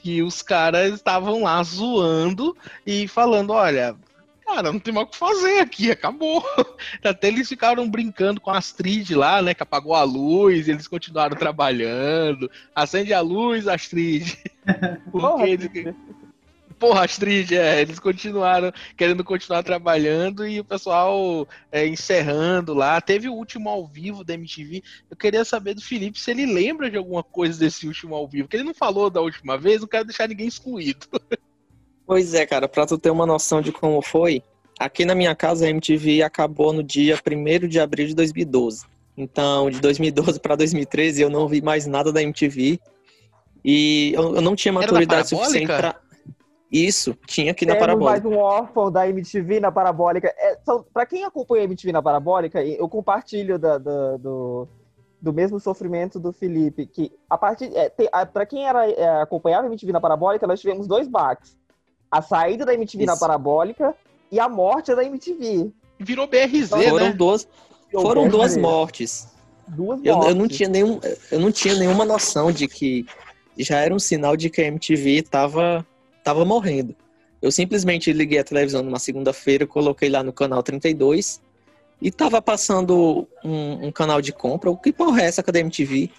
Que 0.02 0.22
os 0.22 0.42
caras 0.42 0.94
estavam 0.94 1.42
lá 1.42 1.62
zoando 1.62 2.56
e 2.86 3.08
falando: 3.08 3.50
olha, 3.50 3.96
cara, 4.44 4.72
não 4.72 4.78
tem 4.78 4.92
mais 4.92 5.06
o 5.06 5.10
que 5.10 5.16
fazer 5.16 5.60
aqui, 5.60 5.90
acabou. 5.90 6.44
Até 7.02 7.28
eles 7.28 7.48
ficaram 7.48 7.88
brincando 7.88 8.40
com 8.40 8.50
a 8.50 8.58
Astrid 8.58 9.14
lá, 9.14 9.40
né, 9.40 9.54
que 9.54 9.62
apagou 9.62 9.94
a 9.94 10.02
luz, 10.02 10.68
eles 10.68 10.88
continuaram 10.88 11.36
trabalhando. 11.36 12.50
Acende 12.74 13.14
a 13.14 13.20
luz, 13.20 13.66
Astrid. 13.66 14.36
Porque 15.10 15.42
eles... 15.48 15.94
Porra, 16.80 17.04
Astrid, 17.04 17.54
é, 17.54 17.82
eles 17.82 17.98
continuaram 17.98 18.72
querendo 18.96 19.22
continuar 19.22 19.62
trabalhando 19.62 20.48
e 20.48 20.58
o 20.60 20.64
pessoal 20.64 21.46
é, 21.70 21.86
encerrando 21.86 22.72
lá. 22.72 22.98
Teve 23.02 23.28
o 23.28 23.34
último 23.34 23.68
ao 23.68 23.86
vivo 23.86 24.24
da 24.24 24.32
MTV. 24.32 24.82
Eu 25.10 25.14
queria 25.14 25.44
saber 25.44 25.74
do 25.74 25.82
Felipe 25.82 26.18
se 26.18 26.30
ele 26.30 26.46
lembra 26.46 26.90
de 26.90 26.96
alguma 26.96 27.22
coisa 27.22 27.60
desse 27.60 27.86
último 27.86 28.14
ao 28.14 28.26
vivo, 28.26 28.48
que 28.48 28.56
ele 28.56 28.64
não 28.64 28.72
falou 28.72 29.10
da 29.10 29.20
última 29.20 29.58
vez, 29.58 29.82
não 29.82 29.88
quero 29.88 30.06
deixar 30.06 30.26
ninguém 30.26 30.48
excluído. 30.48 31.06
Pois 32.06 32.34
é, 32.34 32.44
cara, 32.44 32.66
pra 32.66 32.84
tu 32.86 32.98
ter 32.98 33.10
uma 33.10 33.24
noção 33.24 33.62
de 33.62 33.70
como 33.70 34.02
foi, 34.02 34.42
aqui 34.80 35.04
na 35.04 35.14
minha 35.14 35.32
casa 35.32 35.64
a 35.64 35.70
MTV 35.70 36.24
acabou 36.24 36.72
no 36.72 36.82
dia 36.82 37.16
1 37.16 37.68
de 37.68 37.78
abril 37.78 38.08
de 38.08 38.16
2012. 38.16 38.84
Então, 39.16 39.70
de 39.70 39.80
2012 39.80 40.40
para 40.40 40.56
2013 40.56 41.22
eu 41.22 41.30
não 41.30 41.46
vi 41.46 41.62
mais 41.62 41.86
nada 41.86 42.12
da 42.12 42.20
MTV. 42.20 42.80
E 43.64 44.12
eu, 44.12 44.34
eu 44.34 44.40
não 44.40 44.56
tinha 44.56 44.72
maturidade 44.72 45.28
suficiente 45.28 45.68
para 45.68 46.00
isso, 46.70 47.16
tinha 47.26 47.52
aqui 47.52 47.66
na 47.66 47.74
Temos 47.74 47.87
Parabólica. 47.87 48.11
mais 48.11 48.24
um 48.24 48.38
órfão 48.38 48.90
da 48.90 49.09
MTV 49.09 49.61
na 49.61 49.72
Parabólica. 49.72 50.33
É, 50.38 50.59
são, 50.64 50.85
pra 50.92 51.04
quem 51.04 51.24
acompanha 51.24 51.62
a 51.62 51.64
MTV 51.64 51.92
na 51.92 52.02
Parabólica, 52.02 52.64
eu 52.64 52.88
compartilho 52.88 53.59
da, 53.59 53.78
da, 53.78 54.16
do, 54.16 54.68
do 55.20 55.33
mesmo 55.33 55.59
sofrimento 55.59 56.20
do 56.20 56.33
Felipe, 56.33 56.87
que 56.87 57.12
a 57.28 57.37
partir... 57.37 57.74
É, 57.74 57.88
tem, 57.88 58.09
a, 58.12 58.24
pra 58.24 58.46
quem 58.46 58.66
era, 58.66 58.88
é, 58.88 59.20
acompanhava 59.20 59.66
a 59.66 59.70
MTV 59.70 59.92
na 59.92 60.00
Parabólica, 60.00 60.46
nós 60.46 60.61
tivemos 60.61 60.87
dois 60.87 61.09
baques 61.09 61.59
a 62.11 62.20
saída 62.20 62.64
da 62.66 62.74
MTV 62.74 63.04
Isso. 63.04 63.12
na 63.12 63.18
parabólica 63.18 63.94
e 64.33 64.40
a 64.40 64.48
morte 64.48 64.94
da 64.94 65.04
MTV. 65.04 65.70
Virou 65.98 66.26
BRZ, 66.26 66.72
então, 66.72 66.83
foram 66.83 67.06
né? 67.06 67.12
Duas, 67.12 67.48
foram 67.92 68.28
duas 68.28 68.56
mortes. 68.56 69.28
Duas 69.68 70.00
eu, 70.04 70.14
mortes. 70.16 70.30
Eu, 70.30 70.35
não 70.35 70.48
tinha 70.48 70.68
nenhum, 70.68 71.00
eu 71.30 71.40
não 71.40 71.52
tinha 71.52 71.74
nenhuma 71.76 72.04
noção 72.04 72.50
de 72.50 72.66
que 72.66 73.06
já 73.59 73.78
era 73.78 73.94
um 73.94 73.98
sinal 73.98 74.37
de 74.37 74.50
que 74.50 74.61
a 74.61 74.64
MTV 74.64 75.18
estava 75.18 75.87
tava 76.22 76.44
morrendo. 76.44 76.94
Eu 77.40 77.50
simplesmente 77.50 78.12
liguei 78.12 78.38
a 78.38 78.44
televisão 78.44 78.83
numa 78.83 78.98
segunda-feira, 78.98 79.66
coloquei 79.66 80.09
lá 80.09 80.22
no 80.22 80.33
canal 80.33 80.62
32 80.62 81.40
e 82.00 82.11
tava 82.11 82.40
passando 82.40 83.26
um, 83.44 83.87
um, 83.87 83.92
canal 83.92 84.20
de 84.20 84.33
compra. 84.33 84.70
O 84.70 84.76
que 84.76 84.92
porra 84.92 85.22
é 85.22 85.26
essa? 85.26 85.42
Cadê 85.42 85.61
MTV? 85.61 86.11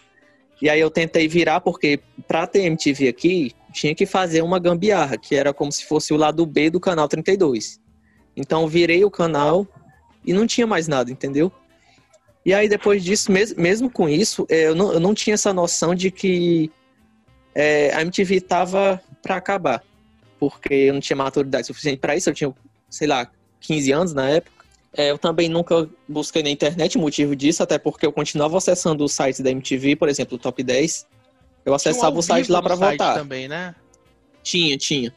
E 0.62 0.70
aí 0.70 0.80
eu 0.80 0.92
tentei 0.92 1.28
virar, 1.28 1.62
porque 1.62 2.00
pra 2.28 2.46
ter 2.46 2.64
MTV 2.66 3.08
aqui, 3.08 3.52
tinha 3.74 3.96
que 3.96 4.06
fazer 4.06 4.42
uma 4.42 4.60
gambiarra, 4.60 5.18
que 5.18 5.36
era 5.36 5.54
como 5.54 5.72
se 5.72 5.86
fosse 5.86 6.14
o 6.14 6.18
lado 6.18 6.46
B 6.46 6.70
do 6.70 6.80
canal 6.80 7.08
32. 7.08 7.80
Então 8.36 8.68
virei 8.68 9.04
o 9.04 9.12
canal 9.12 9.68
e 10.26 10.34
não 10.34 10.46
tinha 10.46 10.68
mais 10.68 10.88
nada, 10.88 11.12
entendeu? 11.12 11.52
E 12.46 12.54
aí 12.54 12.68
depois 12.68 13.04
disso, 13.04 13.32
mesmo, 13.32 13.62
mesmo 13.62 13.90
com 13.90 14.10
isso, 14.10 14.46
é, 14.50 14.68
eu 14.68 14.76
não, 14.76 14.94
eu 14.94 15.00
não 15.00 15.14
tinha 15.14 15.34
essa 15.36 15.54
noção 15.54 15.94
de 15.94 16.10
que 16.10 16.72
é, 17.54 17.94
a 17.94 18.02
MTV 18.02 18.42
tava 18.42 19.02
para 19.22 19.36
acabar. 19.36 19.84
Porque 20.42 20.74
eu 20.74 20.94
não 20.96 21.00
tinha 21.00 21.16
maturidade 21.16 21.68
suficiente 21.68 22.00
para 22.00 22.16
isso, 22.16 22.28
eu 22.28 22.34
tinha, 22.34 22.52
sei 22.90 23.08
lá, 23.08 23.30
15 23.60 23.92
anos 23.92 24.14
na 24.16 24.28
época. 24.28 24.66
É, 24.98 25.12
eu 25.12 25.18
também 25.20 25.48
nunca 25.48 25.88
busquei 26.10 26.42
na 26.42 26.50
internet 26.50 26.98
o 26.98 27.00
motivo 27.00 27.36
disso, 27.36 27.62
até 27.62 27.78
porque 27.78 28.08
eu 28.08 28.12
continuava 28.12 28.58
acessando 28.58 29.04
o 29.04 29.08
site 29.08 29.44
da 29.44 29.52
MTV, 29.52 29.96
por 29.98 30.10
exemplo, 30.10 30.38
o 30.38 30.40
Top 30.40 30.64
10. 30.64 31.06
Eu 31.64 31.76
acessava 31.76 32.16
um 32.16 32.18
o 32.18 32.24
site 32.24 32.52
lá 32.52 32.60
para 32.60 32.74
votar. 32.74 33.14
também, 33.14 33.48
né? 33.48 33.76
Tinha, 34.42 34.76
tinha. 34.80 35.14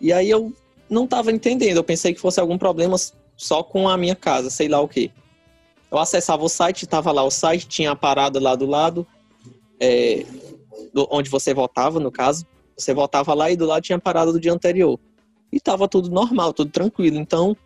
E 0.00 0.12
aí 0.12 0.30
eu 0.30 0.52
não 0.88 1.08
tava 1.08 1.32
entendendo, 1.32 1.78
eu 1.78 1.84
pensei 1.84 2.14
que 2.14 2.20
fosse 2.20 2.38
algum 2.38 2.56
problema 2.56 2.94
só 3.36 3.64
com 3.64 3.88
a 3.88 3.96
minha 3.96 4.14
casa, 4.14 4.48
sei 4.48 4.68
lá 4.68 4.80
o 4.80 4.86
que. 4.86 5.10
Eu 5.90 5.98
acessava 5.98 6.44
o 6.44 6.48
site, 6.48 6.86
tava 6.86 7.10
lá 7.10 7.24
o 7.24 7.32
site, 7.32 7.66
tinha 7.66 7.90
a 7.90 7.96
parada 7.96 8.38
lá 8.38 8.54
do 8.54 8.64
lado, 8.64 9.04
é, 9.80 10.24
do, 10.94 11.08
onde 11.10 11.28
você 11.28 11.52
votava, 11.52 11.98
no 11.98 12.12
caso. 12.12 12.46
Você 12.78 12.94
votava 12.94 13.34
lá 13.34 13.50
e 13.50 13.56
do 13.56 13.66
lado 13.66 13.82
tinha 13.82 13.96
a 13.96 14.00
parada 14.00 14.32
do 14.32 14.40
dia 14.40 14.52
anterior. 14.52 14.98
E 15.52 15.58
tava 15.58 15.88
tudo 15.88 16.10
normal, 16.10 16.52
tudo 16.52 16.70
tranquilo. 16.70 17.16
Então, 17.16 17.56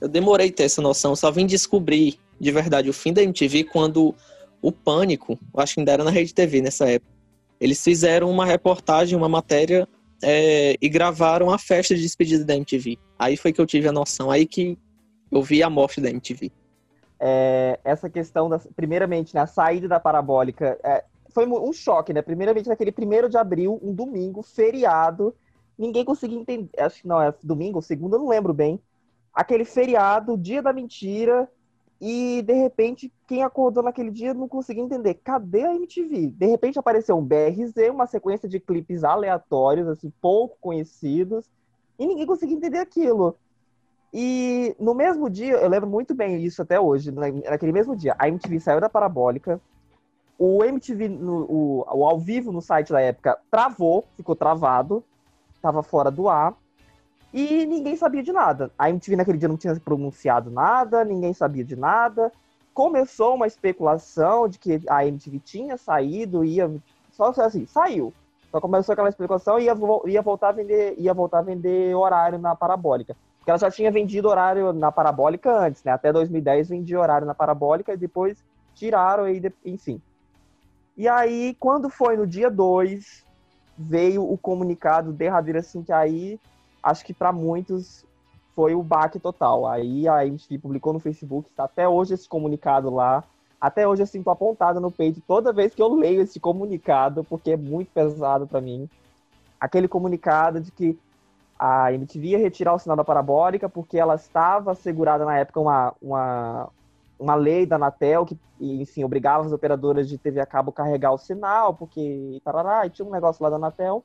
eu 0.00 0.08
demorei 0.08 0.50
ter 0.50 0.64
essa 0.64 0.80
noção, 0.80 1.16
só 1.16 1.30
vim 1.30 1.46
descobrir 1.46 2.18
de 2.40 2.50
verdade 2.50 2.88
o 2.88 2.92
fim 2.92 3.12
da 3.12 3.22
MTV 3.22 3.64
quando 3.64 4.14
o 4.60 4.70
Pânico, 4.70 5.38
acho 5.56 5.74
que 5.74 5.80
ainda 5.80 5.92
era 5.92 6.04
na 6.04 6.10
Rede 6.10 6.32
TV 6.32 6.60
nessa 6.60 6.88
época, 6.88 7.12
eles 7.60 7.82
fizeram 7.82 8.30
uma 8.30 8.44
reportagem, 8.44 9.16
uma 9.16 9.28
matéria 9.28 9.88
é, 10.22 10.76
e 10.80 10.88
gravaram 10.88 11.50
a 11.50 11.58
festa 11.58 11.94
de 11.94 12.02
despedida 12.02 12.44
da 12.44 12.56
MTV. 12.56 12.98
Aí 13.18 13.36
foi 13.36 13.52
que 13.52 13.60
eu 13.60 13.66
tive 13.66 13.88
a 13.88 13.92
noção, 13.92 14.30
aí 14.30 14.46
que 14.46 14.78
eu 15.30 15.42
vi 15.42 15.62
a 15.62 15.70
morte 15.70 16.00
da 16.00 16.10
MTV. 16.10 16.50
É, 17.20 17.78
essa 17.84 18.10
questão, 18.10 18.48
da, 18.48 18.58
primeiramente, 18.74 19.34
na 19.34 19.42
né, 19.42 19.46
saída 19.46 19.86
da 19.86 20.00
parabólica, 20.00 20.76
é, 20.82 21.04
foi 21.32 21.46
um 21.46 21.72
choque, 21.72 22.12
né? 22.12 22.22
Primeiramente, 22.22 22.68
naquele 22.68 22.92
primeiro 22.92 23.28
de 23.28 23.36
abril, 23.36 23.80
um 23.82 23.92
domingo, 23.92 24.42
feriado, 24.42 25.34
ninguém 25.78 26.04
conseguia 26.04 26.38
entender, 26.38 26.70
acho 26.78 27.02
que 27.02 27.08
não, 27.08 27.20
é 27.20 27.34
domingo 27.42 27.80
segunda, 27.82 28.18
não 28.18 28.28
lembro 28.28 28.52
bem, 28.52 28.80
aquele 29.32 29.64
feriado, 29.64 30.36
dia 30.36 30.62
da 30.62 30.72
mentira, 30.72 31.48
e 32.00 32.42
de 32.42 32.52
repente, 32.52 33.12
quem 33.28 33.42
acordou 33.42 33.82
naquele 33.82 34.10
dia 34.10 34.34
não 34.34 34.48
conseguia 34.48 34.82
entender, 34.82 35.14
cadê 35.22 35.64
a 35.64 35.74
MTV? 35.74 36.32
De 36.36 36.46
repente 36.46 36.78
apareceu 36.78 37.16
um 37.16 37.24
BRZ, 37.24 37.74
uma 37.90 38.06
sequência 38.06 38.48
de 38.48 38.58
clipes 38.58 39.04
aleatórios, 39.04 39.88
assim, 39.88 40.12
pouco 40.20 40.56
conhecidos, 40.60 41.48
e 41.98 42.06
ninguém 42.06 42.26
conseguia 42.26 42.56
entender 42.56 42.78
aquilo. 42.78 43.36
E 44.12 44.76
no 44.78 44.94
mesmo 44.94 45.30
dia, 45.30 45.54
eu 45.54 45.68
lembro 45.68 45.88
muito 45.88 46.14
bem 46.14 46.42
isso 46.42 46.60
até 46.60 46.78
hoje, 46.78 47.10
naquele 47.10 47.72
mesmo 47.72 47.96
dia, 47.96 48.14
a 48.18 48.28
MTV 48.28 48.60
saiu 48.60 48.80
da 48.80 48.88
parabólica, 48.88 49.60
o 50.38 50.64
MTV, 50.64 51.08
no, 51.08 51.44
o, 51.44 51.84
o 51.88 52.06
ao 52.06 52.18
vivo 52.18 52.50
no 52.52 52.60
site 52.60 52.92
da 52.92 53.00
época, 53.00 53.38
travou, 53.50 54.04
ficou 54.16 54.34
travado, 54.34 55.04
estava 55.54 55.82
fora 55.82 56.10
do 56.10 56.28
ar, 56.28 56.54
e 57.32 57.64
ninguém 57.64 57.96
sabia 57.96 58.22
de 58.22 58.32
nada. 58.32 58.70
A 58.78 58.90
MTV 58.90 59.16
naquele 59.16 59.38
dia 59.38 59.48
não 59.48 59.56
tinha 59.56 59.74
pronunciado 59.80 60.50
nada, 60.50 61.04
ninguém 61.04 61.32
sabia 61.32 61.64
de 61.64 61.74
nada. 61.74 62.30
Começou 62.74 63.34
uma 63.34 63.46
especulação 63.46 64.48
de 64.48 64.58
que 64.58 64.82
a 64.88 65.06
MTV 65.06 65.38
tinha 65.38 65.76
saído, 65.76 66.44
ia. 66.44 66.70
Só 67.12 67.32
assim, 67.38 67.64
saiu. 67.66 68.12
Só 68.50 68.60
começou 68.60 68.92
aquela 68.92 69.08
especulação 69.08 69.58
e 69.58 69.64
ia, 69.64 69.74
ia, 70.06 70.20
voltar 70.20 70.50
a 70.50 70.52
vender, 70.52 70.94
ia 70.98 71.14
voltar 71.14 71.38
a 71.38 71.42
vender 71.42 71.94
horário 71.94 72.38
na 72.38 72.54
parabólica. 72.54 73.16
Porque 73.38 73.50
ela 73.50 73.58
já 73.58 73.70
tinha 73.70 73.90
vendido 73.90 74.28
horário 74.28 74.72
na 74.74 74.92
parabólica 74.92 75.58
antes, 75.58 75.82
né? 75.82 75.92
Até 75.92 76.12
2010 76.12 76.68
vendia 76.68 77.00
horário 77.00 77.26
na 77.26 77.34
parabólica 77.34 77.94
e 77.94 77.96
depois 77.96 78.44
tiraram, 78.74 79.26
e 79.26 79.42
enfim. 79.64 80.00
E 80.96 81.08
aí, 81.08 81.56
quando 81.58 81.88
foi 81.88 82.16
no 82.16 82.26
dia 82.26 82.50
2, 82.50 83.24
veio 83.76 84.30
o 84.30 84.36
comunicado 84.36 85.12
derradeiro, 85.12 85.58
assim, 85.58 85.82
que 85.82 85.92
aí, 85.92 86.38
acho 86.82 87.04
que 87.04 87.14
para 87.14 87.32
muitos 87.32 88.04
foi 88.54 88.74
o 88.74 88.82
baque 88.82 89.18
total. 89.18 89.66
Aí 89.66 90.06
a 90.08 90.26
MTV 90.26 90.58
publicou 90.58 90.92
no 90.92 91.00
Facebook, 91.00 91.48
está 91.48 91.64
até 91.64 91.88
hoje 91.88 92.14
esse 92.14 92.28
comunicado 92.28 92.90
lá. 92.90 93.24
Até 93.60 93.86
hoje 93.86 94.02
eu 94.02 94.06
sinto 94.06 94.28
apontado 94.28 94.80
no 94.80 94.90
peito 94.90 95.22
toda 95.26 95.52
vez 95.52 95.74
que 95.74 95.80
eu 95.80 95.94
leio 95.94 96.20
esse 96.20 96.40
comunicado, 96.40 97.24
porque 97.24 97.52
é 97.52 97.56
muito 97.56 97.90
pesado 97.92 98.46
para 98.46 98.60
mim. 98.60 98.88
Aquele 99.60 99.86
comunicado 99.86 100.60
de 100.60 100.70
que 100.72 100.98
a 101.58 101.92
MTV 101.92 102.26
ia 102.26 102.38
retirar 102.38 102.74
o 102.74 102.78
sinal 102.78 102.96
da 102.96 103.04
parabólica 103.04 103.68
porque 103.68 103.96
ela 103.96 104.16
estava 104.16 104.74
segurada 104.74 105.24
na 105.24 105.38
época 105.38 105.60
uma, 105.60 105.94
uma, 106.02 106.68
uma 107.22 107.36
lei 107.36 107.64
da 107.64 107.76
Anatel 107.76 108.26
que, 108.26 108.36
enfim, 108.60 109.04
obrigava 109.04 109.46
as 109.46 109.52
operadoras 109.52 110.08
de 110.08 110.18
TV 110.18 110.40
a 110.40 110.46
cabo 110.46 110.72
carregar 110.72 111.12
o 111.12 111.18
sinal, 111.18 111.72
porque 111.72 112.40
tarará, 112.44 112.84
e 112.84 112.90
tinha 112.90 113.06
um 113.06 113.12
negócio 113.12 113.42
lá 113.42 113.48
da 113.48 113.56
Anatel. 113.56 114.04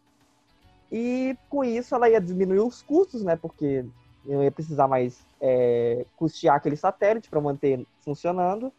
E 0.91 1.35
com 1.49 1.63
isso 1.63 1.95
ela 1.95 2.09
ia 2.09 2.21
diminuir 2.21 2.59
os 2.59 2.83
custos, 2.83 3.23
né? 3.23 3.35
Porque 3.35 3.83
eu 4.25 4.43
ia 4.43 4.51
precisar 4.51 4.87
mais 4.87 5.25
é, 5.41 6.05
custear 6.15 6.55
aquele 6.55 6.77
satélite 6.77 7.29
para 7.29 7.41
manter 7.41 7.85
funcionando. 8.01 8.71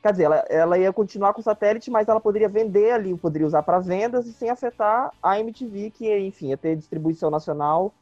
Quer 0.00 0.12
dizer, 0.12 0.24
ela, 0.24 0.36
ela 0.48 0.78
ia 0.78 0.92
continuar 0.92 1.34
com 1.34 1.40
o 1.40 1.44
satélite, 1.44 1.90
mas 1.90 2.06
ela 2.06 2.20
poderia 2.20 2.48
vender 2.48 2.92
ali, 2.92 3.16
poderia 3.16 3.46
usar 3.46 3.64
para 3.64 3.80
vendas 3.80 4.26
e 4.26 4.32
sem 4.32 4.50
afetar 4.50 5.10
a 5.20 5.40
MTV, 5.40 5.90
que, 5.90 6.18
enfim, 6.18 6.50
ia 6.50 6.56
ter 6.56 6.76
distribuição 6.76 7.28
nacional 7.28 7.92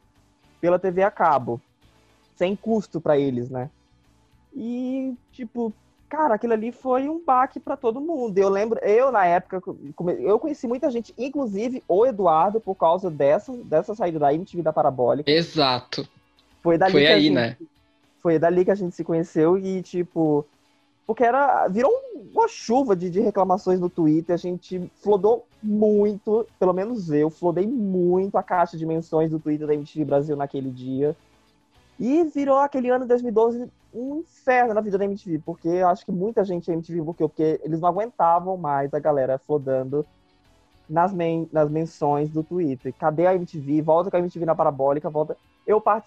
pela 0.61 0.77
TV 0.77 1.01
a 1.01 1.09
cabo, 1.09 1.59
sem 2.35 2.55
custo 2.55 3.01
para 3.01 3.17
eles, 3.17 3.49
né? 3.49 3.71
E, 4.55 5.13
tipo, 5.31 5.73
cara, 6.07 6.35
aquilo 6.35 6.53
ali 6.53 6.71
foi 6.71 7.09
um 7.09 7.23
baque 7.23 7.59
para 7.59 7.75
todo 7.75 7.99
mundo. 7.99 8.37
Eu 8.37 8.49
lembro, 8.49 8.79
eu 8.79 9.11
na 9.11 9.25
época, 9.25 9.61
eu 10.19 10.39
conheci 10.39 10.67
muita 10.67 10.89
gente, 10.89 11.13
inclusive 11.17 11.83
o 11.87 12.05
Eduardo, 12.05 12.59
por 12.61 12.75
causa 12.75 13.09
dessa, 13.09 13.51
dessa 13.65 13.93
saída 13.93 14.19
da 14.19 14.33
MTV 14.33 14.63
da 14.63 14.71
Parabólica. 14.73 15.29
Exato. 15.29 16.07
Foi 16.61 16.77
dali 16.77 16.91
foi 16.93 17.01
que 17.01 17.07
aí, 17.07 17.23
gente, 17.23 17.33
né? 17.33 17.57
Foi 18.21 18.39
dali 18.39 18.65
que 18.65 18.71
a 18.71 18.75
gente 18.75 18.95
se 18.95 19.03
conheceu 19.03 19.57
e, 19.57 19.83
tipo, 19.83 20.45
porque 21.05 21.23
era 21.23 21.67
virou 21.67 21.91
uma 22.33 22.47
chuva 22.47 22.95
de, 22.95 23.09
de, 23.09 23.19
reclamações 23.19 23.79
no 23.79 23.89
Twitter. 23.89 24.33
A 24.33 24.37
gente 24.37 24.89
flodou 24.95 25.45
muito, 25.61 26.47
pelo 26.59 26.73
menos 26.73 27.11
eu, 27.11 27.29
flodei 27.29 27.67
muito 27.67 28.37
a 28.37 28.43
caixa 28.43 28.77
de 28.77 28.85
menções 28.85 29.29
do 29.29 29.39
Twitter 29.39 29.67
da 29.67 29.75
MTV 29.75 30.05
Brasil 30.05 30.35
naquele 30.35 30.71
dia. 30.71 31.15
E 31.99 32.23
virou 32.25 32.57
aquele 32.57 32.89
ano 32.89 33.05
de 33.05 33.09
2012 33.09 33.69
um 33.93 34.19
inferno 34.19 34.73
na 34.73 34.81
vida 34.81 34.97
da 34.97 35.05
MTV, 35.05 35.41
porque 35.45 35.69
eu 35.69 35.87
acho 35.87 36.05
que 36.05 36.11
muita 36.11 36.43
gente 36.43 36.67
da 36.67 36.73
MTV 36.73 37.01
bloqueou, 37.01 37.29
porque 37.29 37.61
eles 37.63 37.79
não 37.79 37.87
aguentavam 37.87 38.57
mais 38.57 38.93
a 38.93 38.99
galera 38.99 39.37
flodando 39.37 40.05
nas, 40.89 41.13
men 41.13 41.47
nas 41.51 41.69
menções 41.69 42.29
do 42.29 42.43
Twitter. 42.43 42.93
Cadê 42.99 43.25
a 43.25 43.35
MTV? 43.35 43.81
Volta 43.81 44.11
com 44.11 44.17
a 44.17 44.19
MTV 44.19 44.45
na 44.45 44.55
parabólica, 44.55 45.09
volta. 45.09 45.37
Eu, 45.65 45.79
part... 45.79 46.05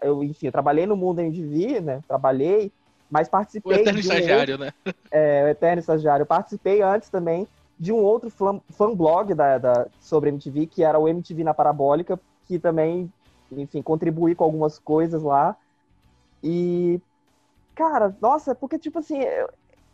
eu 0.00 0.24
enfim, 0.24 0.46
eu 0.46 0.52
trabalhei 0.52 0.86
no 0.86 0.96
mundo 0.96 1.16
da 1.16 1.24
MTV, 1.24 1.80
né? 1.80 2.02
Trabalhei 2.08 2.72
mas 3.10 3.28
participei. 3.28 3.78
O 3.78 3.80
eterno 3.80 4.00
de 4.00 4.08
um 4.08 4.12
estagiário, 4.12 4.54
outro, 4.54 4.66
né? 4.66 4.94
É, 5.10 5.44
o 5.44 5.48
eterno 5.48 5.80
estagiário. 5.80 6.22
Eu 6.22 6.26
participei 6.26 6.82
antes 6.82 7.08
também 7.08 7.46
de 7.78 7.92
um 7.92 7.98
outro 7.98 8.30
fan 8.30 8.94
blog 8.94 9.34
da, 9.34 9.58
da, 9.58 9.86
sobre 10.00 10.30
MTV, 10.30 10.66
que 10.66 10.82
era 10.82 10.98
o 10.98 11.08
MTV 11.08 11.44
na 11.44 11.54
Parabólica, 11.54 12.18
que 12.46 12.58
também, 12.58 13.12
enfim, 13.52 13.82
contribuí 13.82 14.34
com 14.34 14.44
algumas 14.44 14.78
coisas 14.78 15.22
lá. 15.22 15.56
E, 16.42 17.00
cara, 17.74 18.16
nossa, 18.20 18.54
porque, 18.54 18.78
tipo 18.78 18.98
assim, 18.98 19.20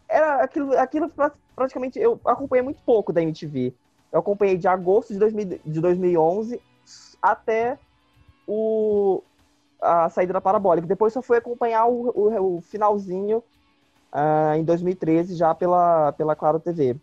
era 0.08 0.42
aquilo, 0.42 0.78
aquilo 0.78 1.10
praticamente. 1.54 1.98
Eu 1.98 2.20
acompanhei 2.24 2.62
muito 2.62 2.82
pouco 2.82 3.12
da 3.12 3.22
MTV. 3.22 3.74
Eu 4.12 4.20
acompanhei 4.20 4.58
de 4.58 4.68
agosto 4.68 5.12
de, 5.12 5.18
2000, 5.18 5.60
de 5.64 5.80
2011 5.80 6.60
até 7.20 7.78
o, 8.46 9.22
a 9.80 10.08
saída 10.10 10.34
da 10.34 10.40
parabólica. 10.40 10.86
Depois 10.86 11.12
só 11.12 11.22
fui 11.22 11.38
acompanhar 11.38 11.86
o, 11.86 12.10
o, 12.10 12.56
o 12.56 12.60
finalzinho 12.60 13.42
uh, 14.12 14.54
em 14.54 14.64
2013, 14.64 15.34
já 15.34 15.54
pela, 15.54 16.12
pela 16.12 16.36
Claro 16.36 16.60
TV. 16.60 16.96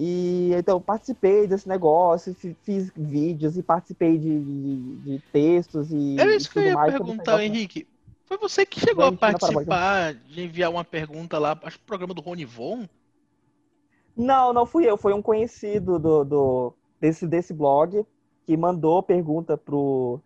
E 0.00 0.52
então 0.54 0.80
participei 0.80 1.48
desse 1.48 1.68
negócio, 1.68 2.32
fiz 2.62 2.88
vídeos 2.96 3.58
e 3.58 3.64
participei 3.64 4.16
de, 4.16 4.40
de, 4.40 4.96
de 4.98 5.22
textos 5.32 5.90
e. 5.90 6.16
Era 6.16 6.36
isso 6.36 6.46
e 6.46 6.52
que 6.52 6.58
eu 6.60 6.62
ia 6.66 6.74
mais 6.74 6.92
perguntar, 6.92 7.42
Henrique. 7.42 7.84
Foi 8.24 8.38
você 8.38 8.64
que 8.64 8.78
chegou 8.78 9.06
a 9.06 9.12
participar 9.12 10.14
de 10.14 10.44
enviar 10.44 10.70
uma 10.70 10.84
pergunta 10.84 11.36
lá, 11.36 11.58
acho 11.64 11.78
que 11.78 11.82
o 11.82 11.86
programa 11.86 12.14
do 12.14 12.20
Rony 12.20 12.44
Von? 12.44 12.86
Não, 14.16 14.52
não 14.52 14.64
fui 14.64 14.88
eu, 14.88 14.96
foi 14.96 15.12
um 15.12 15.22
conhecido 15.22 15.98
do, 15.98 16.24
do 16.24 16.74
desse, 17.00 17.26
desse 17.26 17.52
blog 17.52 18.06
que 18.46 18.56
mandou 18.56 19.02
pergunta 19.02 19.58
pro, 19.58 20.20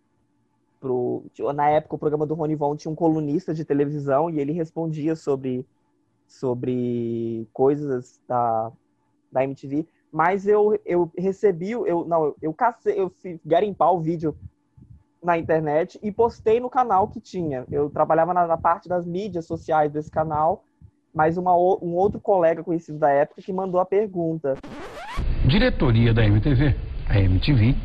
pro. 0.79 1.23
Na 1.55 1.71
época, 1.71 1.95
o 1.95 1.99
programa 1.99 2.27
do 2.27 2.35
Rony 2.35 2.53
Von 2.53 2.75
tinha 2.75 2.91
um 2.91 2.95
colunista 2.95 3.55
de 3.55 3.65
televisão 3.65 4.29
e 4.29 4.39
ele 4.39 4.51
respondia 4.51 5.15
sobre, 5.15 5.65
sobre 6.27 7.47
coisas 7.51 8.21
da, 8.27 8.71
da 9.33 9.43
MTV. 9.43 9.85
Mas 10.11 10.47
eu, 10.47 10.79
eu 10.85 11.11
recebi, 11.17 11.71
eu 11.71 12.05
não, 12.05 12.35
eu 12.41 12.53
cacei, 12.53 12.99
eu 12.99 13.09
fui 13.09 13.39
garimpar 13.43 13.91
o 13.91 13.99
vídeo 13.99 14.35
na 15.23 15.37
internet 15.37 15.99
e 16.03 16.11
postei 16.11 16.59
no 16.59 16.69
canal 16.69 17.07
que 17.07 17.19
tinha. 17.19 17.65
Eu 17.71 17.89
trabalhava 17.89 18.33
na, 18.33 18.45
na 18.45 18.57
parte 18.57 18.87
das 18.87 19.05
mídias 19.05 19.47
sociais 19.47 19.91
desse 19.91 20.11
canal, 20.11 20.63
mas 21.13 21.37
uma, 21.37 21.55
um 21.55 21.95
outro 21.95 22.19
colega 22.19 22.63
conhecido 22.63 22.99
da 22.99 23.09
época 23.09 23.41
que 23.41 23.53
mandou 23.53 23.79
a 23.79 23.85
pergunta. 23.85 24.55
Diretoria 25.45 26.13
da 26.13 26.25
MTV, 26.25 26.75
a 27.09 27.19
MTV, 27.19 27.75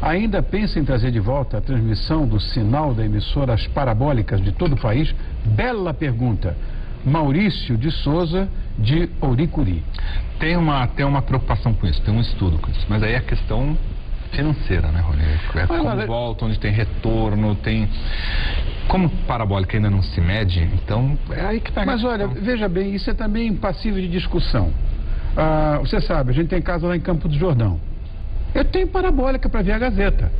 ainda 0.00 0.42
pensa 0.42 0.78
em 0.78 0.84
trazer 0.84 1.10
de 1.10 1.20
volta 1.20 1.58
a 1.58 1.60
transmissão 1.60 2.26
do 2.26 2.40
sinal 2.40 2.94
da 2.94 3.04
emissora 3.04 3.54
às 3.54 3.66
parabólicas 3.68 4.40
de 4.42 4.52
todo 4.52 4.74
o 4.74 4.80
país? 4.80 5.14
Bela 5.44 5.94
pergunta. 5.94 6.56
Maurício 7.04 7.76
de 7.76 7.90
Souza, 7.90 8.48
de 8.78 9.08
Ouricuri. 9.20 9.82
Tem 10.38 10.56
uma, 10.56 10.86
tem 10.86 11.04
uma 11.04 11.22
preocupação 11.22 11.72
com 11.74 11.86
isso, 11.86 12.00
tem 12.02 12.14
um 12.14 12.20
estudo 12.20 12.58
com 12.58 12.70
isso, 12.70 12.86
mas 12.88 13.02
aí 13.02 13.12
é 13.12 13.16
a 13.16 13.22
questão 13.22 13.76
financeira, 14.32 14.88
né, 14.88 15.00
Rony? 15.00 15.22
É 15.54 15.66
como 15.66 15.84
mas, 15.84 16.06
volta, 16.06 16.44
onde 16.46 16.58
tem 16.58 16.72
retorno, 16.72 17.54
tem... 17.56 17.88
Como 18.88 19.08
parabólica 19.26 19.76
ainda 19.76 19.90
não 19.90 20.02
se 20.02 20.20
mede, 20.20 20.68
então 20.74 21.16
é 21.30 21.40
aí 21.42 21.60
que 21.60 21.70
pega. 21.70 21.86
Mas 21.86 22.02
olha, 22.02 22.26
veja 22.26 22.68
bem, 22.68 22.94
isso 22.94 23.08
é 23.10 23.14
também 23.14 23.54
passivo 23.54 24.00
de 24.00 24.08
discussão. 24.08 24.72
Ah, 25.36 25.78
você 25.80 26.00
sabe, 26.00 26.30
a 26.30 26.34
gente 26.34 26.48
tem 26.48 26.60
casa 26.60 26.86
lá 26.86 26.96
em 26.96 27.00
Campo 27.00 27.28
do 27.28 27.36
Jordão. 27.38 27.78
Eu 28.54 28.64
tenho 28.64 28.86
parabólica 28.88 29.48
para 29.48 29.62
ver 29.62 29.72
a 29.72 29.78
Gazeta. 29.78 30.30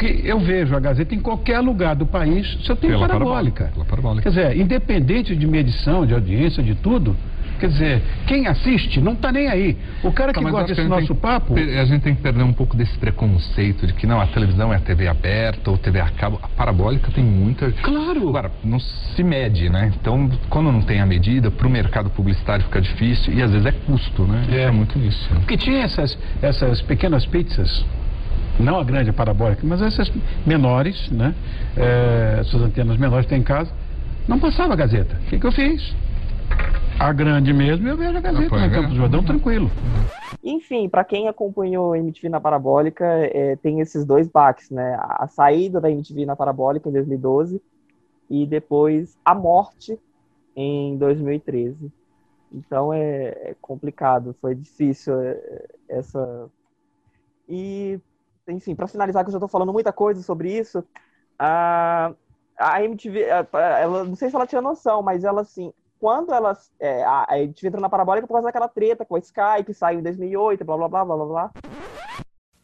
Porque 0.00 0.22
eu 0.24 0.40
vejo 0.40 0.74
a 0.74 0.80
Gazeta 0.80 1.14
em 1.14 1.20
qualquer 1.20 1.60
lugar 1.60 1.94
do 1.94 2.06
país, 2.06 2.46
se 2.64 2.70
eu 2.70 2.76
tenho 2.76 2.94
Pela 2.94 3.06
parabólica. 3.06 3.64
parabólica. 3.64 3.84
Parabólica. 3.90 4.22
Quer 4.22 4.28
dizer, 4.30 4.56
independente 4.56 5.36
de 5.36 5.46
medição, 5.46 6.06
de 6.06 6.14
audiência, 6.14 6.62
de 6.62 6.74
tudo, 6.74 7.14
Quer 7.58 7.68
dizer, 7.68 8.02
quem 8.26 8.46
assiste 8.46 9.02
não 9.02 9.12
está 9.12 9.30
nem 9.30 9.46
aí. 9.46 9.76
O 10.02 10.10
cara 10.10 10.32
que 10.32 10.38
Tá, 10.38 10.40
mas 10.42 10.50
gosta 10.50 10.68
que 10.68 10.74
desse 10.76 10.88
nosso 10.88 11.08
tem 11.08 11.16
papo. 11.16 11.52
que 11.54 11.60
A 11.60 11.84
gente 11.84 12.00
tem 12.00 12.14
que 12.14 12.22
perder 12.22 12.42
um 12.42 12.54
pouco 12.54 12.74
desse 12.74 12.96
preconceito 12.96 13.86
de 13.86 13.92
que 13.92 14.06
não, 14.06 14.18
a 14.18 14.26
televisão 14.28 14.72
é 14.72 14.76
a 14.76 14.80
TV 14.80 15.06
aberta 15.06 15.70
ou 15.70 15.76
TV 15.76 16.00
a 16.00 16.08
cabo. 16.08 16.40
A 16.42 16.48
parabólica 16.48 17.10
tem 17.12 17.22
muita. 17.22 17.70
Claro! 17.82 18.30
Agora, 18.30 18.50
não 18.64 18.80
se 18.80 19.22
mede, 19.22 19.68
né? 19.68 19.92
Então, 20.00 20.30
quando 20.48 20.72
não 20.72 20.80
tem 20.80 21.02
a 21.02 21.06
medida, 21.06 21.50
para 21.50 21.66
o 21.66 21.70
mercado 21.70 22.08
publicitário 22.08 22.64
fica 22.64 22.80
difícil 22.80 23.34
e 23.34 23.42
às 23.42 23.50
vezes 23.50 23.66
é 23.66 23.72
custo, 23.72 24.22
né? 24.22 24.42
É 24.50 24.70
muito 24.70 24.98
nisso. 24.98 25.28
né? 25.34 25.40
Porque 25.40 25.58
tinha 25.58 25.82
essas, 25.82 26.18
essas 26.40 26.80
pequenas 26.80 27.26
pizzas, 27.26 27.84
não 28.58 28.78
a 28.78 28.84
grande 28.84 29.10
a 29.10 29.12
parabólica, 29.12 29.62
mas 29.64 29.80
essas 29.80 30.10
menores, 30.46 31.10
né? 31.10 31.34
É, 31.76 32.38
essas 32.40 32.60
antenas 32.60 32.96
menores 32.96 33.26
que 33.26 33.30
tem 33.30 33.40
em 33.40 33.44
casa, 33.44 33.72
não 34.28 34.38
passava 34.38 34.72
a 34.72 34.76
Gazeta. 34.76 35.16
O 35.16 35.30
que, 35.30 35.38
que 35.38 35.46
eu 35.46 35.52
fiz? 35.52 35.94
A 36.98 37.12
grande 37.12 37.52
mesmo, 37.52 37.88
eu 37.88 37.96
vejo 37.96 38.16
a 38.16 38.20
Gazeta 38.20 38.58
no 38.58 38.70
Campo 38.70 38.88
do 38.88 38.94
Jordão, 38.94 39.24
tranquilo. 39.24 39.70
Enfim, 40.42 40.88
para 40.88 41.04
quem 41.04 41.28
acompanhou 41.28 41.92
a 41.92 41.98
MTV 41.98 42.28
na 42.28 42.40
Parabólica, 42.40 43.04
é, 43.04 43.56
tem 43.56 43.80
esses 43.80 44.04
dois 44.04 44.28
baques, 44.28 44.70
né? 44.70 44.96
A, 45.00 45.26
saída 45.26 45.80
da 45.80 45.90
MTV 45.90 46.24
na 46.24 46.36
Parabólica 46.36 46.88
em 46.88 46.92
2012 46.92 47.60
e 48.28 48.46
depois 48.46 49.18
a 49.24 49.34
morte 49.34 49.98
em 50.56 50.96
2013. 50.96 51.90
Então 52.52 52.92
é, 52.92 53.28
é 53.50 53.56
complicado, 53.60 54.34
foi 54.40 54.54
difícil 54.54 55.20
é, 55.20 55.66
essa. 55.88 56.48
E, 57.48 57.98
enfim, 58.50 58.74
para 58.74 58.86
finalizar, 58.86 59.24
que 59.24 59.28
eu 59.28 59.32
já 59.32 59.38
estou 59.38 59.48
falando 59.48 59.72
muita 59.72 59.92
coisa 59.92 60.22
sobre 60.22 60.56
isso, 60.56 60.84
a, 61.38 62.12
a 62.58 62.84
MTV, 62.84 63.22
ela, 63.22 64.04
não 64.04 64.14
sei 64.14 64.28
se 64.28 64.36
ela 64.36 64.46
tinha 64.46 64.60
noção, 64.60 65.02
mas 65.02 65.24
ela 65.24 65.42
assim, 65.42 65.72
quando 65.98 66.32
ela, 66.32 66.56
é, 66.78 67.04
a, 67.04 67.26
a 67.28 67.38
MTV 67.38 67.68
entrou 67.68 67.82
na 67.82 67.88
Parabólica 67.88 68.26
por 68.26 68.34
causa 68.34 68.46
daquela 68.46 68.68
treta 68.68 69.04
com 69.04 69.16
a 69.16 69.18
Sky, 69.18 69.64
que 69.64 69.74
saiu 69.74 70.00
em 70.00 70.02
2008, 70.02 70.64
blá 70.64 70.76
blá 70.76 70.88
blá 70.88 71.04
blá 71.04 71.16
blá 71.16 71.26
blá. 71.26 71.50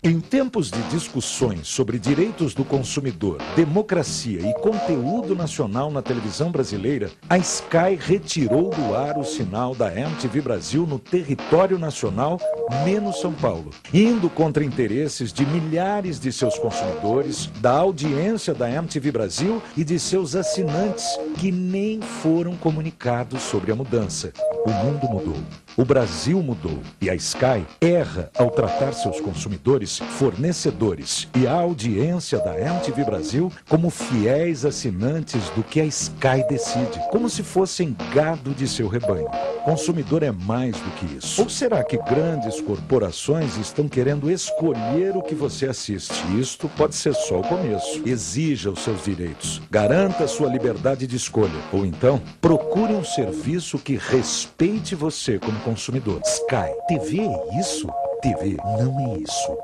Em 0.06 0.20
tempos 0.20 0.70
de 0.70 0.80
discussões 0.82 1.66
sobre 1.66 1.98
direitos 1.98 2.54
do 2.54 2.64
consumidor, 2.64 3.38
democracia 3.56 4.38
e 4.40 4.54
conteúdo 4.60 5.34
nacional 5.34 5.90
na 5.90 6.00
televisão 6.00 6.52
brasileira, 6.52 7.10
a 7.28 7.36
Sky 7.38 7.98
retirou 7.98 8.70
do 8.70 8.94
ar 8.94 9.18
o 9.18 9.24
sinal 9.24 9.74
da 9.74 9.92
MTV 9.92 10.42
Brasil 10.42 10.86
no 10.86 11.00
território 11.00 11.76
nacional, 11.76 12.38
menos 12.84 13.20
São 13.20 13.32
Paulo, 13.32 13.70
indo 13.92 14.30
contra 14.30 14.62
interesses 14.62 15.32
de 15.32 15.44
milhares 15.44 16.20
de 16.20 16.30
seus 16.30 16.56
consumidores, 16.56 17.46
da 17.60 17.72
audiência 17.72 18.54
da 18.54 18.70
MTV 18.70 19.10
Brasil 19.10 19.60
e 19.76 19.82
de 19.82 19.98
seus 19.98 20.36
assinantes, 20.36 21.18
que 21.36 21.50
nem 21.50 22.00
foram 22.00 22.54
comunicados 22.56 23.42
sobre 23.42 23.72
a 23.72 23.74
mudança. 23.74 24.32
O 24.64 24.70
mundo 24.70 25.08
mudou. 25.08 25.65
O 25.78 25.84
Brasil 25.84 26.42
mudou 26.42 26.78
e 27.02 27.10
a 27.10 27.14
Sky 27.14 27.66
erra 27.82 28.30
ao 28.38 28.50
tratar 28.50 28.92
seus 28.92 29.20
consumidores, 29.20 29.98
fornecedores 29.98 31.28
e 31.36 31.46
a 31.46 31.52
audiência 31.52 32.38
da 32.38 32.58
MTV 32.58 33.04
Brasil 33.04 33.52
como 33.68 33.90
fiéis 33.90 34.64
assinantes 34.64 35.50
do 35.50 35.62
que 35.62 35.78
a 35.78 35.84
Sky 35.84 36.46
decide, 36.48 36.98
como 37.10 37.28
se 37.28 37.42
fossem 37.42 37.94
gado 38.14 38.54
de 38.54 38.66
seu 38.66 38.88
rebanho. 38.88 39.28
Consumidor 39.66 40.22
é 40.22 40.30
mais 40.30 40.76
do 40.76 40.90
que 40.92 41.16
isso. 41.16 41.42
Ou 41.42 41.50
será 41.50 41.84
que 41.84 41.98
grandes 41.98 42.58
corporações 42.60 43.58
estão 43.58 43.86
querendo 43.86 44.30
escolher 44.30 45.14
o 45.14 45.22
que 45.22 45.34
você 45.34 45.66
assiste? 45.66 46.14
Isto 46.40 46.70
pode 46.70 46.94
ser 46.94 47.12
só 47.14 47.40
o 47.40 47.42
começo. 47.42 48.00
Exija 48.06 48.70
os 48.70 48.80
seus 48.80 49.04
direitos, 49.04 49.60
garanta 49.70 50.26
sua 50.26 50.48
liberdade 50.48 51.06
de 51.06 51.16
escolha, 51.16 51.60
ou 51.70 51.84
então 51.84 52.22
procure 52.40 52.94
um 52.94 53.04
serviço 53.04 53.76
que 53.76 53.96
respeite 53.96 54.94
você 54.94 55.38
como 55.38 55.65
consumidor. 55.76 56.20
Sky, 56.24 56.70
TV 56.86 57.18
é 57.26 57.58
isso? 57.58 57.88
TV 58.22 58.56
não 58.64 59.00
é 59.00 59.18
isso. 59.18 59.58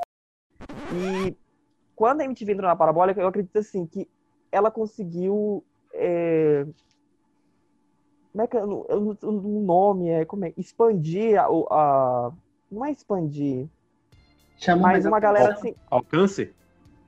E 0.93 1.37
quando 1.95 2.23
a 2.23 2.25
MTV 2.25 2.53
entrou 2.53 2.69
na 2.69 2.75
Parabólica, 2.75 3.21
eu 3.21 3.29
acredito 3.29 3.57
assim 3.57 3.87
que 3.87 4.09
ela 4.51 4.69
conseguiu. 4.71 5.65
é, 5.95 6.67
Como 8.33 8.43
é 8.43 8.47
que 8.49 8.57
é 8.57 8.65
o 8.65 9.63
nome 9.63 10.09
é? 10.09 10.25
Como 10.25 10.45
é? 10.45 10.53
Expandir 10.57 11.39
a, 11.41 11.47
a- 11.47 12.33
Não 12.71 12.85
é 12.85 12.91
expandir. 12.91 13.69
Chamou 14.59 14.83
mas 14.83 14.93
mais 14.93 15.07
uma 15.07 15.21
galera 15.21 15.53
assim. 15.53 15.75
Alcance? 15.89 16.53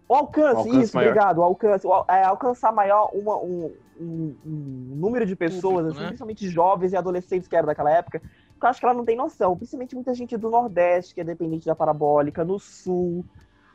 O 0.09 0.15
alcance, 0.15 0.59
Alcance 0.59 0.81
isso, 0.83 0.97
maior. 0.97 1.09
obrigado. 1.11 1.39
O 1.39 1.43
alcance, 1.43 1.87
o 1.87 2.05
é, 2.09 2.23
alcançar 2.25 2.71
maior 2.73 3.11
uma- 3.15 3.39
um, 3.39 3.75
um- 3.99 4.37
um 4.45 4.95
número 4.97 5.25
de 5.25 5.35
pessoas, 5.35 5.87
assim, 5.87 6.01
né? 6.01 6.07
principalmente 6.09 6.47
jovens 6.49 6.93
e 6.93 6.97
adolescentes 6.97 7.49
que 7.49 7.57
eram 7.57 7.67
daquela 7.67 7.91
época, 7.91 8.21
eu 8.67 8.71
acho 8.71 8.81
que 8.81 8.87
ela 8.87 8.95
não 8.95 9.05
tem 9.05 9.17
noção. 9.17 9.57
Principalmente 9.57 9.95
muita 9.95 10.15
gente 10.15 10.37
do 10.37 10.51
Nordeste, 10.51 11.15
que 11.15 11.21
é 11.21 11.25
dependente 11.25 11.67
da 11.67 11.75
parabólica, 11.75 12.45
no 12.45 12.59
Sul, 12.59 13.25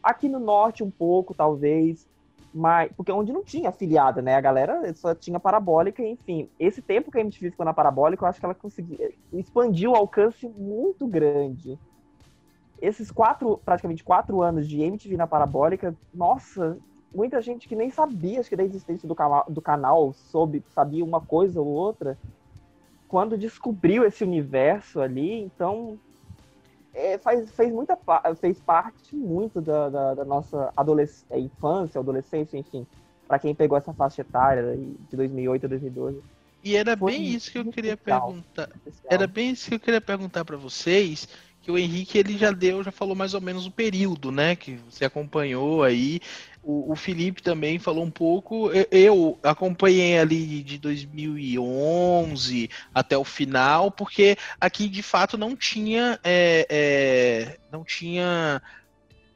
aqui 0.01 0.27
no 0.29 0.39
Norte 0.39 0.83
um 0.83 0.91
pouco, 0.91 1.33
talvez, 1.33 2.07
mas 2.53 2.91
porque 2.95 3.11
onde 3.11 3.31
não 3.31 3.43
tinha 3.43 3.69
afiliada, 3.69 4.21
né? 4.21 4.35
A 4.35 4.41
galera 4.41 4.93
só 4.95 5.13
tinha 5.13 5.39
parabólica, 5.39 6.01
enfim. 6.01 6.49
Esse 6.59 6.81
tempo 6.81 7.11
que 7.11 7.17
a 7.17 7.21
MTV 7.21 7.51
ficou 7.51 7.65
na 7.65 7.73
parabólica, 7.73 8.23
eu 8.23 8.29
acho 8.29 8.39
que 8.39 8.45
ela 8.45 8.55
conseguiu 8.55 9.13
expandiu 9.31 9.91
o 9.91 9.95
alcance 9.95 10.47
muito 10.47 11.07
grande 11.07 11.77
esses 12.81 13.11
quatro, 13.11 13.59
praticamente 13.63 14.03
quatro 14.03 14.41
anos 14.41 14.67
de 14.67 14.81
MTV 14.81 15.17
na 15.17 15.27
Parabólica, 15.27 15.95
nossa, 16.13 16.77
muita 17.13 17.41
gente 17.41 17.67
que 17.67 17.75
nem 17.75 17.89
sabia, 17.89 18.39
acho 18.39 18.49
que 18.49 18.55
da 18.55 18.63
existência 18.63 19.07
do 19.07 19.15
canal, 19.15 19.45
do 19.49 19.61
canal 19.61 20.13
soube, 20.13 20.63
sabia 20.73 21.03
uma 21.03 21.21
coisa 21.21 21.59
ou 21.59 21.67
outra, 21.67 22.17
quando 23.09 23.37
descobriu 23.37 24.05
esse 24.05 24.23
universo 24.23 25.01
ali, 25.01 25.41
então 25.41 25.99
é, 26.93 27.17
faz, 27.17 27.51
fez 27.51 27.73
muita 27.73 27.97
fez 28.39 28.59
parte 28.59 29.15
muito 29.15 29.59
da, 29.59 29.89
da, 29.89 30.13
da 30.13 30.25
nossa 30.25 30.71
adolesc 30.77 31.25
infância, 31.31 31.99
adolescência, 31.99 32.57
enfim, 32.57 32.85
para 33.27 33.39
quem 33.39 33.53
pegou 33.55 33.77
essa 33.77 33.91
faixa 33.93 34.21
etária 34.21 34.77
de 35.09 35.17
2008 35.17 35.65
a 35.65 35.69
2012. 35.69 36.21
E 36.63 36.75
era 36.75 36.95
Foi 36.95 37.13
bem 37.13 37.23
isso 37.23 37.51
que 37.51 37.57
eu 37.57 37.65
queria 37.65 37.93
especial, 37.93 38.27
perguntar. 38.27 38.69
Era 39.05 39.25
bem 39.25 39.51
isso 39.51 39.69
que 39.69 39.75
eu 39.75 39.79
queria 39.79 40.01
perguntar 40.01 40.45
pra 40.45 40.57
vocês, 40.57 41.27
que 41.61 41.71
o 41.71 41.77
Henrique 41.77 42.17
ele 42.17 42.37
já 42.37 42.51
deu, 42.51 42.83
já 42.83 42.91
falou 42.91 43.15
mais 43.15 43.33
ou 43.33 43.41
menos 43.41 43.65
o 43.65 43.71
período, 43.71 44.31
né, 44.31 44.55
que 44.55 44.79
você 44.89 45.05
acompanhou 45.05 45.83
aí. 45.83 46.19
O, 46.61 46.91
o 46.91 46.95
Felipe 46.95 47.41
também 47.41 47.79
falou 47.79 48.03
um 48.03 48.11
pouco. 48.11 48.69
Eu, 48.91 49.39
acompanhei 49.43 50.19
ali 50.19 50.61
de 50.61 50.77
2011 50.77 52.69
até 52.93 53.17
o 53.17 53.23
final, 53.23 53.91
porque 53.91 54.37
aqui 54.59 54.87
de 54.87 55.01
fato 55.01 55.37
não 55.37 55.55
tinha, 55.55 56.19
é, 56.23 56.65
é, 56.69 57.57
não 57.71 57.83
tinha 57.83 58.61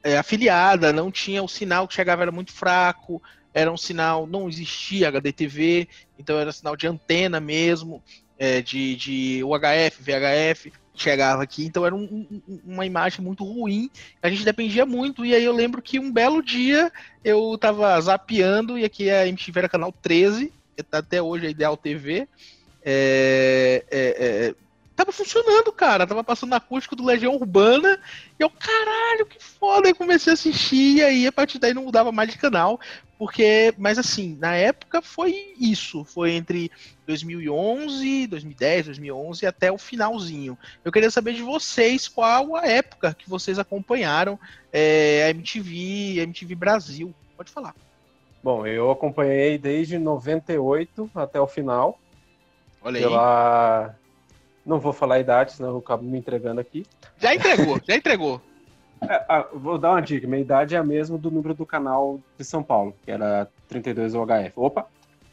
é, 0.02 0.18
afiliada, 0.18 0.92
não 0.92 1.10
tinha 1.10 1.42
o 1.42 1.48
sinal 1.48 1.88
que 1.88 1.94
chegava 1.94 2.22
era 2.22 2.32
muito 2.32 2.52
fraco, 2.52 3.22
era 3.54 3.72
um 3.72 3.76
sinal, 3.76 4.26
não 4.26 4.48
existia 4.48 5.08
HDTV, 5.08 5.88
então 6.18 6.38
era 6.38 6.52
sinal 6.52 6.76
de 6.76 6.86
antena 6.86 7.40
mesmo, 7.40 8.02
é, 8.38 8.60
de, 8.60 8.96
de 8.96 9.44
UHF, 9.44 10.02
VHF, 10.02 10.72
chegava 10.94 11.42
aqui, 11.42 11.64
então 11.64 11.84
era 11.84 11.94
um- 11.94 12.26
um- 12.48 12.60
uma 12.64 12.86
imagem 12.86 13.20
muito 13.20 13.44
ruim, 13.44 13.90
a 14.22 14.28
gente 14.30 14.44
dependia 14.44 14.86
muito, 14.86 15.24
e 15.24 15.34
aí 15.34 15.44
eu 15.44 15.52
lembro 15.52 15.82
que 15.82 15.98
um 15.98 16.12
belo 16.12 16.42
dia 16.42 16.92
eu 17.24 17.58
tava 17.58 18.00
zapeando, 18.00 18.78
e 18.78 18.84
aqui 18.84 19.10
a 19.10 19.26
MTV 19.26 19.60
era 19.60 19.68
canal 19.68 19.92
13, 19.92 20.52
até 20.92 21.20
hoje 21.20 21.46
é 21.46 21.50
Ideal 21.50 21.76
TV, 21.76 22.28
é, 22.84 23.84
é, 23.90 23.98
é, 24.50 24.54
tava 24.94 25.10
funcionando, 25.10 25.72
cara. 25.72 26.06
Tava 26.06 26.22
passando 26.22 26.54
acústico 26.54 26.94
do 26.94 27.04
Legião 27.04 27.34
Urbana. 27.34 27.98
E 28.38 28.42
eu, 28.42 28.50
caralho, 28.50 29.26
que 29.26 29.42
foda. 29.42 29.88
Aí 29.88 29.94
comecei 29.94 30.32
a 30.32 30.34
assistir. 30.34 30.96
E 30.98 31.02
aí, 31.02 31.26
a 31.26 31.32
partir 31.32 31.58
daí, 31.58 31.74
não 31.74 31.84
mudava 31.84 32.12
mais 32.12 32.30
de 32.30 32.38
canal. 32.38 32.78
Porque, 33.18 33.72
mas 33.78 33.98
assim, 33.98 34.36
na 34.40 34.54
época 34.54 35.00
foi 35.00 35.54
isso. 35.58 36.04
Foi 36.04 36.32
entre 36.32 36.70
2011, 37.06 38.26
2010, 38.26 38.86
2011 38.86 39.46
até 39.46 39.70
o 39.70 39.78
finalzinho. 39.78 40.58
Eu 40.84 40.90
queria 40.90 41.10
saber 41.10 41.34
de 41.34 41.42
vocês 41.42 42.08
qual 42.08 42.56
a 42.56 42.66
época 42.66 43.14
que 43.14 43.28
vocês 43.30 43.58
acompanharam 43.58 44.38
é, 44.72 45.24
a 45.26 45.30
MTV, 45.30 46.20
a 46.20 46.22
MTV 46.24 46.54
Brasil. 46.54 47.14
Pode 47.36 47.50
falar. 47.50 47.74
Bom, 48.42 48.66
eu 48.66 48.90
acompanhei 48.90 49.56
desde 49.56 49.96
98 49.98 51.10
até 51.14 51.40
o 51.40 51.46
final. 51.46 51.98
Olha 52.82 52.98
aí. 52.98 53.02
pela... 53.02 53.94
Não 54.66 54.80
vou 54.80 54.92
falar 54.92 55.16
a 55.16 55.20
idade, 55.20 55.52
senão 55.52 55.70
eu 55.70 55.78
acabo 55.78 56.02
me 56.02 56.18
entregando 56.18 56.60
aqui. 56.60 56.86
Já 57.18 57.34
entregou, 57.34 57.80
já 57.86 57.94
entregou. 57.94 58.40
É, 59.02 59.24
ah, 59.28 59.48
vou 59.52 59.78
dar 59.78 59.90
uma 59.90 60.00
dica. 60.00 60.26
Minha 60.26 60.42
idade 60.42 60.74
é 60.74 60.78
a 60.78 60.84
mesma 60.84 61.18
do 61.18 61.30
número 61.30 61.54
do 61.54 61.66
canal 61.66 62.20
de 62.38 62.44
São 62.44 62.62
Paulo, 62.62 62.94
que 63.04 63.10
era 63.10 63.48
32 63.68 64.14
UHF. 64.14 64.52
Opa! 64.56 64.86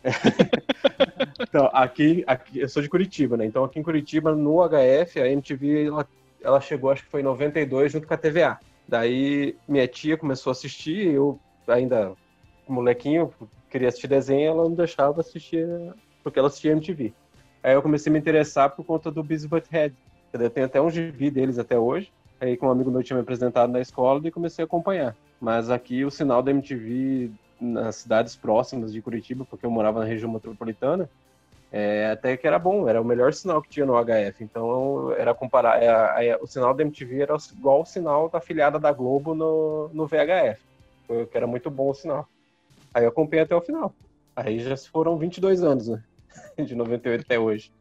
então, 1.39 1.69
aqui, 1.73 2.23
aqui, 2.25 2.59
eu 2.59 2.67
sou 2.67 2.81
de 2.81 2.89
Curitiba, 2.89 3.37
né? 3.37 3.45
Então, 3.45 3.63
aqui 3.63 3.79
em 3.79 3.83
Curitiba, 3.83 4.33
no 4.33 4.57
HF, 4.67 5.19
a 5.19 5.29
MTV, 5.29 5.87
ela, 5.87 6.07
ela 6.41 6.61
chegou, 6.61 6.89
acho 6.89 7.03
que 7.03 7.09
foi 7.09 7.21
em 7.21 7.23
92, 7.23 7.91
junto 7.91 8.07
com 8.07 8.13
a 8.13 8.17
TVA. 8.17 8.59
Daí, 8.87 9.55
minha 9.67 9.87
tia 9.87 10.17
começou 10.17 10.51
a 10.51 10.53
assistir, 10.53 11.13
eu 11.13 11.39
ainda, 11.67 12.13
molequinho, 12.67 13.31
queria 13.69 13.87
assistir 13.87 14.07
desenho, 14.07 14.49
ela 14.49 14.63
não 14.63 14.73
deixava 14.73 15.21
assistir, 15.21 15.67
porque 16.23 16.39
ela 16.39 16.47
assistia 16.47 16.71
MTV. 16.71 17.13
Aí 17.63 17.73
eu 17.73 17.81
comecei 17.81 18.09
a 18.09 18.13
me 18.13 18.19
interessar 18.19 18.71
por 18.71 18.83
conta 18.83 19.11
do 19.11 19.23
Beavis 19.23 19.45
Butthead. 19.45 19.95
Eu 20.33 20.49
tenho 20.49 20.65
até 20.65 20.81
um 20.81 20.89
gibi 20.89 21.29
deles 21.29 21.59
até 21.59 21.77
hoje. 21.77 22.11
Aí 22.41 22.57
que 22.57 22.65
um 22.65 22.71
amigo 22.71 22.89
meu 22.89 23.03
tinha 23.03 23.15
me 23.15 23.21
apresentado 23.21 23.71
na 23.71 23.79
escola 23.79 24.19
e 24.27 24.31
comecei 24.31 24.63
a 24.63 24.65
acompanhar. 24.65 25.15
Mas 25.39 25.69
aqui 25.69 26.03
o 26.03 26.09
sinal 26.09 26.41
da 26.41 26.49
MTV 26.49 27.29
nas 27.59 27.97
cidades 27.97 28.35
próximas 28.35 28.91
de 28.91 28.99
Curitiba, 28.99 29.45
porque 29.47 29.63
eu 29.63 29.69
morava 29.69 29.99
na 29.99 30.05
região 30.05 30.31
metropolitana, 30.31 31.07
é, 31.71 32.09
até 32.11 32.35
que 32.35 32.47
era 32.47 32.57
bom, 32.57 32.89
era 32.89 32.99
o 32.99 33.05
melhor 33.05 33.31
sinal 33.31 33.61
que 33.61 33.69
tinha 33.69 33.85
no 33.85 33.93
HF. 33.93 34.43
Então 34.43 35.13
era 35.13 35.35
comparar, 35.35 35.81
é, 35.83 36.29
é, 36.29 36.37
o 36.41 36.47
sinal 36.47 36.73
da 36.73 36.81
MTV 36.81 37.21
era 37.21 37.37
igual 37.55 37.83
o 37.83 37.85
sinal 37.85 38.27
da 38.27 38.39
afiliada 38.39 38.79
da 38.79 38.91
Globo 38.91 39.35
no, 39.35 39.91
no 39.93 40.07
VHF, 40.07 40.59
que 41.29 41.37
era 41.37 41.45
muito 41.45 41.69
bom 41.69 41.91
o 41.91 41.93
sinal. 41.93 42.27
Aí 42.91 43.03
eu 43.03 43.09
acompanhei 43.09 43.43
até 43.43 43.55
o 43.55 43.61
final. 43.61 43.93
Aí 44.35 44.59
já 44.59 44.75
foram 44.75 45.15
22 45.15 45.61
anos, 45.63 45.89
né? 45.89 46.03
De 46.57 46.73
98 46.73 47.21
até 47.21 47.39
hoje. 47.39 47.71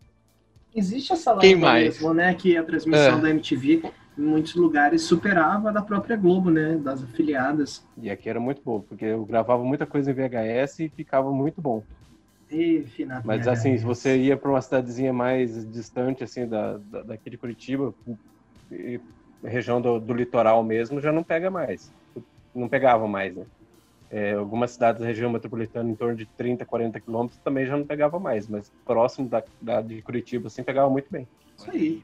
Existe 0.77 1.15
essa 1.15 1.35
mais? 1.35 1.55
mesmo, 1.55 2.13
né? 2.13 2.35
Que 2.35 2.57
a 2.59 2.63
transmissão 2.63 3.19
É. 3.19 3.21
da 3.23 3.31
MTV 3.31 3.83
em 4.19 4.23
muitos 4.23 4.55
lugares 4.55 5.03
superava 5.03 5.71
a 5.71 5.73
da 5.73 5.83
própria 5.83 6.17
Globo, 6.17 6.51
né? 6.51 6.77
Das 6.77 7.03
afiliadas. 7.03 7.87
E 7.97 8.11
aqui 8.11 8.29
era 8.29 8.41
muito 8.41 8.63
bom, 8.65 8.81
porque 8.81 9.05
eu 9.05 9.25
gravava 9.25 9.65
muita 9.65 9.87
coisa 9.87 10.11
em 10.11 10.15
VHS 10.15 10.81
e 10.81 10.89
ficava 10.89 11.33
muito 11.33 11.61
bom. 11.61 11.83
E, 12.51 12.85
Mas 13.25 13.47
assim, 13.47 13.79
se 13.79 13.85
você 13.85 14.17
ia 14.17 14.37
para 14.37 14.51
uma 14.51 14.61
cidadezinha 14.61 15.13
mais 15.13 15.65
distante, 15.71 16.25
assim, 16.25 16.49
da, 16.49 16.79
da, 16.79 17.03
daqui 17.03 17.31
de 17.31 17.39
Curitiba, 17.39 17.95
e 18.71 19.01
região 19.43 19.81
do, 19.81 20.01
do 20.01 20.13
litoral 20.13 20.63
mesmo, 20.63 21.01
já 21.01 21.13
não 21.13 21.23
pega 21.23 21.51
mais. 21.51 21.93
Não 22.55 22.69
pegava 22.69 23.07
mais, 23.07 23.35
né? 23.35 23.47
É, 24.11 24.33
algumas 24.33 24.73
cidades 24.73 25.01
da 25.01 25.07
região 25.07 25.31
metropolitana, 25.31 25.89
em 25.89 25.95
torno 25.95 26.17
de 26.17 26.27
30, 26.27 26.67
40 26.67 27.01
quilômetros, 27.01 27.41
também 27.41 27.65
já 27.65 27.77
não 27.77 27.87
pegava 27.87 28.19
mais, 28.19 28.49
mas 28.49 28.73
próximo 28.85 29.29
da, 29.29 29.43
da 29.63 29.81
de 29.81 30.03
Curitiba, 30.03 30.49
assim, 30.49 30.65
pegava 30.65 30.91
muito 30.91 31.07
bem. 31.09 31.29
Isso 31.61 31.71
aí. 31.71 32.03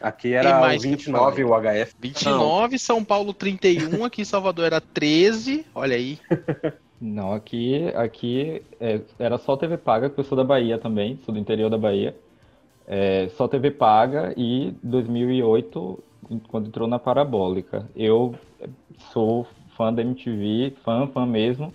Aqui 0.00 0.32
era 0.32 0.58
o 0.58 0.60
mais 0.60 0.82
que 0.82 0.88
29 0.88 1.44
o 1.44 1.50
HF. 1.50 1.94
29, 2.00 2.78
São 2.78 3.04
Paulo 3.04 3.32
31, 3.32 4.04
aqui 4.04 4.22
em 4.22 4.24
Salvador 4.24 4.66
era 4.66 4.80
13. 4.80 5.64
Olha 5.74 5.96
aí. 5.96 6.18
Não, 7.00 7.32
aqui, 7.32 7.88
aqui 7.94 8.62
é, 8.80 9.00
era 9.18 9.38
só 9.38 9.56
TV 9.56 9.76
paga, 9.76 10.08
porque 10.08 10.20
eu 10.20 10.24
sou 10.24 10.36
da 10.36 10.44
Bahia 10.44 10.78
também, 10.78 11.18
sou 11.24 11.34
do 11.34 11.40
interior 11.40 11.70
da 11.70 11.78
Bahia. 11.78 12.16
É, 12.86 13.28
só 13.36 13.46
TV 13.46 13.70
paga 13.70 14.34
e 14.36 14.74
2008, 14.82 16.04
quando 16.48 16.66
entrou 16.66 16.88
na 16.88 16.98
Parabólica. 16.98 17.88
Eu 17.94 18.34
sou 19.12 19.46
fã 19.76 19.92
da 19.92 20.02
MTV, 20.02 20.74
fã, 20.84 21.06
fã 21.06 21.24
mesmo, 21.26 21.72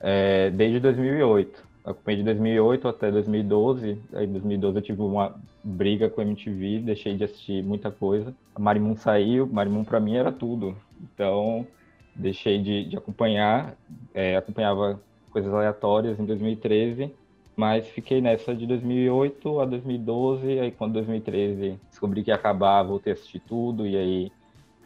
é, 0.00 0.50
desde 0.50 0.80
2008. 0.80 1.69
Acompanhei 1.84 2.18
de 2.18 2.24
2008 2.24 2.88
até 2.88 3.10
2012. 3.10 3.98
Aí 4.12 4.26
em 4.26 4.32
2012 4.32 4.76
eu 4.76 4.82
tive 4.82 5.02
uma 5.02 5.34
briga 5.64 6.08
com 6.10 6.20
a 6.20 6.24
MTV, 6.24 6.80
deixei 6.80 7.16
de 7.16 7.24
assistir 7.24 7.62
muita 7.62 7.90
coisa. 7.90 8.34
A 8.54 8.60
Marimun 8.60 8.96
saiu, 8.96 9.46
Marimun 9.46 9.84
pra 9.84 10.00
mim 10.00 10.16
era 10.16 10.30
tudo. 10.30 10.76
Então 11.02 11.66
deixei 12.14 12.60
de, 12.60 12.84
de 12.84 12.96
acompanhar, 12.96 13.76
é, 14.12 14.36
acompanhava 14.36 15.00
coisas 15.30 15.52
aleatórias 15.52 16.18
em 16.18 16.24
2013, 16.24 17.14
mas 17.56 17.86
fiquei 17.88 18.20
nessa 18.20 18.54
de 18.54 18.66
2008 18.66 19.60
a 19.60 19.64
2012, 19.64 20.58
aí 20.58 20.70
quando 20.72 20.94
2013 20.94 21.78
descobri 21.88 22.22
que 22.22 22.30
ia 22.30 22.34
acabar, 22.34 22.82
voltei 22.82 23.12
a 23.12 23.14
assistir 23.14 23.40
tudo, 23.40 23.86
e 23.86 23.96
aí 23.96 24.32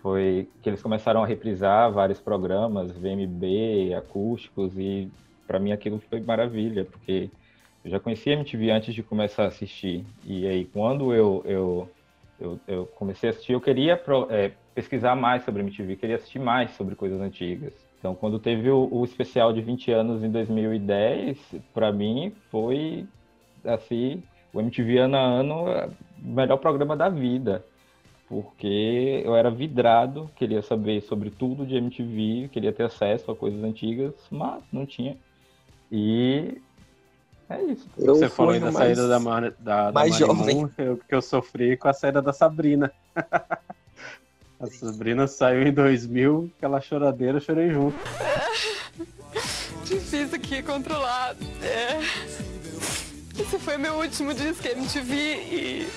foi 0.03 0.49
que 0.62 0.68
eles 0.68 0.82
começaram 0.82 1.22
a 1.22 1.26
reprisar 1.26 1.90
vários 1.90 2.20
programas, 2.20 2.92
VMB, 2.92 3.95
acústicos, 3.97 4.76
e 4.78 5.11
para 5.47 5.59
mim 5.59 5.72
aquilo 5.72 6.01
foi 6.09 6.20
maravilha, 6.20 6.84
porque 6.84 7.30
eu 7.84 7.90
já 7.90 8.01
conhecia 8.01 8.34
MTV 8.34 8.70
antes 8.70 8.95
de 8.95 9.03
começar 9.03 9.45
a 9.45 9.49
assistir, 9.49 10.05
e 10.24 10.47
aí 10.47 10.64
quando 10.64 11.14
eu, 11.14 11.42
eu, 11.45 11.90
eu, 12.40 12.61
eu 12.66 12.86
comecei 12.86 13.28
a 13.28 13.32
assistir, 13.32 13.53
eu 13.53 13.61
queria 13.61 14.01
é, 14.30 14.53
pesquisar 14.74 15.14
mais 15.14 15.45
sobre 15.45 15.62
MTV, 15.62 15.97
queria 15.97 16.16
assistir 16.16 16.38
mais 16.38 16.70
sobre 16.72 16.95
coisas 16.95 17.20
antigas. 17.20 17.72
Então, 17.99 18.14
quando 18.14 18.38
teve 18.38 18.70
o, 18.70 18.86
o 18.92 19.05
especial 19.05 19.53
de 19.53 19.62
20 19.62 19.90
anos 19.90 20.22
em 20.22 20.30
2010, 20.30 21.38
para 21.72 21.90
mim 21.90 22.34
foi 22.51 23.07
assim, 23.64 24.22
o 24.53 24.61
MTV 24.61 24.99
ano 24.99 25.16
a 25.16 25.20
ano, 25.20 25.68
é 25.68 25.86
o 26.22 26.28
melhor 26.28 26.59
programa 26.59 26.97
da 26.97 27.09
vida, 27.09 27.64
porque 28.28 29.22
eu 29.24 29.34
era 29.34 29.51
vidrado, 29.51 30.30
queria 30.36 30.62
saber 30.62 31.01
sobre 31.03 31.30
tudo 31.30 31.66
de 31.66 31.76
MTV, 31.76 32.49
queria 32.53 32.72
ter 32.72 32.84
acesso 32.84 33.30
a 33.30 33.36
coisas 33.36 33.62
antigas, 33.64 34.14
mas 34.30 34.62
não 34.72 34.84
tinha. 34.86 35.16
E 35.97 36.61
é 37.49 37.62
isso. 37.62 37.86
Eu 37.97 38.16
Você 38.16 38.28
falou 38.28 38.53
aí 38.53 38.59
da 38.59 38.72
saída 38.72 39.07
da, 39.07 39.20
Mar, 39.20 39.53
da, 39.61 39.86
da 39.86 39.92
mais 39.92 40.16
jovem. 40.16 40.68
eu, 40.76 40.97
que 40.97 41.14
eu 41.14 41.22
sofri 41.22 41.76
com 41.76 41.86
a 41.86 41.92
saída 41.92 42.20
da 42.20 42.32
Sabrina. 42.32 42.90
a 43.14 44.66
Sabrina 44.66 45.28
saiu 45.28 45.62
em 45.62 45.72
2000, 45.72 46.51
aquela 46.59 46.80
choradeira, 46.80 47.36
eu 47.36 47.40
chorei 47.40 47.70
junto. 47.70 47.97
Difícil 49.86 50.34
aqui 50.34 50.64
controlar. 50.64 51.36
É... 51.62 52.01
Esse 53.40 53.57
foi 53.61 53.76
meu 53.76 53.95
último 53.95 54.34
disco 54.34 54.66
MTV 54.66 55.14
e 55.14 55.88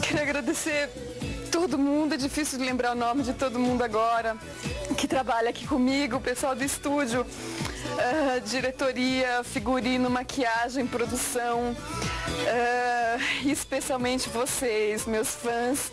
queria 0.00 0.22
agradecer 0.22 0.90
todo 1.50 1.76
mundo. 1.76 2.14
É 2.14 2.16
difícil 2.16 2.56
de 2.56 2.64
lembrar 2.64 2.92
o 2.92 2.94
nome 2.94 3.24
de 3.24 3.32
todo 3.32 3.58
mundo 3.58 3.82
agora 3.82 4.36
que 4.96 5.06
trabalha 5.06 5.50
aqui 5.50 5.66
comigo, 5.66 6.16
o 6.16 6.20
pessoal 6.20 6.54
do 6.54 6.64
estúdio, 6.64 7.26
ah, 7.98 8.38
diretoria, 8.44 9.42
figurino, 9.44 10.08
maquiagem, 10.10 10.86
produção, 10.86 11.76
e 13.42 13.50
especialmente 13.50 14.28
vocês, 14.28 15.06
meus 15.06 15.28
fãs. 15.28 15.90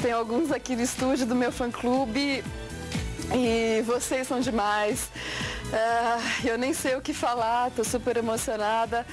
Tem 0.00 0.12
alguns 0.12 0.50
aqui 0.50 0.74
do 0.74 0.82
estúdio 0.82 1.26
do 1.26 1.34
meu 1.34 1.52
fã 1.52 1.70
clube 1.70 2.42
e 3.34 3.82
vocês 3.82 4.26
são 4.26 4.40
demais. 4.40 5.10
Ah, 5.72 6.18
eu 6.44 6.58
nem 6.58 6.72
sei 6.72 6.96
o 6.96 7.00
que 7.00 7.12
falar, 7.12 7.70
tô 7.70 7.84
super 7.84 8.16
emocionada. 8.16 9.06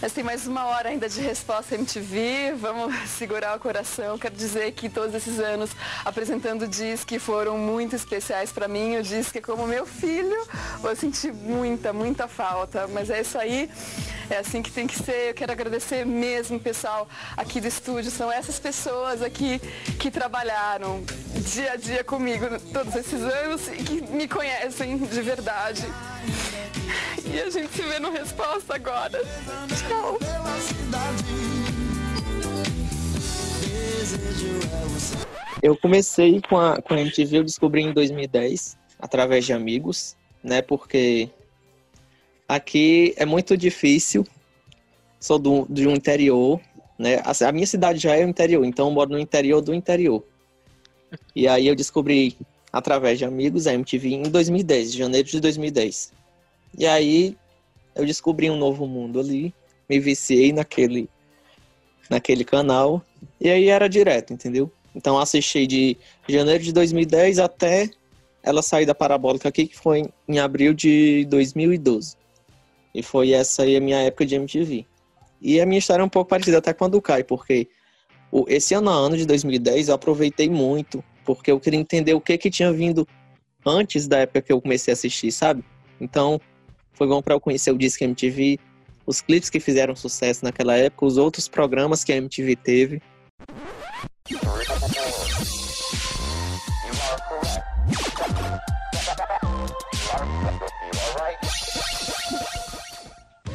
Mas 0.00 0.12
tem 0.12 0.22
mais 0.22 0.46
uma 0.46 0.64
hora 0.66 0.90
ainda 0.90 1.08
de 1.08 1.20
resposta 1.20 1.74
MTV. 1.74 2.54
Vamos 2.56 2.94
segurar 3.10 3.56
o 3.56 3.60
coração. 3.60 4.16
Quero 4.16 4.34
dizer 4.36 4.70
que 4.72 4.88
todos 4.88 5.12
esses 5.12 5.40
anos 5.40 5.70
apresentando 6.04 6.68
Disque 6.68 7.18
foram 7.18 7.58
muito 7.58 7.96
especiais 7.96 8.52
para 8.52 8.68
mim. 8.68 8.96
O 8.96 9.02
Disque 9.02 9.38
é 9.38 9.40
como 9.40 9.66
meu 9.66 9.84
filho. 9.84 10.36
Eu 10.84 10.94
senti 10.94 11.32
muita, 11.32 11.92
muita 11.92 12.28
falta. 12.28 12.86
Mas 12.86 13.10
é 13.10 13.20
isso 13.20 13.36
aí. 13.36 13.68
É 14.30 14.38
assim 14.38 14.62
que 14.62 14.70
tem 14.70 14.86
que 14.86 14.96
ser. 14.96 15.30
Eu 15.30 15.34
quero 15.34 15.50
agradecer 15.50 16.06
mesmo, 16.06 16.60
pessoal, 16.60 17.08
aqui 17.36 17.60
do 17.60 17.66
estúdio. 17.66 18.12
São 18.12 18.30
essas 18.30 18.58
pessoas 18.60 19.20
aqui 19.20 19.60
que 19.98 20.12
trabalharam 20.12 21.02
dia 21.52 21.72
a 21.72 21.76
dia 21.76 22.04
comigo 22.04 22.46
todos 22.72 22.94
esses 22.94 23.20
anos 23.20 23.66
e 23.66 23.82
que 23.82 24.02
me 24.12 24.28
conhecem 24.28 24.96
de 24.96 25.22
verdade. 25.22 25.84
E 27.24 27.40
a 27.40 27.50
gente 27.50 27.72
se 27.72 27.82
vê 27.82 27.98
no 27.98 28.10
Resposta 28.10 28.74
agora. 28.74 29.20
Tchau. 29.88 30.18
Eu 35.62 35.76
comecei 35.76 36.40
com 36.48 36.56
a, 36.56 36.80
com 36.80 36.94
a 36.94 37.00
MTV, 37.00 37.38
eu 37.38 37.44
descobri 37.44 37.82
em 37.82 37.92
2010, 37.92 38.78
através 38.98 39.44
de 39.44 39.52
amigos, 39.52 40.16
né? 40.42 40.62
Porque 40.62 41.28
aqui 42.46 43.12
é 43.16 43.26
muito 43.26 43.56
difícil, 43.56 44.26
sou 45.18 45.38
do, 45.38 45.66
de 45.68 45.86
um 45.86 45.92
interior, 45.92 46.60
né? 46.98 47.16
A, 47.24 47.48
a 47.48 47.52
minha 47.52 47.66
cidade 47.66 47.98
já 47.98 48.14
é 48.14 48.24
o 48.24 48.28
interior, 48.28 48.64
então 48.64 48.86
eu 48.86 48.92
moro 48.92 49.10
no 49.10 49.18
interior 49.18 49.60
do 49.60 49.74
interior. 49.74 50.24
E 51.34 51.48
aí 51.48 51.66
eu 51.66 51.74
descobri, 51.74 52.36
através 52.72 53.18
de 53.18 53.24
amigos, 53.24 53.66
a 53.66 53.74
MTV 53.74 54.14
em 54.14 54.22
2010, 54.22 54.92
janeiro 54.94 55.28
de 55.28 55.40
2010. 55.40 56.17
E 56.76 56.86
aí 56.86 57.36
eu 57.94 58.04
descobri 58.04 58.50
um 58.50 58.56
novo 58.56 58.86
mundo 58.86 59.18
ali, 59.18 59.54
me 59.88 59.98
viciei 59.98 60.52
naquele, 60.52 61.08
naquele 62.08 62.44
canal, 62.44 63.02
e 63.40 63.50
aí 63.50 63.68
era 63.68 63.88
direto, 63.88 64.32
entendeu? 64.32 64.70
Então 64.94 65.18
assisti 65.18 65.66
de 65.66 65.96
janeiro 66.28 66.62
de 66.62 66.72
2010 66.72 67.38
até 67.38 67.90
ela 68.42 68.62
sair 68.62 68.86
da 68.86 68.94
parabólica 68.94 69.48
aqui, 69.48 69.66
que 69.66 69.76
foi 69.76 70.08
em 70.28 70.38
abril 70.38 70.72
de 70.72 71.24
2012. 71.26 72.16
E 72.94 73.02
foi 73.02 73.32
essa 73.32 73.62
aí 73.62 73.76
a 73.76 73.80
minha 73.80 73.98
época 73.98 74.24
de 74.24 74.34
MTV. 74.34 74.86
E 75.40 75.60
a 75.60 75.66
minha 75.66 75.78
história 75.78 76.02
é 76.02 76.04
um 76.04 76.08
pouco 76.08 76.30
parecida 76.30 76.58
até 76.58 76.72
com 76.72 76.84
a 76.84 76.88
do 76.88 77.00
Kai, 77.00 77.22
porque 77.22 77.68
esse 78.46 78.74
ano 78.74 78.90
ano 78.90 79.16
de 79.16 79.26
2010 79.26 79.88
eu 79.88 79.94
aproveitei 79.94 80.48
muito, 80.48 81.02
porque 81.24 81.50
eu 81.50 81.60
queria 81.60 81.78
entender 81.78 82.14
o 82.14 82.20
que 82.20 82.36
que 82.38 82.50
tinha 82.50 82.72
vindo 82.72 83.06
antes 83.64 84.08
da 84.08 84.18
época 84.18 84.42
que 84.42 84.52
eu 84.52 84.60
comecei 84.60 84.92
a 84.92 84.94
assistir, 84.94 85.30
sabe? 85.30 85.62
Então, 86.00 86.40
foi 86.98 87.06
bom 87.06 87.22
para 87.22 87.32
eu 87.32 87.40
conhecer 87.40 87.70
o 87.70 87.78
Disque 87.78 88.04
MTV, 88.04 88.58
os 89.06 89.20
clipes 89.20 89.48
que 89.48 89.60
fizeram 89.60 89.94
sucesso 89.94 90.44
naquela 90.44 90.76
época, 90.76 91.06
os 91.06 91.16
outros 91.16 91.46
programas 91.46 92.02
que 92.02 92.12
a 92.12 92.16
MTV 92.16 92.56
teve. 92.56 93.00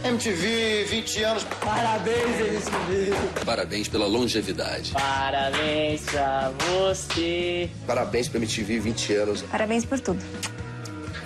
MTV, 0.05 0.85
20 0.85 1.23
anos. 1.23 1.43
Parabéns, 1.43 2.39
MTV. 2.39 3.45
Parabéns 3.45 3.87
pela 3.87 4.05
longevidade. 4.05 4.91
Parabéns 4.91 6.01
pra 6.03 6.51
você. 6.81 7.69
Parabéns 7.85 8.29
pra 8.29 8.37
MTV, 8.39 8.79
20 8.79 9.13
anos. 9.13 9.41
Parabéns 9.43 9.85
por 9.85 9.99
tudo. 9.99 10.23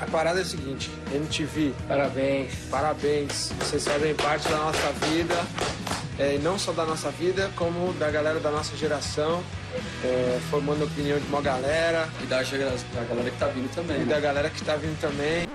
A 0.08 0.10
parada 0.10 0.40
é 0.40 0.42
a 0.42 0.46
seguinte, 0.46 0.90
MTV, 1.14 1.74
parabéns, 1.86 2.54
parabéns. 2.72 3.52
Vocês 3.60 3.86
fazem 3.86 4.16
parte 4.16 4.48
da 4.48 4.56
nossa 4.56 4.92
vida, 5.06 5.36
é, 6.18 6.36
e 6.36 6.40
não 6.40 6.58
só 6.58 6.72
da 6.72 6.86
nossa 6.86 7.12
vida, 7.12 7.52
como 7.58 7.92
da 7.94 8.10
galera 8.10 8.40
da 8.40 8.50
nossa 8.50 8.76
geração, 8.78 9.44
é, 10.06 10.40
formando 10.50 10.84
a 10.84 10.86
opinião 10.86 11.20
de 11.20 11.28
uma 11.28 11.42
galera. 11.42 12.08
E 12.24 12.26
da, 12.26 12.42
da 12.42 13.04
galera 13.04 13.30
que 13.30 13.38
tá 13.38 13.48
vindo 13.48 13.76
também. 13.76 13.98
E 13.98 14.00
né? 14.00 14.06
da 14.06 14.20
galera 14.22 14.50
que 14.50 14.64
tá 14.64 14.78
vindo 14.78 14.98
também. 15.02 15.46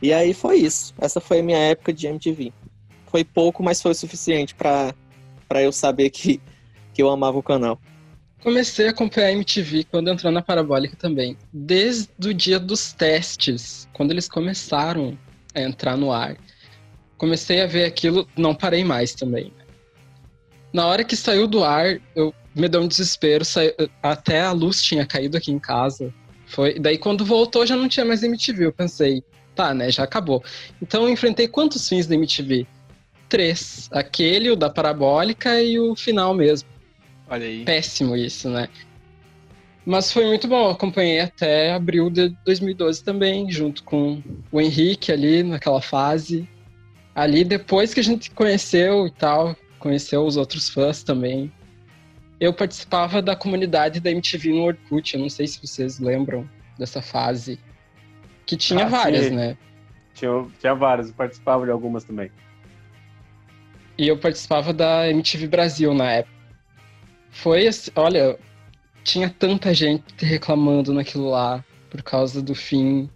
E 0.00 0.14
aí 0.14 0.32
foi 0.32 0.56
isso. 0.56 0.94
Essa 0.98 1.20
foi 1.20 1.40
a 1.40 1.42
minha 1.42 1.58
época 1.58 1.92
de 1.92 2.06
MTV. 2.06 2.54
Foi 3.08 3.22
pouco, 3.22 3.62
mas 3.62 3.82
foi 3.82 3.90
o 3.90 3.94
suficiente 3.94 4.54
pra, 4.54 4.94
pra 5.46 5.62
eu 5.62 5.70
saber 5.70 6.08
que, 6.08 6.40
que 6.94 7.02
eu 7.02 7.10
amava 7.10 7.36
o 7.36 7.42
canal. 7.42 7.78
Comecei 8.44 8.88
a 8.88 8.90
acompanhar 8.90 9.28
a 9.28 9.32
MTV 9.32 9.84
quando 9.84 10.10
entrou 10.10 10.30
na 10.30 10.42
Parabólica 10.42 10.94
também. 10.96 11.34
Desde 11.50 12.28
o 12.28 12.34
dia 12.34 12.60
dos 12.60 12.92
testes, 12.92 13.88
quando 13.94 14.10
eles 14.10 14.28
começaram 14.28 15.16
a 15.54 15.62
entrar 15.62 15.96
no 15.96 16.12
ar. 16.12 16.36
Comecei 17.16 17.62
a 17.62 17.66
ver 17.66 17.86
aquilo, 17.86 18.28
não 18.36 18.54
parei 18.54 18.84
mais 18.84 19.14
também. 19.14 19.50
Na 20.74 20.86
hora 20.86 21.02
que 21.02 21.16
saiu 21.16 21.46
do 21.46 21.64
ar, 21.64 21.98
eu 22.14 22.34
me 22.54 22.68
deu 22.68 22.82
um 22.82 22.86
desespero. 22.86 23.46
Saiu, 23.46 23.72
até 24.02 24.42
a 24.42 24.52
luz 24.52 24.82
tinha 24.82 25.06
caído 25.06 25.38
aqui 25.38 25.50
em 25.50 25.58
casa. 25.58 26.12
Foi, 26.46 26.78
daí 26.78 26.98
quando 26.98 27.24
voltou 27.24 27.64
já 27.64 27.76
não 27.76 27.88
tinha 27.88 28.04
mais 28.04 28.22
MTV. 28.22 28.66
Eu 28.66 28.72
pensei, 28.74 29.24
tá, 29.54 29.72
né, 29.72 29.90
já 29.90 30.02
acabou. 30.02 30.44
Então 30.82 31.04
eu 31.04 31.08
enfrentei 31.08 31.48
quantos 31.48 31.88
fins 31.88 32.06
da 32.06 32.14
MTV? 32.14 32.66
Três. 33.26 33.88
Aquele, 33.90 34.50
o 34.50 34.56
da 34.56 34.68
Parabólica 34.68 35.62
e 35.62 35.80
o 35.80 35.96
final 35.96 36.34
mesmo. 36.34 36.73
Olha 37.28 37.46
aí. 37.46 37.64
Péssimo 37.64 38.16
isso, 38.16 38.48
né? 38.48 38.68
Mas 39.86 40.10
foi 40.10 40.24
muito 40.26 40.48
bom, 40.48 40.66
eu 40.66 40.70
acompanhei 40.70 41.20
até 41.20 41.72
abril 41.72 42.08
de 42.08 42.30
2012 42.44 43.04
também, 43.04 43.50
junto 43.50 43.82
com 43.84 44.22
o 44.50 44.60
Henrique 44.60 45.12
ali 45.12 45.42
naquela 45.42 45.80
fase. 45.80 46.48
Ali 47.14 47.44
depois 47.44 47.92
que 47.92 48.00
a 48.00 48.04
gente 48.04 48.30
conheceu 48.30 49.06
e 49.06 49.10
tal, 49.10 49.54
conheceu 49.78 50.24
os 50.24 50.36
outros 50.38 50.68
fãs 50.70 51.02
também. 51.02 51.52
Eu 52.40 52.52
participava 52.52 53.20
da 53.20 53.36
comunidade 53.36 54.00
da 54.00 54.10
MTV 54.10 54.50
no 54.52 54.62
Orkut, 54.64 55.14
eu 55.14 55.20
não 55.20 55.28
sei 55.28 55.46
se 55.46 55.60
vocês 55.64 55.98
lembram 55.98 56.48
dessa 56.78 57.02
fase. 57.02 57.58
Que 58.46 58.56
tinha 58.56 58.86
Ah, 58.86 58.88
várias, 58.88 59.26
sim. 59.26 59.34
né? 59.34 59.56
Tinha, 60.14 60.46
tinha 60.60 60.74
várias, 60.74 61.08
eu 61.08 61.14
participava 61.14 61.64
de 61.64 61.70
algumas 61.70 62.04
também. 62.04 62.30
E 63.96 64.08
eu 64.08 64.18
participava 64.18 64.72
da 64.72 65.08
MTV 65.10 65.46
Brasil 65.46 65.94
na 65.94 66.10
época. 66.10 66.33
Foi 67.34 67.68
olha, 67.96 68.38
tinha 69.02 69.28
tanta 69.28 69.74
gente 69.74 70.04
reclamando 70.24 70.94
naquilo 70.94 71.28
lá 71.28 71.62
por 71.90 72.02
causa 72.02 72.40
do 72.40 72.54
fim. 72.54 73.10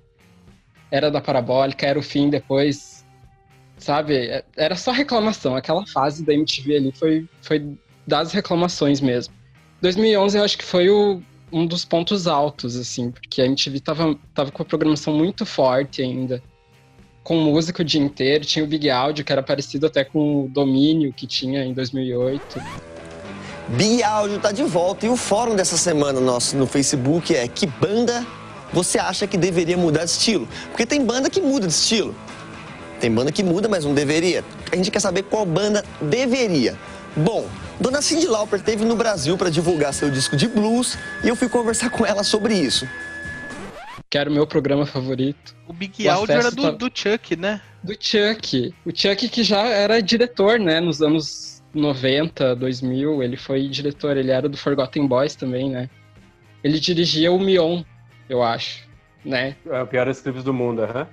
Era 0.90 1.10
da 1.10 1.20
parabólica, 1.20 1.86
era 1.86 1.98
o 1.98 2.02
fim 2.02 2.28
depois. 2.28 3.06
Sabe? 3.78 4.44
Era 4.56 4.74
só 4.74 4.90
reclamação. 4.90 5.54
Aquela 5.54 5.86
fase 5.86 6.24
da 6.24 6.34
MTV 6.34 6.76
ali 6.76 6.92
foi, 6.92 7.28
foi 7.40 7.78
das 8.06 8.32
reclamações 8.32 9.00
mesmo. 9.00 9.32
2011 9.80 10.36
eu 10.36 10.44
acho 10.44 10.58
que 10.58 10.64
foi 10.64 10.90
o, 10.90 11.22
um 11.52 11.64
dos 11.64 11.84
pontos 11.84 12.26
altos, 12.26 12.76
assim, 12.76 13.12
porque 13.12 13.40
a 13.40 13.46
MTV 13.46 13.80
tava, 13.80 14.18
tava 14.34 14.50
com 14.50 14.62
a 14.62 14.66
programação 14.66 15.14
muito 15.14 15.46
forte 15.46 16.02
ainda. 16.02 16.42
Com 17.22 17.36
música 17.36 17.82
o 17.82 17.84
dia 17.84 18.00
inteiro, 18.00 18.44
tinha 18.44 18.64
o 18.64 18.68
Big 18.68 18.90
Audio, 18.90 19.24
que 19.24 19.30
era 19.30 19.42
parecido 19.42 19.86
até 19.86 20.02
com 20.02 20.44
o 20.44 20.48
Domínio 20.48 21.12
que 21.12 21.26
tinha 21.26 21.64
em 21.64 21.72
2008. 21.72 22.60
Big 23.68 24.02
Áudio 24.02 24.38
tá 24.38 24.50
de 24.50 24.62
volta 24.62 25.04
e 25.04 25.08
o 25.10 25.16
fórum 25.16 25.54
dessa 25.54 25.76
semana 25.76 26.20
nosso 26.20 26.56
no 26.56 26.66
Facebook 26.66 27.34
é 27.34 27.46
que 27.46 27.66
banda 27.66 28.26
você 28.72 28.98
acha 28.98 29.26
que 29.26 29.36
deveria 29.36 29.76
mudar 29.76 30.04
de 30.04 30.10
estilo? 30.10 30.48
Porque 30.68 30.86
tem 30.86 31.04
banda 31.04 31.28
que 31.28 31.40
muda 31.40 31.66
de 31.66 31.72
estilo. 31.72 32.14
Tem 33.00 33.10
banda 33.10 33.30
que 33.30 33.42
muda, 33.42 33.68
mas 33.68 33.84
não 33.84 33.94
deveria. 33.94 34.44
A 34.72 34.76
gente 34.76 34.90
quer 34.90 35.00
saber 35.00 35.22
qual 35.24 35.44
banda 35.44 35.84
deveria. 36.00 36.76
Bom, 37.16 37.46
Dona 37.80 38.02
Cyndi 38.02 38.26
Lauper 38.26 38.58
esteve 38.58 38.84
no 38.84 38.96
Brasil 38.96 39.36
para 39.36 39.50
divulgar 39.50 39.92
seu 39.92 40.10
disco 40.10 40.36
de 40.36 40.48
blues 40.48 40.98
e 41.22 41.28
eu 41.28 41.36
fui 41.36 41.48
conversar 41.48 41.90
com 41.90 42.04
ela 42.04 42.22
sobre 42.22 42.54
isso. 42.54 42.88
Que 44.10 44.16
era 44.16 44.30
o 44.30 44.32
meu 44.32 44.46
programa 44.46 44.86
favorito. 44.86 45.54
O 45.66 45.72
Big 45.72 46.08
Audio 46.08 46.34
era 46.34 46.50
do, 46.50 46.72
do 46.72 46.90
Chuck, 46.92 47.36
né? 47.36 47.60
Do 47.82 47.92
Chuck. 47.98 48.74
O 48.84 48.90
Chuck 48.94 49.28
que 49.28 49.44
já 49.44 49.62
era 49.66 50.00
diretor, 50.00 50.58
né? 50.58 50.80
Nos 50.80 51.02
anos 51.02 51.57
90, 51.78 52.56
2000, 52.56 53.22
ele 53.22 53.36
foi 53.36 53.68
diretor. 53.68 54.16
Ele 54.16 54.30
era 54.30 54.48
do 54.48 54.56
Forgotten 54.56 55.06
Boys 55.06 55.34
também, 55.34 55.70
né? 55.70 55.88
Ele 56.62 56.78
dirigia 56.80 57.32
o 57.32 57.38
Mion, 57.38 57.82
eu 58.28 58.42
acho, 58.42 58.86
né? 59.24 59.56
É 59.66 59.82
o 59.82 59.86
pior 59.86 60.12
clipes 60.14 60.44
do 60.44 60.52
mundo, 60.52 60.82
aham. 60.82 61.06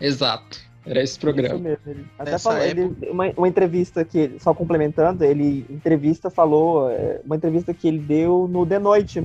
Exato. 0.00 0.60
Era 0.84 1.02
esse 1.02 1.18
programa. 1.18 1.54
Isso 1.54 1.62
mesmo. 1.62 1.82
Ele 1.86 2.06
até 2.18 2.30
Nessa 2.32 2.50
falou, 2.50 2.64
ele, 2.64 2.96
uma, 3.08 3.30
uma 3.36 3.48
entrevista 3.48 4.04
que, 4.04 4.32
só 4.38 4.52
complementando, 4.52 5.24
ele 5.24 5.64
entrevista 5.70 6.28
falou, 6.28 6.90
é, 6.90 7.20
uma 7.24 7.36
entrevista 7.36 7.72
que 7.72 7.86
ele 7.86 8.00
deu 8.00 8.48
no 8.50 8.66
The 8.66 8.78
Noite, 8.78 9.24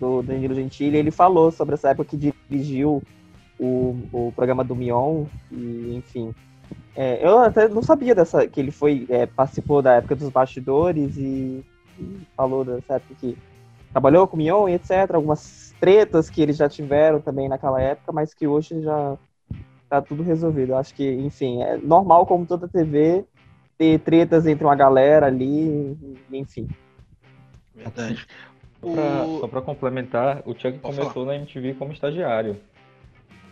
do 0.00 0.22
Danilo 0.22 0.54
Gentili, 0.54 0.96
ele 0.96 1.10
falou 1.10 1.50
sobre 1.50 1.74
essa 1.74 1.90
época 1.90 2.10
que 2.10 2.32
dirigiu 2.48 3.02
o, 3.58 3.96
o 4.12 4.32
programa 4.34 4.64
do 4.64 4.74
Mion, 4.74 5.24
e 5.50 5.96
enfim. 5.96 6.34
É, 6.96 7.24
eu 7.24 7.38
até 7.40 7.68
não 7.68 7.82
sabia 7.82 8.14
dessa, 8.14 8.46
que 8.46 8.58
ele 8.58 8.70
foi, 8.70 9.06
é, 9.10 9.26
participou 9.26 9.82
da 9.82 9.94
época 9.94 10.16
dos 10.16 10.30
bastidores 10.30 11.16
e, 11.18 11.62
e 11.98 12.20
falou 12.34 12.64
dessa 12.64 12.94
época 12.94 13.14
que 13.20 13.36
trabalhou 13.92 14.26
com 14.26 14.36
o 14.36 14.38
Mion 14.38 14.68
e 14.68 14.74
etc, 14.74 15.14
algumas 15.14 15.74
tretas 15.78 16.30
que 16.30 16.40
eles 16.40 16.56
já 16.56 16.68
tiveram 16.68 17.20
também 17.20 17.48
naquela 17.48 17.80
época, 17.80 18.12
mas 18.12 18.32
que 18.32 18.46
hoje 18.46 18.80
já 18.80 19.16
tá 19.88 20.00
tudo 20.00 20.22
resolvido. 20.22 20.72
Eu 20.72 20.78
acho 20.78 20.94
que, 20.94 21.06
enfim, 21.06 21.62
é 21.62 21.76
normal 21.76 22.26
como 22.26 22.46
toda 22.46 22.66
TV 22.66 23.24
ter 23.76 24.00
tretas 24.00 24.46
entre 24.46 24.64
uma 24.64 24.74
galera 24.74 25.26
ali, 25.26 25.96
enfim. 26.32 26.66
Verdade. 27.74 28.26
Só 28.80 28.90
pra, 28.90 29.26
só 29.40 29.48
pra 29.48 29.62
complementar, 29.62 30.42
o 30.46 30.52
Chuck 30.52 30.78
começou 30.78 31.26
na 31.26 31.34
MTV 31.36 31.74
como 31.74 31.92
estagiário. 31.92 32.56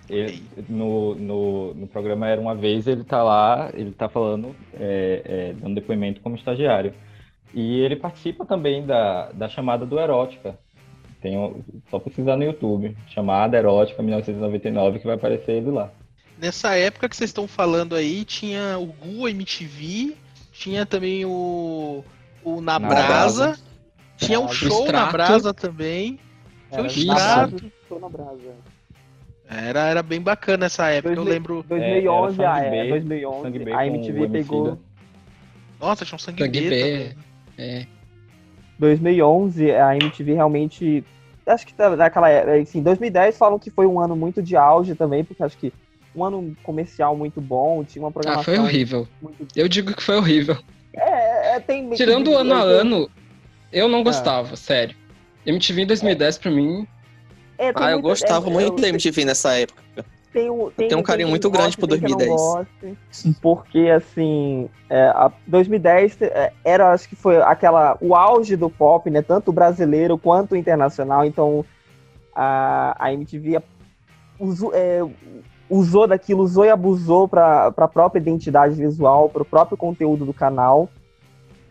Ele, 0.08 0.42
no, 0.68 1.14
no, 1.14 1.74
no 1.74 1.86
programa 1.86 2.28
Era 2.28 2.40
Uma 2.40 2.54
Vez, 2.54 2.86
ele 2.86 3.04
tá 3.04 3.22
lá, 3.22 3.70
ele 3.74 3.90
tá 3.92 4.08
falando, 4.08 4.54
é, 4.74 5.22
é, 5.24 5.52
dando 5.54 5.74
depoimento 5.74 6.20
como 6.20 6.36
estagiário. 6.36 6.92
E 7.54 7.80
ele 7.80 7.96
participa 7.96 8.44
também 8.44 8.84
da, 8.84 9.30
da 9.32 9.48
chamada 9.48 9.86
do 9.86 9.98
Erótica. 9.98 10.58
Tem, 11.22 11.38
um- 11.38 11.62
só 11.90 11.98
pesquisar 11.98 12.36
no 12.36 12.44
YouTube, 12.44 12.94
chamada 13.08 13.56
Erótica 13.56 14.02
1999, 14.02 14.98
que 14.98 15.06
vai 15.06 15.14
aparecer 15.16 15.52
ele 15.52 15.70
lá. 15.70 15.90
Nessa 16.38 16.74
época 16.76 17.08
que 17.08 17.16
vocês 17.16 17.30
estão 17.30 17.46
falando 17.48 17.94
aí, 17.94 18.24
tinha 18.24 18.76
o 18.78 18.86
Gu 18.86 19.28
MTV, 19.28 20.16
tinha 20.52 20.84
também 20.84 21.24
o, 21.24 22.04
o 22.42 22.60
Na, 22.60 22.78
Na 22.78 22.88
Brasa, 22.88 23.06
Brasa. 23.46 23.60
tinha 24.18 24.38
um 24.40 24.44
Ah, 24.44 24.48
o 24.48 24.52
show 24.52 24.80
na 24.80 24.84
Extrato. 24.84 25.12
Brasa 25.12 25.54
também. 25.54 26.18
Tinha 26.70 26.82
o 26.82 26.84
Era 26.84 26.86
Extrato. 26.88 27.72
Tô 27.88 27.98
na 28.00 28.08
brasa. 28.08 28.54
Era, 29.48 29.88
era 29.88 30.02
bem 30.02 30.20
bacana 30.20 30.66
essa 30.66 30.88
época, 30.88 31.12
eu 31.12 31.16
2000 31.16 31.32
lembro. 31.34 31.64
2011, 31.68 32.42
É, 32.42 32.46
Sangue 32.46 32.66
é, 32.66 32.82
B, 32.84 32.88
2011, 32.90 33.42
Sangue 33.42 33.58
B 33.58 33.72
a 33.72 33.86
MTV 33.86 34.28
pegou... 34.28 34.66
Emicida. 34.68 34.78
Nossa, 35.80 36.04
tinha 36.04 36.16
um 36.16 36.18
sangue, 36.18 36.42
Sangue 36.44 36.60
B. 36.60 36.70
B. 36.70 37.16
É. 37.58 37.86
2011, 38.78 39.70
a 39.72 39.96
MTV 39.96 40.34
realmente. 40.34 41.04
Acho 41.46 41.66
que 41.66 41.74
tá 41.74 41.94
naquela 41.94 42.28
época. 42.30 42.56
Assim, 42.56 42.82
2010 42.82 43.36
falam 43.36 43.58
que 43.58 43.70
foi 43.70 43.86
um 43.86 44.00
ano 44.00 44.16
muito 44.16 44.42
de 44.42 44.56
auge 44.56 44.94
também, 44.94 45.22
porque 45.22 45.42
acho 45.42 45.58
que 45.58 45.72
um 46.16 46.24
ano 46.24 46.56
comercial 46.62 47.14
muito 47.16 47.40
bom, 47.40 47.84
tinha 47.84 48.02
uma 48.02 48.08
Ah, 48.08 48.12
programação. 48.12 48.44
foi 48.44 48.58
horrível. 48.58 49.06
Eu 49.54 49.68
digo 49.68 49.94
que 49.94 50.02
foi 50.02 50.16
horrível. 50.16 50.56
É, 50.94 51.56
é, 51.56 51.60
tem. 51.60 51.90
Tirando 51.90 52.30
o 52.30 52.36
ano 52.36 52.54
a 52.54 52.60
ano, 52.62 53.10
eu 53.72 53.86
Ah. 53.86 53.88
não 53.88 54.02
gostava, 54.02 54.56
sério. 54.56 54.96
MTV 55.44 55.82
em 55.82 55.86
2010 55.86 56.38
pra 56.38 56.50
mim. 56.50 56.86
É, 57.58 57.72
tem 57.72 57.86
Ah, 57.86 57.90
eu 57.92 58.00
gostava 58.00 58.48
é, 58.48 58.52
muito 58.52 58.76
eu- 58.76 58.80
da 58.80 58.88
MTV 58.88 59.24
nessa 59.24 59.54
época. 59.54 59.82
Tem 60.32 60.50
um, 60.50 60.68
tem, 60.70 60.88
tenho 60.88 61.00
um 61.00 61.02
carinho 61.04 61.26
tem 61.28 61.30
muito 61.30 61.48
grande 61.48 61.76
por 61.76 61.86
tem 61.86 62.00
não 62.00 62.08
2010. 62.08 62.40
goste, 62.40 62.98
porque, 63.40 63.88
assim, 63.90 64.68
é, 64.90 65.04
a 65.06 65.30
2010 65.46 66.20
é, 66.22 66.52
era, 66.64 66.90
acho 66.92 67.08
que 67.08 67.14
foi 67.14 67.40
aquela, 67.40 67.96
o 68.00 68.16
auge 68.16 68.56
do 68.56 68.68
pop, 68.68 69.08
né? 69.10 69.22
Tanto 69.22 69.52
brasileiro 69.52 70.18
quanto 70.18 70.56
internacional. 70.56 71.24
Então, 71.24 71.64
a, 72.34 72.96
a 72.98 73.12
MTV 73.12 73.62
usou, 74.40 74.72
é, 74.74 75.02
usou 75.70 76.08
daquilo, 76.08 76.42
usou 76.42 76.64
e 76.64 76.70
abusou 76.70 77.28
para 77.28 77.66
a 77.68 77.88
própria 77.88 78.18
identidade 78.18 78.74
visual, 78.74 79.28
para 79.28 79.42
o 79.42 79.46
próprio 79.46 79.76
conteúdo 79.76 80.24
do 80.26 80.34
canal. 80.34 80.88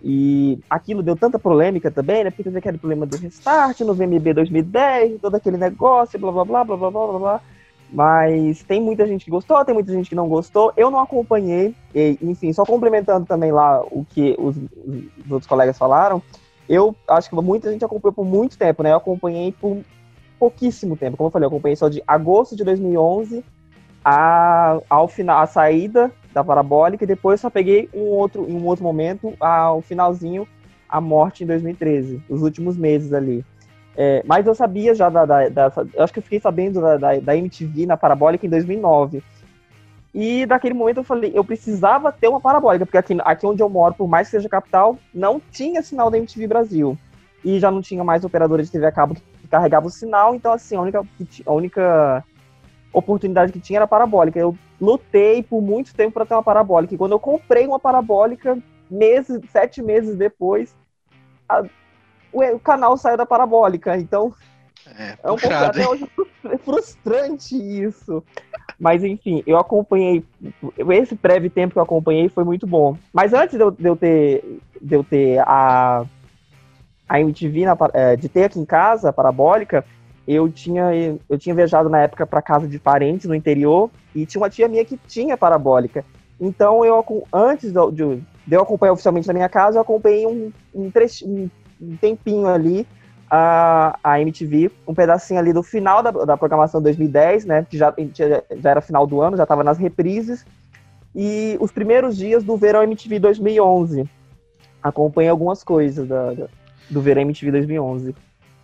E 0.04 0.60
aquilo 0.70 1.02
deu 1.02 1.16
tanta 1.16 1.40
polêmica 1.40 1.90
também, 1.90 2.26
né? 2.26 2.30
Porque 2.30 2.44
teve 2.44 2.58
aquele 2.58 2.78
problema 2.78 3.06
do 3.06 3.16
restart 3.16 3.80
no 3.82 3.94
VMB 3.94 4.34
2010, 4.34 5.22
todo 5.22 5.36
aquele 5.36 5.56
negócio, 5.56 6.20
blá 6.20 6.30
blá 6.30 6.44
blá 6.44 6.64
blá 6.66 6.78
blá 6.78 6.90
blá 6.90 7.20
blá. 7.20 7.42
Mas 7.90 8.64
tem 8.64 8.82
muita 8.82 9.08
gente 9.08 9.24
que 9.24 9.32
gostou, 9.32 9.64
tem 9.64 9.74
muita 9.74 9.94
gente 9.94 10.10
que 10.10 10.16
não 10.16 10.28
gostou. 10.28 10.74
Eu 10.76 10.92
não 10.92 11.00
acompanhei, 11.00 11.74
e, 11.96 12.18
enfim, 12.22 12.52
só 12.52 12.66
complementando 12.66 13.26
também 13.26 13.52
lá 13.52 13.82
o 13.82 14.06
que 14.10 14.36
os, 14.38 14.58
os 14.58 15.32
outros 15.32 15.48
colegas 15.48 15.78
falaram, 15.78 16.22
eu 16.68 16.94
acho 17.08 17.30
que 17.30 17.36
muita 17.36 17.72
gente 17.72 17.86
acompanhou 17.86 18.14
por 18.14 18.26
muito 18.26 18.58
tempo, 18.58 18.84
né? 18.84 18.92
Eu 18.92 18.98
acompanhei 18.98 19.54
por 19.54 19.78
pouquíssimo 20.38 20.98
tempo. 20.98 21.16
Como 21.16 21.28
eu 21.28 21.32
falei, 21.32 21.46
eu 21.46 21.50
acompanhei 21.50 21.78
só 21.78 21.88
de 21.88 22.04
agosto 22.06 22.58
de 22.58 22.66
2011 22.66 23.46
a, 24.04 24.80
ao 24.90 25.08
final, 25.08 25.42
a 25.42 25.48
saída 25.48 26.12
da 26.34 26.44
parabólica 26.44 27.04
e 27.04 27.08
depois 27.08 27.40
só 27.40 27.50
peguei 27.50 27.90
um 27.94 28.02
outro, 28.02 28.50
em 28.50 28.56
um 28.56 28.66
outro 28.66 28.84
momento, 28.84 29.34
ao 29.40 29.82
finalzinho, 29.82 30.48
a 30.90 31.00
morte 31.00 31.44
em 31.44 31.48
2013, 31.48 32.22
os 32.30 32.42
últimos 32.42 32.78
meses 32.78 33.14
ali. 33.14 33.46
É, 33.96 34.24
mas 34.26 34.48
eu 34.48 34.56
sabia 34.56 34.96
já 34.96 35.10
da, 35.10 35.26
da, 35.26 35.50
da, 35.50 35.72
acho 36.00 36.14
que 36.14 36.20
eu 36.20 36.24
fiquei 36.24 36.40
sabendo 36.40 36.82
da, 36.82 36.98
da, 36.98 37.20
da 37.20 37.38
MTV 37.38 37.86
na 37.86 37.96
parabólica 37.96 38.46
em 38.46 38.50
2009. 38.50 39.24
E 40.14 40.46
daquele 40.46 40.74
momento 40.76 40.98
eu 40.98 41.04
falei, 41.04 41.32
eu 41.34 41.44
precisava 41.44 42.12
ter 42.12 42.28
uma 42.28 42.40
parabólica, 42.40 42.86
porque 42.86 42.98
aqui, 42.98 43.18
aqui 43.24 43.46
onde 43.46 43.62
eu 43.62 43.70
moro, 43.70 43.96
por 43.96 44.08
mais 44.08 44.28
que 44.28 44.32
seja 44.32 44.50
capital, 44.50 44.98
não 45.14 45.42
tinha 45.52 45.82
sinal 45.82 46.12
da 46.12 46.18
MTV 46.18 46.48
Brasil. 46.48 46.98
E 47.44 47.60
já 47.60 47.70
não 47.70 47.82
tinha 47.82 48.04
mais 48.04 48.24
operadora 48.24 48.64
de 48.64 48.72
TV 48.72 48.86
a 48.86 48.92
cabo 48.92 49.16
que 49.16 49.48
carregava 49.50 49.88
o 49.88 49.92
sinal, 49.92 50.34
então 50.36 50.54
assim, 50.54 50.76
a 50.76 50.82
única, 50.82 51.04
a 51.46 51.54
única 51.54 52.24
oportunidade 52.94 53.52
que 53.52 53.60
tinha 53.60 53.80
era 53.80 53.88
parabólica. 53.88 54.40
Eu 54.40 54.56
lutei 54.80 55.42
por 55.42 55.62
muito 55.62 55.94
tempo 55.94 56.14
para 56.14 56.26
ter 56.26 56.36
uma 56.36 56.44
parabólica. 56.44 56.94
E 56.94 56.98
quando 56.98 57.14
eu 57.14 57.20
comprei 57.20 57.66
uma 57.66 57.80
parabólica, 57.80 58.58
meses, 58.90 59.42
sete 59.52 59.82
meses 59.82 60.16
depois, 60.16 60.76
a, 61.50 61.64
o, 62.32 62.44
o, 62.44 62.60
canal 62.60 62.96
saiu 62.96 63.18
da 63.18 63.26
parabólica. 63.26 63.98
Então, 63.98 64.34
é, 64.86 65.18
é 65.24 65.32
um 65.32 65.36
pouco 65.36 65.56
até 65.56 65.88
hoje 65.88 66.08
frustrante 66.64 67.56
isso. 67.56 68.24
Mas 68.80 69.04
enfim, 69.04 69.44
eu 69.48 69.58
acompanhei. 69.58 70.24
Esse 70.92 71.16
breve 71.16 71.50
tempo 71.50 71.74
que 71.74 71.80
eu 71.80 71.84
acompanhei 71.84 72.30
foi 72.30 72.44
muito 72.44 72.68
bom. 72.68 72.98
Mas 73.12 73.34
antes 73.34 73.58
de 73.58 73.64
eu, 73.64 73.72
de 73.72 73.86
eu 73.86 73.96
ter, 73.96 74.60
de 74.82 74.96
eu 74.96 75.04
ter 75.04 75.40
a, 75.40 76.06
a 77.10 77.20
MTV, 77.20 77.66
na, 77.66 77.78
é, 77.94 78.16
de 78.16 78.30
ter 78.30 78.46
aqui 78.46 78.60
em 78.60 78.66
casa 78.66 79.10
a 79.10 79.14
parabólica, 79.14 79.86
eu 80.28 80.50
tinha, 80.50 81.18
eu 81.30 81.38
tinha 81.38 81.54
viajado 81.54 81.90
na 81.90 82.00
época 82.00 82.26
para 82.26 82.42
casa 82.42 82.68
de 82.68 82.80
parentes 82.80 83.28
no 83.28 83.36
interior 83.36 83.90
e 84.16 84.26
tinha 84.26 84.42
uma 84.42 84.50
tia 84.50 84.68
minha 84.68 84.86
que 84.86 84.98
tinha 85.08 85.38
parabólica. 85.38 86.06
Então, 86.40 86.84
eu 86.84 87.04
antes 87.32 87.72
de, 87.72 87.92
de, 87.92 88.22
eu 88.56 88.62
acompanhar 88.62 88.94
oficialmente 88.94 89.28
na 89.28 89.34
minha 89.34 89.50
casa, 89.50 89.78
eu 89.78 89.82
acompanhei 89.82 90.26
um, 90.26 90.52
um, 90.74 90.92
um, 91.82 91.98
tempinho 91.98 92.48
ali 92.48 92.88
a, 93.30 93.98
a 94.04 94.22
MTV, 94.22 94.72
um 94.88 94.94
pedacinho 94.94 95.40
ali 95.40 95.52
do 95.54 95.64
final 95.64 96.02
da, 96.02 96.12
da 96.12 96.38
programação 96.38 96.80
de 96.80 96.86
2010, 96.86 97.46
né? 97.46 97.66
Que 97.70 97.78
já, 97.78 97.94
já 98.58 98.70
era 98.70 98.82
final 98.82 99.06
do 99.06 99.22
ano, 99.22 99.38
já 99.38 99.44
estava 99.44 99.64
nas 99.64 99.78
reprises. 99.78 100.46
E 101.16 101.58
os 101.60 101.72
primeiros 101.72 102.18
dias 102.18 102.44
do 102.44 102.58
Verão 102.58 102.84
MTV 102.84 103.20
2011. 103.20 104.10
Acompanhei 104.82 105.30
algumas 105.30 105.64
coisas 105.64 106.08
da, 106.08 106.34
da 106.34 106.48
do 106.90 107.02
Verão 107.02 107.22
MTV 107.22 107.52
2011. 107.52 108.16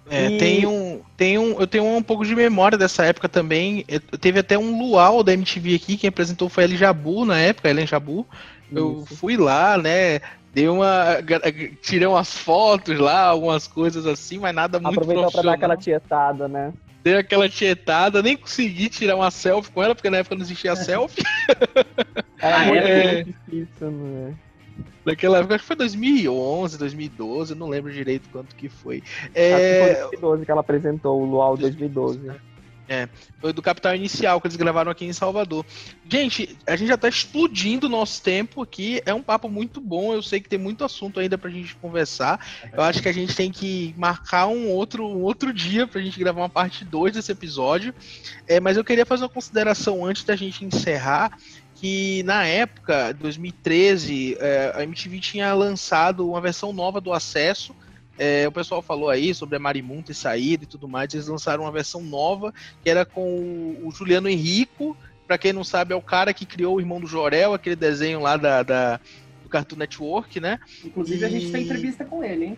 É, 0.09 0.31
e... 0.31 0.37
tem 0.37 0.65
um, 0.65 1.01
tem 1.15 1.37
um, 1.37 1.59
eu 1.59 1.67
tenho 1.67 1.85
um 1.85 2.01
pouco 2.01 2.25
de 2.25 2.35
memória 2.35 2.77
dessa 2.77 3.05
época 3.05 3.29
também. 3.29 3.85
Eu, 3.87 3.99
teve 3.99 4.39
até 4.39 4.57
um 4.57 4.79
luau 4.79 5.23
da 5.23 5.33
MTV 5.33 5.75
aqui, 5.75 5.97
quem 5.97 6.07
apresentou 6.07 6.49
foi 6.49 6.63
a 6.63 6.67
Jabu 6.67 7.25
na 7.25 7.39
época, 7.39 7.69
Ellen 7.69 7.85
Jabu. 7.87 8.25
Eu 8.71 9.03
Isso. 9.03 9.15
fui 9.15 9.37
lá, 9.37 9.77
né? 9.77 10.19
Dei 10.53 10.67
uma. 10.67 11.17
Tirei 11.81 12.07
umas 12.07 12.35
fotos 12.35 12.97
lá, 12.97 13.25
algumas 13.25 13.67
coisas 13.67 14.05
assim, 14.05 14.39
mas 14.39 14.53
nada 14.53 14.79
muito 14.79 14.99
Aproveitou 14.99 15.31
pra 15.31 15.41
dar 15.43 15.53
aquela 15.53 15.77
tietada, 15.77 16.47
né? 16.47 16.73
Dei 17.03 17.15
aquela 17.15 17.47
tietada, 17.47 18.21
nem 18.21 18.35
consegui 18.35 18.89
tirar 18.89 19.15
uma 19.15 19.31
selfie 19.31 19.71
com 19.71 19.81
ela, 19.81 19.95
porque 19.95 20.09
na 20.09 20.17
época 20.17 20.35
não 20.35 20.41
existia 20.41 20.75
selfie. 20.77 21.23
Era 22.39 22.59
muito 22.65 22.83
é... 22.83 23.23
difícil, 23.23 23.91
né? 23.91 24.33
Naquela 25.09 25.39
época, 25.39 25.55
acho 25.55 25.63
que 25.63 25.67
foi 25.67 25.75
2011, 25.75 26.77
2012, 26.77 27.53
eu 27.53 27.57
não 27.57 27.67
lembro 27.67 27.91
direito 27.91 28.29
quanto 28.29 28.55
que 28.55 28.69
foi. 28.69 29.01
É... 29.33 29.95
Foi 29.95 30.03
2012 30.03 30.45
que 30.45 30.51
ela 30.51 30.61
apresentou 30.61 31.19
o 31.19 31.25
Luau 31.25 31.57
2012. 31.57 32.31
É, 32.87 33.07
foi 33.39 33.53
do 33.53 33.61
Capital 33.61 33.95
Inicial 33.95 34.41
que 34.41 34.47
eles 34.47 34.57
gravaram 34.57 34.91
aqui 34.91 35.05
em 35.05 35.13
Salvador. 35.13 35.63
Gente, 36.07 36.57
a 36.65 36.75
gente 36.75 36.87
já 36.87 36.97
tá 36.97 37.07
explodindo 37.07 37.85
o 37.85 37.89
nosso 37.89 38.21
tempo 38.21 38.63
aqui. 38.63 38.99
É 39.05 39.13
um 39.13 39.21
papo 39.21 39.47
muito 39.47 39.79
bom. 39.79 40.11
Eu 40.11 40.23
sei 40.23 40.39
que 40.39 40.49
tem 40.49 40.57
muito 40.57 40.83
assunto 40.83 41.19
ainda 41.19 41.37
pra 41.37 41.51
gente 41.51 41.75
conversar. 41.75 42.43
Eu 42.73 42.81
acho 42.81 43.01
que 43.01 43.07
a 43.07 43.13
gente 43.13 43.35
tem 43.35 43.51
que 43.51 43.93
marcar 43.95 44.47
um 44.47 44.69
outro, 44.69 45.05
um 45.05 45.21
outro 45.21 45.53
dia 45.53 45.85
pra 45.85 46.01
gente 46.01 46.19
gravar 46.19 46.41
uma 46.41 46.49
parte 46.49 46.83
2 46.83 47.13
desse 47.13 47.31
episódio. 47.31 47.93
É, 48.47 48.59
mas 48.59 48.75
eu 48.75 48.83
queria 48.83 49.05
fazer 49.05 49.23
uma 49.23 49.29
consideração 49.29 50.03
antes 50.03 50.23
da 50.23 50.35
gente 50.35 50.65
encerrar 50.65 51.37
que 51.79 52.23
na 52.23 52.45
época, 52.45 53.13
2013, 53.13 54.35
é, 54.37 54.73
a 54.75 54.83
MTV 54.83 55.19
tinha 55.19 55.53
lançado 55.53 56.29
uma 56.29 56.41
versão 56.41 56.73
nova 56.73 56.99
do 56.99 57.13
Acesso. 57.13 57.73
É, 58.17 58.45
o 58.45 58.51
pessoal 58.51 58.81
falou 58.81 59.09
aí 59.09 59.33
sobre 59.33 59.55
a 59.55 59.59
Marimun 59.59 60.01
ter 60.01 60.13
saído 60.13 60.65
e 60.65 60.67
tudo 60.67 60.89
mais. 60.89 61.13
Eles 61.13 61.27
lançaram 61.27 61.63
uma 61.63 61.71
versão 61.71 62.03
nova 62.03 62.53
que 62.83 62.89
era 62.89 63.05
com 63.05 63.77
o 63.81 63.89
Juliano 63.91 64.27
Henrico. 64.27 64.95
Para 65.25 65.37
quem 65.37 65.53
não 65.53 65.63
sabe, 65.63 65.93
é 65.93 65.95
o 65.95 66.01
cara 66.01 66.33
que 66.33 66.45
criou 66.45 66.75
o 66.75 66.81
Irmão 66.81 66.99
do 66.99 67.07
Jorel, 67.07 67.53
aquele 67.53 67.77
desenho 67.77 68.19
lá 68.19 68.35
da, 68.35 68.61
da 68.61 68.99
do 69.41 69.47
Cartoon 69.47 69.77
Network, 69.77 70.37
né? 70.37 70.59
Inclusive, 70.83 71.21
e... 71.21 71.25
a 71.25 71.29
gente 71.29 71.49
tem 71.49 71.63
entrevista 71.63 72.03
com 72.03 72.21
ele, 72.21 72.45
hein? 72.45 72.57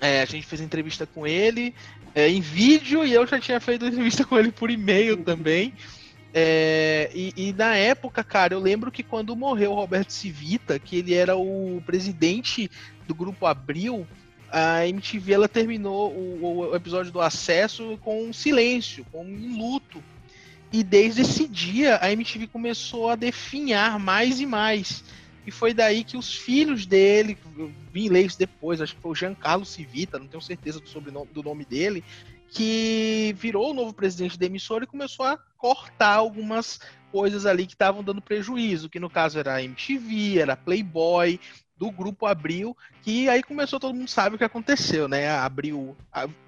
É, 0.00 0.22
a 0.22 0.24
gente 0.24 0.46
fez 0.46 0.60
entrevista 0.60 1.04
com 1.04 1.26
ele 1.26 1.74
é, 2.14 2.28
em 2.28 2.40
vídeo 2.40 3.04
e 3.04 3.12
eu 3.12 3.26
já 3.26 3.40
tinha 3.40 3.58
feito 3.58 3.84
entrevista 3.84 4.24
com 4.24 4.38
ele 4.38 4.52
por 4.52 4.70
e-mail 4.70 5.16
também. 5.16 5.74
É, 6.32 7.10
e, 7.12 7.32
e, 7.36 7.52
na 7.52 7.74
época, 7.74 8.22
cara, 8.22 8.54
eu 8.54 8.60
lembro 8.60 8.90
que 8.90 9.02
quando 9.02 9.34
morreu 9.34 9.72
o 9.72 9.74
Roberto 9.74 10.12
Civita, 10.12 10.78
que 10.78 10.96
ele 10.96 11.14
era 11.14 11.36
o 11.36 11.82
presidente 11.84 12.70
do 13.06 13.14
grupo 13.14 13.46
Abril, 13.46 14.06
a 14.50 14.86
MTV 14.86 15.32
ela 15.32 15.48
terminou 15.48 16.12
o, 16.12 16.70
o 16.70 16.76
episódio 16.76 17.12
do 17.12 17.20
acesso 17.20 17.98
com 18.00 18.24
um 18.24 18.32
silêncio, 18.32 19.04
com 19.10 19.24
um 19.24 19.58
luto. 19.58 20.02
E 20.72 20.84
desde 20.84 21.22
esse 21.22 21.48
dia 21.48 21.98
a 22.00 22.12
MTV 22.12 22.46
começou 22.46 23.08
a 23.08 23.16
definhar 23.16 23.98
mais 23.98 24.40
e 24.40 24.46
mais. 24.46 25.02
E 25.46 25.50
foi 25.50 25.74
daí 25.74 26.04
que 26.04 26.16
os 26.16 26.32
filhos 26.34 26.86
dele, 26.86 27.36
eu 27.56 27.72
vim 27.92 28.08
ler 28.08 28.26
isso 28.26 28.38
depois, 28.38 28.80
acho 28.80 28.94
que 28.94 29.02
foi 29.02 29.10
o 29.10 29.14
Giancarlo 29.14 29.64
Civita, 29.64 30.18
não 30.18 30.28
tenho 30.28 30.40
certeza 30.40 30.78
do 30.78 30.88
sobrenome 30.88 31.28
do 31.32 31.42
nome 31.42 31.64
dele, 31.64 32.04
que 32.50 33.34
virou 33.38 33.70
o 33.70 33.74
novo 33.74 33.92
presidente 33.92 34.38
da 34.38 34.46
emissora 34.46 34.84
e 34.84 34.88
começou 34.88 35.24
a 35.24 35.38
cortar 35.56 36.14
algumas 36.14 36.80
coisas 37.12 37.46
ali 37.46 37.66
que 37.66 37.74
estavam 37.74 38.02
dando 38.02 38.20
prejuízo, 38.20 38.88
que 38.88 39.00
no 39.00 39.10
caso 39.10 39.38
era 39.38 39.54
a 39.54 39.62
MTV, 39.62 40.38
era 40.38 40.52
a 40.54 40.56
Playboy, 40.56 41.38
do 41.80 41.90
grupo 41.90 42.26
Abril, 42.26 42.76
que 43.02 43.26
aí 43.26 43.42
começou, 43.42 43.80
todo 43.80 43.94
mundo 43.94 44.10
sabe 44.10 44.36
o 44.36 44.38
que 44.38 44.44
aconteceu, 44.44 45.08
né? 45.08 45.30
Abril 45.30 45.96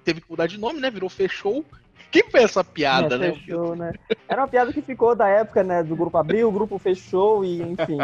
teve 0.03 0.21
que 0.21 0.29
mudar 0.29 0.45
de 0.45 0.59
nome, 0.59 0.79
né? 0.79 0.91
Virou 0.91 1.09
Fechou, 1.09 1.65
quem 2.13 2.23
fez 2.29 2.43
essa 2.43 2.63
piada, 2.63 3.15
é, 3.15 3.17
né? 3.17 3.33
Fechou, 3.33 3.75
né? 3.75 3.91
Era 4.29 4.41
uma 4.43 4.47
piada 4.47 4.71
que 4.71 4.83
ficou 4.83 5.15
da 5.15 5.27
época, 5.27 5.63
né? 5.63 5.81
Do 5.81 5.95
grupo 5.95 6.15
abriu, 6.15 6.47
o 6.47 6.51
grupo 6.51 6.77
fechou 6.77 7.43
e 7.43 7.59
enfim. 7.59 7.97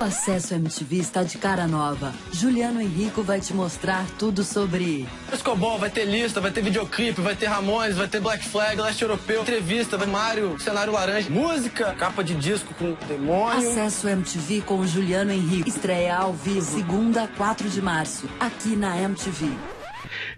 O 0.00 0.04
acesso 0.04 0.54
MTV 0.54 0.96
está 0.96 1.22
de 1.22 1.36
cara 1.36 1.66
nova. 1.66 2.14
Juliano 2.32 2.80
Henrico 2.80 3.22
vai 3.22 3.38
te 3.38 3.52
mostrar 3.52 4.06
tudo 4.18 4.42
sobre. 4.42 5.06
Escobol, 5.30 5.78
vai 5.78 5.90
ter 5.90 6.06
lista, 6.06 6.40
vai 6.40 6.50
ter 6.50 6.62
videoclipe, 6.62 7.20
vai 7.20 7.36
ter 7.36 7.44
Ramones, 7.44 7.98
vai 7.98 8.08
ter 8.08 8.20
Black 8.20 8.42
Flag, 8.42 8.80
Leste 8.80 9.02
Europeu, 9.02 9.42
entrevista, 9.42 9.98
vai 9.98 10.06
Mário, 10.06 10.58
cenário 10.58 10.94
laranja, 10.94 11.28
música, 11.28 11.92
capa 11.92 12.24
de 12.24 12.34
disco 12.36 12.72
com 12.74 12.96
demônio. 13.06 13.68
Acesso 13.68 14.08
MTV 14.08 14.62
com 14.62 14.78
o 14.78 14.86
Juliano 14.86 15.30
Henrique. 15.30 15.68
Estreia 15.68 16.16
ao 16.16 16.32
vivo, 16.32 16.62
segunda, 16.62 17.28
4 17.36 17.68
de 17.68 17.82
março, 17.82 18.26
aqui 18.40 18.74
na 18.76 18.98
MTV. 18.98 19.75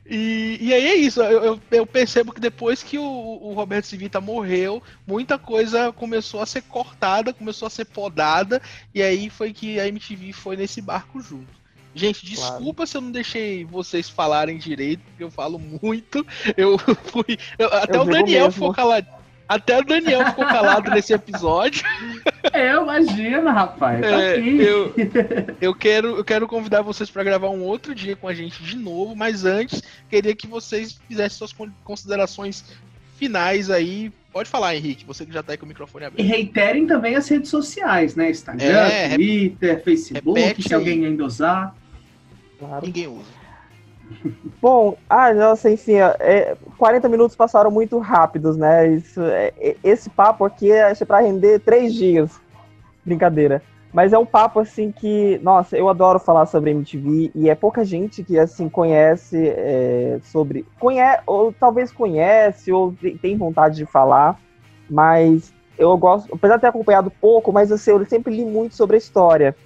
E, 0.06 0.58
e 0.60 0.74
aí 0.74 0.86
é 0.86 0.94
isso, 0.94 1.20
eu, 1.22 1.60
eu, 1.70 1.86
percebo 1.86 2.32
que 2.32 2.40
depois 2.40 2.82
que 2.82 2.98
o, 2.98 3.04
o 3.04 3.52
Roberto 3.52 3.86
Civita 3.86 4.20
morreu, 4.20 4.82
muita 5.06 5.38
coisa 5.38 5.92
começou 5.92 6.40
a 6.40 6.46
ser 6.46 6.62
cortada, 6.62 7.32
começou 7.32 7.66
a 7.66 7.70
ser 7.70 7.84
podada, 7.84 8.60
e 8.94 9.02
aí 9.02 9.30
foi 9.30 9.52
que 9.52 9.78
a 9.78 9.86
MTV 9.86 10.32
foi 10.32 10.56
nesse 10.56 10.80
barco 10.80 11.20
junto. 11.20 11.58
Gente, 11.94 12.24
desculpa 12.24 12.76
claro. 12.76 12.86
se 12.86 12.96
eu 12.96 13.00
não 13.00 13.10
deixei 13.10 13.64
vocês 13.64 14.08
falarem 14.08 14.56
direito, 14.56 15.00
porque 15.00 15.24
eu 15.24 15.30
falo 15.30 15.58
muito. 15.58 16.24
Eu 16.56 16.78
fui. 17.10 17.36
Eu, 17.58 17.66
até 17.72 17.96
eu 17.96 18.02
o 18.02 18.04
Daniel 18.04 18.44
mesmo. 18.44 18.52
ficou 18.52 18.72
calado. 18.72 19.06
Até 19.48 19.78
o 19.78 19.84
Daniel 19.84 20.26
ficou 20.26 20.44
calado 20.44 20.90
nesse 20.90 21.12
episódio. 21.14 21.82
É, 22.52 22.74
imagina, 22.74 23.50
rapaz. 23.50 24.00
Tá 24.00 24.22
é, 24.22 24.38
eu, 24.38 24.94
eu, 25.60 25.74
quero, 25.74 26.16
eu 26.16 26.24
quero 26.24 26.46
convidar 26.46 26.82
vocês 26.82 27.10
para 27.10 27.24
gravar 27.24 27.48
um 27.48 27.62
outro 27.62 27.94
dia 27.94 28.14
com 28.14 28.28
a 28.28 28.34
gente 28.34 28.62
de 28.62 28.76
novo, 28.76 29.16
mas 29.16 29.44
antes, 29.44 29.82
queria 30.10 30.36
que 30.36 30.46
vocês 30.46 31.00
fizessem 31.08 31.38
suas 31.38 31.54
considerações 31.82 32.64
finais 33.16 33.70
aí. 33.70 34.12
Pode 34.32 34.50
falar, 34.50 34.76
Henrique, 34.76 35.04
você 35.04 35.24
que 35.24 35.32
já 35.32 35.42
tá 35.42 35.52
aí 35.52 35.58
com 35.58 35.64
o 35.64 35.68
microfone 35.68 36.04
aberto. 36.04 36.20
E 36.20 36.28
reiterem 36.28 36.86
também 36.86 37.16
as 37.16 37.26
redes 37.28 37.50
sociais, 37.50 38.14
né? 38.14 38.30
Instagram, 38.30 38.64
é, 38.66 39.14
Twitter, 39.14 39.82
Facebook, 39.82 40.62
se 40.62 40.74
alguém 40.74 41.06
ainda 41.06 41.24
usar. 41.24 41.74
Claro. 42.58 42.84
Ninguém 42.84 43.06
usa. 43.06 43.37
Bom, 44.60 44.96
ah, 45.08 45.32
nossa, 45.32 45.70
enfim, 45.70 45.94
é, 45.94 46.56
40 46.76 47.08
minutos 47.08 47.36
passaram 47.36 47.70
muito 47.70 47.98
rápidos, 47.98 48.56
né? 48.56 48.88
Isso, 48.88 49.20
é, 49.22 49.52
esse 49.82 50.10
papo 50.10 50.44
aqui 50.44 50.70
é 50.70 50.94
para 51.04 51.20
render 51.20 51.60
três 51.60 51.94
dias. 51.94 52.40
Brincadeira. 53.04 53.62
Mas 53.92 54.12
é 54.12 54.18
um 54.18 54.26
papo 54.26 54.60
assim 54.60 54.92
que, 54.92 55.38
nossa, 55.42 55.76
eu 55.76 55.88
adoro 55.88 56.18
falar 56.18 56.44
sobre 56.46 56.70
MTV 56.72 57.30
e 57.34 57.48
é 57.48 57.54
pouca 57.54 57.84
gente 57.84 58.22
que 58.22 58.38
assim 58.38 58.68
conhece 58.68 59.48
é, 59.48 60.18
sobre, 60.24 60.66
conhece 60.78 61.22
ou 61.26 61.52
talvez 61.52 61.90
conhece 61.90 62.70
ou 62.70 62.94
tem 63.22 63.36
vontade 63.36 63.76
de 63.76 63.86
falar, 63.86 64.38
mas 64.90 65.54
eu 65.78 65.96
gosto, 65.96 66.34
apesar 66.34 66.56
de 66.56 66.62
ter 66.62 66.66
acompanhado 66.66 67.10
pouco, 67.10 67.50
mas 67.50 67.72
assim, 67.72 67.92
eu 67.92 68.04
sempre 68.04 68.36
li 68.36 68.44
muito 68.44 68.74
sobre 68.74 68.96
a 68.96 68.98
história 68.98 69.56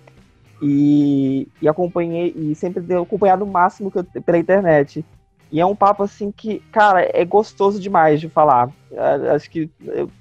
e, 0.63 1.49
e 1.61 1.69
acompanhei 1.69 2.33
e 2.37 2.55
sempre 2.55 2.81
tenho 2.83 3.03
acompanhado 3.03 3.45
o 3.45 3.47
máximo 3.47 3.91
que 3.91 3.99
eu, 3.99 4.05
pela 4.05 4.39
internet. 4.39 5.05
E 5.51 5.61
é 5.61 5.67
um 5.67 5.75
papo 5.75 6.05
assim 6.05 6.31
que, 6.31 6.61
cara, 6.73 7.03
é 7.13 7.25
gostoso 7.25 7.81
demais 7.81 8.21
de 8.21 8.29
falar. 8.29 8.71
É, 8.91 9.31
acho 9.35 9.51
que 9.51 9.69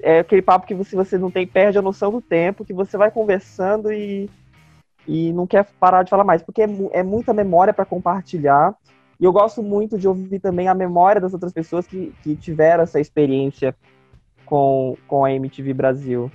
é 0.01 0.19
aquele 0.19 0.41
papo 0.41 0.65
que 0.65 0.73
você, 0.73 0.95
você 0.95 1.17
não 1.17 1.29
tem, 1.29 1.45
perde 1.45 1.77
a 1.77 1.81
noção 1.81 2.11
do 2.11 2.19
tempo, 2.19 2.65
que 2.65 2.73
você 2.73 2.97
vai 2.97 3.11
conversando 3.11 3.93
e, 3.93 4.29
e 5.07 5.31
não 5.31 5.45
quer 5.45 5.65
parar 5.79 6.03
de 6.03 6.09
falar 6.09 6.23
mais, 6.23 6.41
porque 6.41 6.63
é, 6.63 6.67
é 6.91 7.03
muita 7.03 7.33
memória 7.33 7.73
para 7.73 7.85
compartilhar. 7.85 8.75
E 9.19 9.23
eu 9.23 9.31
gosto 9.31 9.61
muito 9.61 9.97
de 9.97 10.07
ouvir 10.07 10.39
também 10.39 10.67
a 10.67 10.73
memória 10.73 11.21
das 11.21 11.31
outras 11.31 11.53
pessoas 11.53 11.85
que, 11.85 12.11
que 12.23 12.35
tiveram 12.35 12.83
essa 12.83 12.99
experiência 12.99 13.75
com, 14.43 14.97
com 15.07 15.23
a 15.23 15.31
MTV 15.31 15.73
Brasil. 15.73 16.31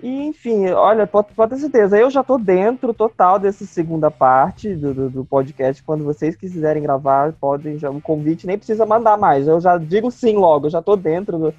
E, 0.00 0.26
enfim, 0.26 0.68
olha, 0.68 1.06
pode, 1.06 1.28
pode, 1.34 1.54
ter 1.54 1.60
certeza, 1.60 1.98
eu 1.98 2.08
já 2.08 2.22
tô 2.22 2.38
dentro 2.38 2.94
total 2.94 3.38
dessa 3.38 3.64
segunda 3.64 4.10
parte 4.10 4.72
do, 4.74 4.94
do, 4.94 5.10
do, 5.10 5.24
podcast. 5.24 5.82
Quando 5.82 6.04
vocês 6.04 6.36
quiserem 6.36 6.82
gravar, 6.82 7.32
podem 7.32 7.78
já. 7.78 7.90
O 7.90 8.00
convite 8.00 8.46
nem 8.46 8.56
precisa 8.56 8.86
mandar 8.86 9.16
mais. 9.16 9.48
Eu 9.48 9.60
já 9.60 9.76
digo 9.76 10.10
sim 10.10 10.36
logo, 10.36 10.66
eu 10.66 10.70
já 10.70 10.80
tô 10.80 10.94
dentro 10.94 11.38
do, 11.38 11.54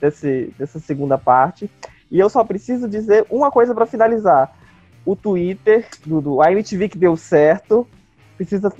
desse, 0.00 0.54
dessa 0.58 0.78
segunda 0.78 1.18
parte. 1.18 1.70
E 2.10 2.18
eu 2.18 2.30
só 2.30 2.42
preciso 2.44 2.88
dizer 2.88 3.26
uma 3.30 3.50
coisa 3.50 3.74
para 3.74 3.84
finalizar. 3.84 4.56
O 5.04 5.14
Twitter 5.14 5.86
do, 6.06 6.20
do 6.20 6.42
IMTV 6.42 6.88
que 6.88 6.98
deu 6.98 7.14
certo. 7.14 7.86
Precisa. 8.38 8.72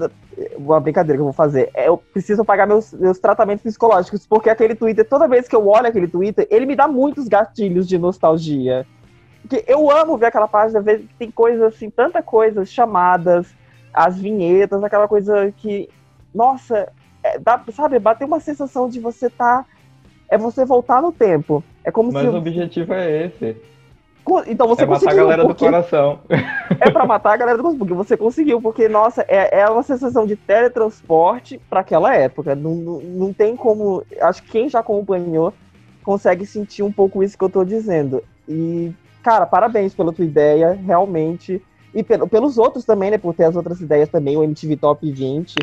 Uma 0.57 0.81
brincadeira 0.81 1.19
que 1.19 1.21
eu 1.21 1.27
vou 1.27 1.35
fazer. 1.35 1.69
É, 1.75 1.89
eu 1.89 1.99
preciso 1.99 2.43
pagar 2.47 2.67
meus, 2.67 2.95
meus 2.95 3.19
tratamentos 3.19 3.63
psicológicos, 3.63 4.27
porque 4.27 4.49
aquele 4.49 4.75
Twitter, 4.75 5.07
toda 5.07 5.29
vez 5.29 5.47
que 5.47 5.55
eu 5.55 5.69
olho 5.69 5.87
aquele 5.87 6.09
Twitter, 6.09 6.47
ele 6.51 6.65
me 6.65 6.75
dá 6.75 6.89
muitos 6.89 7.29
gatilhos 7.29 7.87
de 7.87 7.99
nostalgia. 7.99 8.87
Porque 9.53 9.71
eu 9.71 9.91
amo 9.91 10.17
ver 10.17 10.27
aquela 10.27 10.49
página, 10.49 10.81
ver 10.81 11.01
que 11.01 11.15
tem 11.19 11.31
coisas 11.31 11.75
assim, 11.75 11.91
tanta 11.91 12.23
coisa, 12.23 12.65
chamadas, 12.65 13.55
as 13.93 14.19
vinhetas, 14.19 14.83
aquela 14.83 15.07
coisa 15.07 15.53
que, 15.59 15.91
nossa, 16.35 16.91
é, 17.23 17.39
dá, 17.39 17.63
sabe, 17.71 17.99
bater 17.99 18.25
uma 18.25 18.41
sensação 18.41 18.89
de 18.89 18.99
você 18.99 19.29
tá. 19.29 19.67
É 20.31 20.39
você 20.39 20.65
voltar 20.65 21.03
no 21.03 21.13
tempo. 21.13 21.63
É 21.85 21.91
como 21.91 22.11
Mas 22.11 22.23
se. 22.23 22.27
Mas 22.29 22.35
o 22.35 22.39
objetivo 22.39 22.95
é 22.95 23.27
esse. 23.27 23.57
Então 24.47 24.67
você 24.67 24.85
é 24.85 24.87
conseguiu. 24.87 25.09
matar 25.09 25.11
a 25.11 25.15
galera 25.15 25.43
porque... 25.43 25.67
do 25.67 25.71
coração. 25.71 26.21
É 26.81 26.91
para 26.91 27.05
matar 27.05 27.35
a 27.35 27.37
galera 27.37 27.59
do 27.59 27.63
coração, 27.63 27.79
porque 27.79 27.95
você 27.95 28.17
conseguiu, 28.17 28.63
porque, 28.63 28.89
nossa, 28.89 29.23
é, 29.29 29.61
é 29.61 29.69
uma 29.69 29.83
sensação 29.83 30.25
de 30.25 30.35
teletransporte 30.35 31.61
para 31.69 31.81
aquela 31.81 32.17
época. 32.17 32.55
Não, 32.55 32.75
não, 32.75 33.01
não 33.01 33.33
tem 33.35 33.55
como. 33.55 34.03
Acho 34.19 34.43
que 34.45 34.53
quem 34.53 34.71
já 34.71 34.79
acompanhou 34.79 35.53
consegue 36.03 36.47
sentir 36.47 36.83
um 36.83 36.91
pouco 36.91 37.23
isso 37.23 37.37
que 37.37 37.45
eu 37.45 37.51
tô 37.51 37.63
dizendo. 37.63 38.25
E 38.49 38.95
cara, 39.23 39.47
parabéns 39.47 39.95
pela 39.95 40.13
tua 40.13 40.25
ideia, 40.25 40.73
realmente. 40.73 41.63
E 41.95 42.03
pelo, 42.03 42.27
pelos 42.27 42.59
outros 42.59 42.85
também, 42.85 43.11
né? 43.11 43.19
Por 43.19 43.35
ter 43.35 43.45
as 43.45 43.57
outras 43.57 43.81
ideias 43.81 44.09
também, 44.09 44.37
o 44.37 44.43
MTV 44.43 44.77
Top 44.77 45.11
20 45.11 45.57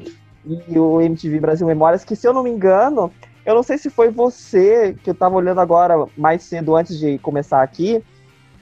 e 0.45 0.80
o 0.80 1.01
MTV 1.01 1.39
Brasil 1.39 1.68
Memórias, 1.68 2.03
que 2.03 2.16
se 2.16 2.28
eu 2.28 2.34
não 2.34 2.43
me 2.43 2.49
engano, 2.49 3.12
eu 3.45 3.55
não 3.55 3.64
sei 3.64 3.78
se 3.78 3.89
foi 3.89 4.10
você 4.10 4.95
que 5.03 5.10
eu 5.10 5.16
tava 5.16 5.36
olhando 5.36 5.60
agora 5.60 6.07
mais 6.18 6.43
cedo 6.43 6.76
antes 6.76 6.97
de 6.97 7.18
começar 7.20 7.62
aqui. 7.62 8.03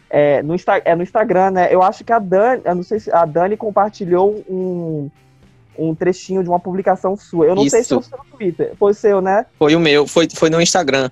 É, 0.09 0.41
no, 0.41 0.55
Insta, 0.55 0.81
é 0.85 0.95
no 0.95 1.03
Instagram, 1.03 1.51
né? 1.51 1.73
Eu 1.73 1.83
acho 1.83 2.03
que 2.03 2.13
a 2.13 2.19
Dani, 2.19 2.61
eu 2.63 2.75
não 2.75 2.83
sei 2.83 2.99
se 2.99 3.11
a 3.11 3.25
Dani 3.25 3.57
compartilhou 3.57 4.41
um, 4.49 5.09
um 5.77 5.93
trechinho 5.93 6.41
de 6.41 6.49
uma 6.49 6.59
publicação 6.59 7.17
sua. 7.17 7.45
Eu 7.45 7.55
não 7.55 7.63
Isso. 7.63 7.71
sei 7.71 7.83
se 7.83 7.89
foi 7.89 8.17
no 8.17 8.37
Twitter. 8.37 8.73
Foi 8.79 8.91
o 8.91 8.95
seu, 8.95 9.19
né? 9.19 9.45
Foi 9.59 9.75
o 9.75 9.79
meu, 9.79 10.07
foi, 10.07 10.27
foi 10.33 10.49
no 10.49 10.61
Instagram. 10.61 11.09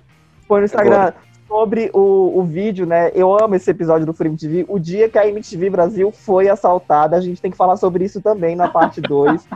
Foi 0.48 0.60
no 0.60 0.64
Instagram. 0.64 0.96
Agora 0.96 1.25
sobre 1.48 1.90
o, 1.92 2.40
o 2.40 2.44
vídeo, 2.44 2.84
né? 2.86 3.10
Eu 3.14 3.32
amo 3.38 3.54
esse 3.54 3.70
episódio 3.70 4.04
do 4.04 4.12
Free 4.12 4.28
MTV. 4.28 4.66
O 4.68 4.78
dia 4.78 5.08
que 5.08 5.18
a 5.18 5.28
MTV 5.28 5.70
Brasil 5.70 6.10
foi 6.10 6.48
assaltada, 6.48 7.16
a 7.16 7.20
gente 7.20 7.40
tem 7.40 7.50
que 7.50 7.56
falar 7.56 7.76
sobre 7.76 8.04
isso 8.04 8.20
também 8.20 8.56
na 8.56 8.68
parte 8.68 9.00
2. 9.00 9.46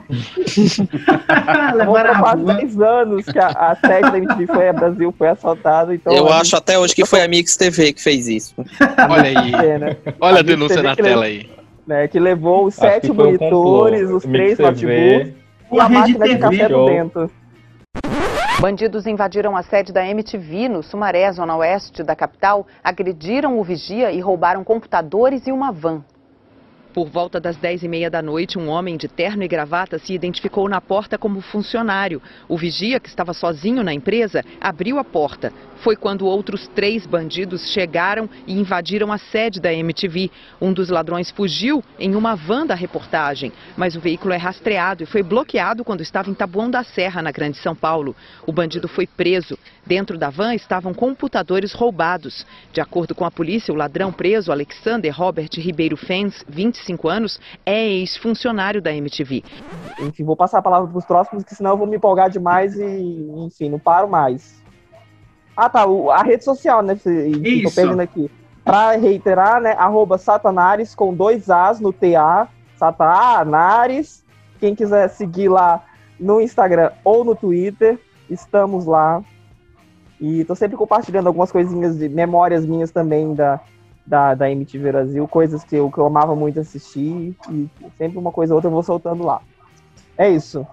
Faz 2.20 2.44
10 2.44 2.80
anos 2.80 3.26
que 3.26 3.38
a, 3.38 3.48
a 3.48 3.76
sede 3.76 4.10
da 4.10 4.18
MTV 4.18 4.46
foi 4.46 4.68
a 4.68 4.72
Brasil 4.72 5.14
foi 5.16 5.28
assaltada. 5.28 5.94
Então 5.94 6.12
Eu 6.12 6.28
acho 6.32 6.56
até 6.56 6.78
hoje 6.78 6.94
que 6.94 7.04
foi 7.04 7.22
a 7.22 7.28
Mix 7.28 7.56
TV 7.56 7.92
que 7.92 8.02
fez 8.02 8.28
isso. 8.28 8.54
Olha 9.08 9.40
aí. 9.40 9.50
TV, 9.52 9.78
né? 9.78 9.96
Olha 10.20 10.36
a, 10.36 10.40
a 10.40 10.42
denúncia 10.42 10.82
na 10.82 10.94
tela 10.94 11.24
aí. 11.24 11.50
Né, 11.86 12.06
que 12.06 12.20
levou 12.20 12.66
os 12.66 12.74
sete 12.74 13.10
monitores, 13.10 14.08
os 14.10 14.22
três 14.22 14.58
notebooks 14.58 15.32
e 15.72 15.80
a 15.80 15.88
máquina 15.88 16.28
de 16.28 16.38
café 16.38 16.68
do 16.68 16.86
dentro. 16.86 17.30
Bandidos 18.60 19.06
invadiram 19.06 19.56
a 19.56 19.62
sede 19.62 19.90
da 19.90 20.06
MTV 20.06 20.68
no 20.68 20.82
Sumaré, 20.82 21.32
zona 21.32 21.56
oeste 21.56 22.02
da 22.02 22.14
capital, 22.14 22.66
agrediram 22.84 23.58
o 23.58 23.64
vigia 23.64 24.12
e 24.12 24.20
roubaram 24.20 24.62
computadores 24.62 25.46
e 25.46 25.50
uma 25.50 25.72
van. 25.72 26.04
Por 26.92 27.08
volta 27.08 27.40
das 27.40 27.56
10 27.56 27.84
e 27.84 27.88
meia 27.88 28.10
da 28.10 28.20
noite, 28.20 28.58
um 28.58 28.68
homem 28.68 28.98
de 28.98 29.08
terno 29.08 29.42
e 29.42 29.48
gravata 29.48 29.98
se 29.98 30.12
identificou 30.12 30.68
na 30.68 30.78
porta 30.78 31.16
como 31.16 31.40
funcionário. 31.40 32.20
O 32.46 32.58
vigia, 32.58 33.00
que 33.00 33.08
estava 33.08 33.32
sozinho 33.32 33.82
na 33.82 33.94
empresa, 33.94 34.44
abriu 34.60 34.98
a 34.98 35.04
porta. 35.04 35.50
Foi 35.80 35.96
quando 35.96 36.26
outros 36.26 36.68
três 36.68 37.06
bandidos 37.06 37.70
chegaram 37.72 38.28
e 38.46 38.52
invadiram 38.58 39.10
a 39.10 39.16
sede 39.16 39.60
da 39.60 39.72
MTV. 39.72 40.30
Um 40.60 40.72
dos 40.72 40.90
ladrões 40.90 41.30
fugiu 41.30 41.82
em 41.98 42.14
uma 42.14 42.36
van 42.36 42.66
da 42.66 42.74
reportagem, 42.74 43.50
mas 43.76 43.96
o 43.96 44.00
veículo 44.00 44.34
é 44.34 44.36
rastreado 44.36 45.02
e 45.02 45.06
foi 45.06 45.22
bloqueado 45.22 45.82
quando 45.82 46.02
estava 46.02 46.28
em 46.28 46.34
Taboão 46.34 46.70
da 46.70 46.84
Serra, 46.84 47.22
na 47.22 47.30
Grande 47.30 47.56
São 47.56 47.74
Paulo. 47.74 48.14
O 48.46 48.52
bandido 48.52 48.88
foi 48.88 49.06
preso. 49.06 49.58
Dentro 49.86 50.18
da 50.18 50.28
van 50.28 50.54
estavam 50.54 50.92
computadores 50.92 51.72
roubados. 51.72 52.46
De 52.72 52.80
acordo 52.80 53.14
com 53.14 53.24
a 53.24 53.30
polícia, 53.30 53.72
o 53.72 53.76
ladrão 53.76 54.12
preso, 54.12 54.52
Alexander 54.52 55.10
Robert 55.16 55.50
Ribeiro 55.54 55.96
Fens, 55.96 56.44
25 56.46 57.08
anos, 57.08 57.40
é 57.64 57.88
ex-funcionário 57.88 58.82
da 58.82 58.92
MTV. 58.92 59.42
Enfim, 59.98 60.24
vou 60.24 60.36
passar 60.36 60.58
a 60.58 60.62
palavra 60.62 60.88
para 60.88 60.98
os 60.98 61.06
próximos, 61.06 61.42
que 61.42 61.54
senão 61.54 61.70
eu 61.70 61.78
vou 61.78 61.86
me 61.86 61.96
empolgar 61.96 62.28
demais 62.28 62.78
e, 62.78 63.30
enfim, 63.46 63.70
não 63.70 63.78
paro 63.78 64.08
mais. 64.08 64.60
Ah, 65.60 65.68
tá. 65.68 65.84
A 66.14 66.22
rede 66.22 66.42
social, 66.42 66.80
né? 66.80 66.94
Estou 66.94 67.72
perdendo 67.72 68.00
aqui. 68.00 68.30
Para 68.64 68.96
reiterar, 68.96 69.60
né? 69.60 69.72
Arroba 69.72 70.16
Satanares 70.16 70.94
com 70.94 71.12
dois 71.12 71.50
As 71.50 71.78
no 71.78 71.92
TA. 71.92 72.48
Satanares. 72.78 74.24
Quem 74.58 74.74
quiser 74.74 75.08
seguir 75.10 75.50
lá 75.50 75.84
no 76.18 76.40
Instagram 76.40 76.92
ou 77.04 77.24
no 77.26 77.34
Twitter, 77.34 77.98
estamos 78.30 78.86
lá. 78.86 79.22
E 80.18 80.44
tô 80.44 80.54
sempre 80.54 80.78
compartilhando 80.78 81.26
algumas 81.26 81.52
coisinhas 81.52 81.98
de 81.98 82.08
memórias 82.08 82.64
minhas 82.64 82.90
também 82.90 83.34
da, 83.34 83.60
da, 84.06 84.34
da 84.34 84.50
MTV 84.50 84.92
Brasil, 84.92 85.28
coisas 85.28 85.62
que 85.62 85.76
eu, 85.76 85.90
que 85.90 85.98
eu 85.98 86.06
amava 86.06 86.34
muito 86.34 86.58
assistir. 86.58 87.36
E 87.50 87.68
sempre 87.98 88.16
uma 88.16 88.32
coisa 88.32 88.54
ou 88.54 88.56
outra 88.56 88.68
eu 88.68 88.72
vou 88.72 88.82
soltando 88.82 89.24
lá. 89.24 89.42
É 90.16 90.30
isso. 90.30 90.66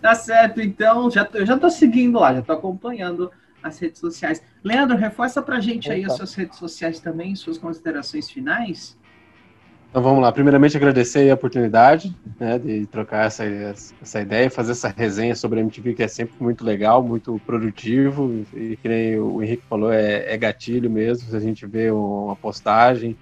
Tá 0.00 0.14
certo, 0.14 0.60
então 0.60 1.10
já 1.10 1.24
tô, 1.24 1.38
eu 1.38 1.46
já 1.46 1.58
tô 1.58 1.70
seguindo 1.70 2.18
lá, 2.18 2.34
já 2.34 2.42
tô 2.42 2.52
acompanhando 2.52 3.30
as 3.62 3.78
redes 3.78 4.00
sociais. 4.00 4.42
Leandro, 4.62 4.96
reforça 4.96 5.42
pra 5.42 5.60
gente 5.60 5.90
aí 5.90 6.04
as 6.04 6.14
suas 6.14 6.34
redes 6.34 6.58
sociais 6.58 7.00
também, 7.00 7.34
suas 7.34 7.58
considerações 7.58 8.30
finais. 8.30 8.96
Então 9.90 10.02
vamos 10.02 10.20
lá. 10.20 10.30
Primeiramente 10.30 10.76
agradecer 10.76 11.30
a 11.30 11.34
oportunidade 11.34 12.14
né, 12.38 12.58
de 12.58 12.86
trocar 12.86 13.26
essa, 13.26 13.44
essa 13.44 14.20
ideia, 14.20 14.50
fazer 14.50 14.72
essa 14.72 14.88
resenha 14.88 15.34
sobre 15.34 15.60
a 15.60 15.62
MTV, 15.62 15.94
que 15.94 16.02
é 16.02 16.08
sempre 16.08 16.34
muito 16.40 16.62
legal, 16.62 17.02
muito 17.02 17.40
produtivo. 17.46 18.44
E 18.54 18.76
que 18.76 18.88
nem 18.88 19.18
o 19.18 19.42
Henrique 19.42 19.62
falou, 19.68 19.90
é, 19.90 20.32
é 20.32 20.36
gatilho 20.36 20.90
mesmo. 20.90 21.30
Se 21.30 21.34
a 21.34 21.40
gente 21.40 21.66
vê 21.66 21.90
uma 21.90 22.36
postagem 22.36 23.16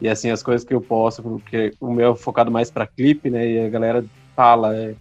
e 0.00 0.08
assim 0.08 0.30
as 0.30 0.42
coisas 0.42 0.66
que 0.66 0.74
eu 0.74 0.80
posto, 0.80 1.22
porque 1.22 1.72
o 1.80 1.92
meu 1.92 2.12
é 2.12 2.16
focado 2.16 2.50
mais 2.50 2.70
para 2.70 2.86
clipe, 2.86 3.28
né? 3.28 3.48
E 3.48 3.66
a 3.66 3.68
galera 3.68 4.04
fala 4.36 4.76
é, 4.76 4.94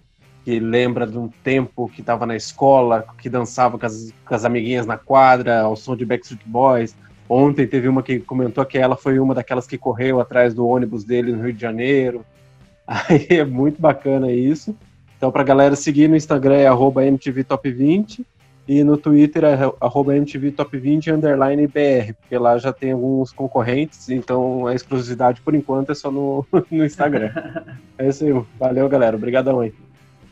que 0.44 0.60
lembra 0.60 1.06
de 1.06 1.18
um 1.18 1.28
tempo 1.44 1.90
que 1.90 2.02
estava 2.02 2.26
na 2.26 2.36
escola, 2.36 3.06
que 3.20 3.30
dançava 3.30 3.78
com 3.78 3.86
as, 3.86 4.14
com 4.26 4.36
as 4.36 4.44
amiguinhas 4.44 4.86
na 4.86 4.98
quadra, 4.98 5.62
ao 5.62 5.76
som 5.76 5.96
de 5.96 6.06
Backstreet 6.06 6.42
Boys 6.46 6.96
Ontem 7.34 7.66
teve 7.66 7.88
uma 7.88 8.04
que 8.04 8.20
comentou 8.20 8.66
que 8.66 8.78
ela 8.78 8.98
foi 8.98 9.18
uma 9.18 9.34
daquelas 9.34 9.66
que 9.66 9.78
correu 9.78 10.20
atrás 10.20 10.54
do 10.54 10.68
ônibus 10.68 11.06
dele 11.06 11.32
no 11.32 11.42
Rio 11.42 11.54
de 11.54 11.62
Janeiro. 11.62 12.26
Aí 12.86 13.26
é 13.30 13.46
muito 13.46 13.82
bacana 13.82 14.30
isso. 14.30 14.76
Então, 15.16 15.32
para 15.32 15.40
a 15.42 15.46
galera 15.46 15.78
seguir 15.78 16.10
no 16.10 16.18
Instagram 16.18 16.58
é 16.58 16.70
MTVTop20 16.70 18.26
e 18.68 18.84
no 18.84 18.98
Twitter 18.98 19.46
é 19.46 19.56
MTVTop20 19.56 21.14
underline 21.16 21.68
BR, 21.68 22.14
porque 22.20 22.38
lá 22.38 22.58
já 22.58 22.74
tem 22.74 22.92
alguns 22.92 23.32
concorrentes, 23.32 24.10
então 24.10 24.68
a 24.68 24.76
exclusividade 24.76 25.40
por 25.40 25.56
enquanto 25.56 25.94
é 25.94 25.96
só 25.96 26.12
no, 26.12 26.46
no 26.70 26.86
Instagram. 26.86 27.32
é 27.98 28.10
isso 28.10 28.26
aí. 28.26 28.44
Valeu, 28.60 28.90
galera. 28.90 29.16
Obrigadão 29.16 29.62
aí. 29.62 29.74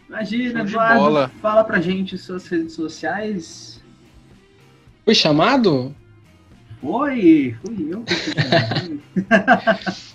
Imagina, 0.10 0.62
Eduardo, 0.62 1.00
bola. 1.00 1.32
fala 1.40 1.64
pra 1.64 1.80
gente 1.80 2.18
suas 2.18 2.48
redes 2.48 2.74
sociais. 2.74 3.80
Fui 5.06 5.14
chamado? 5.14 5.96
Foi, 6.82 7.56
fui 7.62 7.94
eu 7.94 8.04
que 8.04 8.16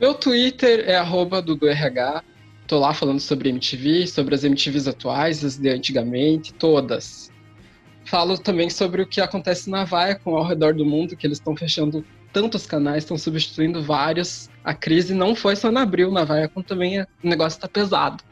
Meu 0.00 0.14
Twitter 0.14 0.84
é 0.88 0.96
arroba 0.96 1.42
DuduRH. 1.42 2.24
Tô 2.66 2.78
lá 2.78 2.94
falando 2.94 3.20
sobre 3.20 3.50
MTV, 3.50 4.06
sobre 4.06 4.34
as 4.34 4.42
MTVs 4.42 4.88
atuais, 4.88 5.44
as 5.44 5.58
de 5.58 5.68
antigamente, 5.68 6.54
todas. 6.54 7.30
Falo 8.06 8.38
também 8.38 8.70
sobre 8.70 9.02
o 9.02 9.06
que 9.06 9.20
acontece 9.20 9.68
na 9.68 9.86
com 10.22 10.34
ao 10.36 10.46
redor 10.46 10.72
do 10.72 10.84
mundo, 10.84 11.14
que 11.14 11.26
eles 11.26 11.38
estão 11.38 11.54
fechando 11.54 12.02
tantos 12.32 12.66
canais, 12.66 13.04
estão 13.04 13.18
substituindo 13.18 13.82
vários. 13.82 14.48
A 14.62 14.72
crise 14.72 15.12
não 15.12 15.34
foi 15.34 15.56
só 15.56 15.70
na 15.70 15.82
Abril, 15.82 16.10
na 16.10 16.24
Viacom 16.24 16.62
também 16.62 17.02
o 17.02 17.06
negócio 17.22 17.60
tá 17.60 17.68
pesado. 17.68 18.24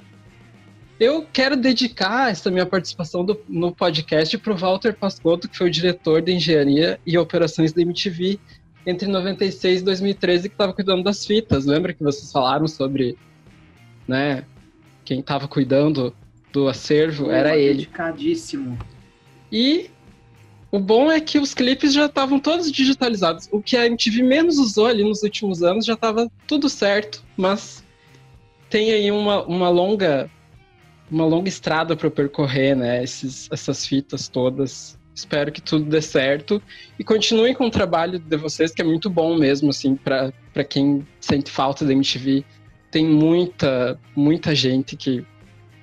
Eu 1.02 1.26
quero 1.32 1.56
dedicar 1.56 2.30
essa 2.30 2.48
minha 2.48 2.64
participação 2.64 3.24
do, 3.24 3.36
no 3.48 3.74
podcast 3.74 4.38
para 4.38 4.52
o 4.52 4.56
Walter 4.56 4.94
Pascotto, 4.94 5.48
que 5.48 5.58
foi 5.58 5.66
o 5.66 5.70
diretor 5.70 6.22
de 6.22 6.32
engenharia 6.32 7.00
e 7.04 7.18
operações 7.18 7.72
da 7.72 7.82
MTV 7.82 8.38
entre 8.86 9.08
96 9.08 9.80
e 9.80 9.84
2013, 9.84 10.48
que 10.48 10.54
estava 10.54 10.72
cuidando 10.72 11.02
das 11.02 11.26
fitas. 11.26 11.66
Lembra 11.66 11.92
que 11.92 12.04
vocês 12.04 12.30
falaram 12.30 12.68
sobre, 12.68 13.18
né, 14.06 14.44
quem 15.04 15.18
estava 15.18 15.48
cuidando 15.48 16.14
do 16.52 16.68
acervo? 16.68 17.26
Oh, 17.26 17.32
era 17.32 17.58
ele. 17.58 17.78
Dedicadíssimo. 17.78 18.78
E 19.50 19.90
o 20.70 20.78
bom 20.78 21.10
é 21.10 21.18
que 21.18 21.40
os 21.40 21.52
clipes 21.52 21.92
já 21.92 22.06
estavam 22.06 22.38
todos 22.38 22.70
digitalizados. 22.70 23.48
O 23.50 23.60
que 23.60 23.76
a 23.76 23.86
MTV 23.86 24.22
menos 24.22 24.56
usou 24.56 24.86
ali 24.86 25.02
nos 25.02 25.24
últimos 25.24 25.64
anos 25.64 25.84
já 25.84 25.94
estava 25.94 26.30
tudo 26.46 26.68
certo, 26.68 27.24
mas 27.36 27.82
tem 28.70 28.92
aí 28.92 29.10
uma, 29.10 29.42
uma 29.42 29.68
longa 29.68 30.30
uma 31.12 31.26
longa 31.26 31.48
estrada 31.48 31.94
para 31.94 32.10
percorrer, 32.10 32.74
né? 32.74 33.02
Esses, 33.04 33.48
essas 33.52 33.86
fitas 33.86 34.28
todas. 34.28 34.98
Espero 35.14 35.52
que 35.52 35.60
tudo 35.60 35.84
dê 35.84 36.00
certo 36.00 36.60
e 36.98 37.04
continuem 37.04 37.52
com 37.52 37.66
o 37.66 37.70
trabalho 37.70 38.18
de 38.18 38.36
vocês, 38.38 38.72
que 38.72 38.80
é 38.80 38.84
muito 38.84 39.10
bom 39.10 39.36
mesmo, 39.36 39.68
assim, 39.68 39.94
para 39.94 40.32
quem 40.66 41.06
sente 41.20 41.50
falta 41.50 41.84
da 41.84 41.92
MTV. 41.92 42.42
Tem 42.90 43.06
muita, 43.06 44.00
muita 44.16 44.54
gente 44.54 44.96
que, 44.96 45.22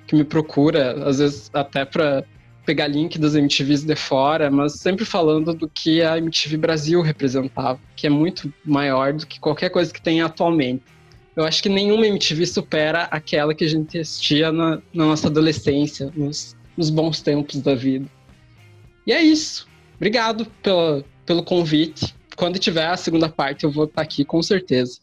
que 0.08 0.16
me 0.16 0.24
procura, 0.24 1.08
às 1.08 1.20
vezes 1.20 1.48
até 1.54 1.84
para 1.84 2.24
pegar 2.66 2.88
link 2.88 3.18
das 3.20 3.34
MTVs 3.36 3.84
de 3.84 3.94
fora, 3.94 4.50
mas 4.50 4.74
sempre 4.74 5.04
falando 5.04 5.54
do 5.54 5.68
que 5.68 6.02
a 6.02 6.18
MTV 6.18 6.56
Brasil 6.56 7.00
representava, 7.00 7.78
que 7.94 8.08
é 8.08 8.10
muito 8.10 8.52
maior 8.64 9.12
do 9.12 9.26
que 9.26 9.38
qualquer 9.38 9.70
coisa 9.70 9.92
que 9.92 10.02
tem 10.02 10.22
atualmente. 10.22 10.82
Eu 11.40 11.46
acho 11.46 11.62
que 11.62 11.70
nenhuma 11.70 12.06
MTV 12.06 12.46
supera 12.46 13.04
aquela 13.04 13.54
que 13.54 13.64
a 13.64 13.68
gente 13.68 13.98
assistia 13.98 14.52
na, 14.52 14.76
na 14.92 15.06
nossa 15.06 15.28
adolescência, 15.28 16.12
nos, 16.14 16.54
nos, 16.76 16.90
bons 16.90 17.22
tempos 17.22 17.62
da 17.62 17.74
vida. 17.74 18.06
E 19.06 19.12
é 19.12 19.22
isso. 19.22 19.66
Obrigado 19.96 20.46
pela, 20.62 21.02
pelo 21.24 21.42
convite. 21.42 22.14
Quando 22.36 22.58
tiver 22.58 22.86
a 22.86 22.96
segunda 22.96 23.28
parte, 23.28 23.64
eu 23.64 23.70
vou 23.70 23.84
estar 23.84 24.02
aqui 24.02 24.22
com 24.22 24.42
certeza. 24.42 25.00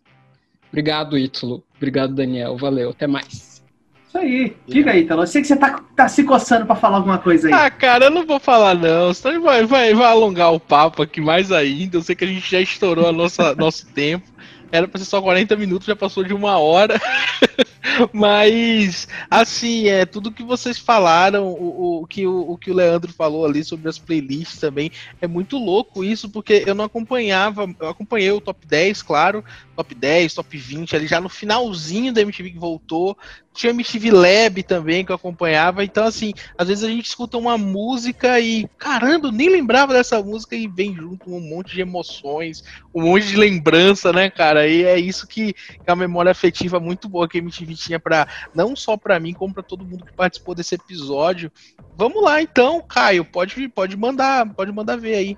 Obrigado, 0.69 1.17
Ítalo. 1.17 1.63
Obrigado, 1.75 2.13
Daniel. 2.13 2.55
Valeu. 2.55 2.91
Até 2.91 3.07
mais. 3.07 3.63
Isso 4.07 4.17
aí. 4.17 4.55
Diga 4.67 4.91
aí, 4.91 5.01
Ítalo. 5.01 5.23
Eu 5.23 5.27
sei 5.27 5.41
que 5.41 5.47
você 5.47 5.55
tá, 5.55 5.81
tá 5.95 6.07
se 6.07 6.23
coçando 6.23 6.67
para 6.67 6.75
falar 6.75 6.97
alguma 6.97 7.17
coisa 7.17 7.47
aí. 7.47 7.53
Ah, 7.53 7.71
cara, 7.71 8.05
eu 8.05 8.11
não 8.11 8.27
vou 8.27 8.39
falar 8.39 8.75
não. 8.75 9.11
Senão 9.11 9.41
vai, 9.41 9.65
vai, 9.65 9.93
vai 9.95 10.07
alongar 10.07 10.53
o 10.53 10.59
papo 10.59 11.01
aqui 11.01 11.19
mais 11.19 11.51
ainda. 11.51 11.97
Eu 11.97 12.01
sei 12.03 12.15
que 12.15 12.25
a 12.25 12.27
gente 12.27 12.49
já 12.49 12.61
estourou 12.61 13.07
a 13.07 13.11
nossa, 13.11 13.53
nosso 13.57 13.87
tempo. 13.87 14.36
Era 14.71 14.87
pra 14.87 14.99
ser 14.99 15.05
só 15.05 15.21
40 15.21 15.55
minutos, 15.55 15.87
já 15.87 15.95
passou 15.95 16.23
de 16.23 16.33
uma 16.33 16.57
hora. 16.57 16.99
Mas, 18.13 19.07
assim, 19.29 19.87
é 19.87 20.05
tudo 20.05 20.31
que 20.31 20.43
vocês 20.43 20.77
falaram, 20.77 21.47
o, 21.47 22.01
o, 22.01 22.07
que, 22.07 22.25
o, 22.25 22.51
o 22.51 22.57
que 22.57 22.71
o 22.71 22.73
Leandro 22.73 23.11
falou 23.11 23.45
ali 23.45 23.63
sobre 23.63 23.89
as 23.89 23.97
playlists 23.97 24.59
também, 24.59 24.91
é 25.21 25.27
muito 25.27 25.57
louco 25.57 26.03
isso, 26.03 26.29
porque 26.29 26.63
eu 26.65 26.75
não 26.75 26.85
acompanhava, 26.85 27.69
eu 27.79 27.89
acompanhei 27.89 28.31
o 28.31 28.41
top 28.41 28.65
10, 28.65 29.01
claro, 29.01 29.43
top 29.75 29.93
10, 29.93 30.33
top 30.33 30.57
20, 30.57 30.95
ali 30.95 31.07
já 31.07 31.19
no 31.19 31.29
finalzinho 31.29 32.13
da 32.13 32.21
MTV 32.21 32.51
que 32.51 32.59
voltou, 32.59 33.17
tinha 33.57 33.71
MTV 33.71 34.11
Lab 34.11 34.63
também 34.63 35.03
que 35.03 35.11
eu 35.11 35.15
acompanhava. 35.15 35.83
Então, 35.83 36.05
assim, 36.05 36.31
às 36.57 36.67
vezes 36.67 36.83
a 36.83 36.87
gente 36.87 37.07
escuta 37.07 37.37
uma 37.37 37.57
música 37.57 38.39
e, 38.39 38.67
caramba, 38.77 39.27
eu 39.27 39.31
nem 39.31 39.49
lembrava 39.49 39.93
dessa 39.93 40.21
música 40.21 40.55
e 40.55 40.67
vem 40.67 40.95
junto 40.95 41.33
um 41.33 41.41
monte 41.41 41.73
de 41.73 41.81
emoções, 41.81 42.63
um 42.93 43.01
monte 43.01 43.27
de 43.27 43.35
lembrança, 43.35 44.13
né, 44.13 44.29
cara? 44.29 44.67
E 44.67 44.83
é 44.83 44.99
isso 44.99 45.27
que, 45.27 45.55
é 45.85 45.91
a 45.91 45.95
memória 45.95 46.31
afetiva 46.31 46.79
muito 46.79 47.09
boa 47.09 47.27
que 47.27 47.41
MTV 47.47 47.75
tinha 47.75 47.99
para 47.99 48.27
não 48.53 48.75
só 48.75 48.97
para 48.97 49.19
mim, 49.19 49.33
como 49.33 49.53
para 49.53 49.63
todo 49.63 49.85
mundo 49.85 50.05
que 50.05 50.13
participou 50.13 50.53
desse 50.53 50.75
episódio. 50.75 51.51
Vamos 51.95 52.21
lá, 52.23 52.41
então, 52.41 52.81
Caio, 52.81 53.25
pode, 53.25 53.67
pode 53.69 53.97
mandar, 53.97 54.47
pode 54.53 54.71
mandar 54.71 54.97
ver 54.97 55.15
aí. 55.15 55.37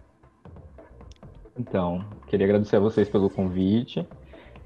Então, 1.57 2.05
queria 2.27 2.45
agradecer 2.45 2.77
a 2.77 2.79
vocês 2.79 3.09
pelo 3.09 3.29
convite. 3.29 4.07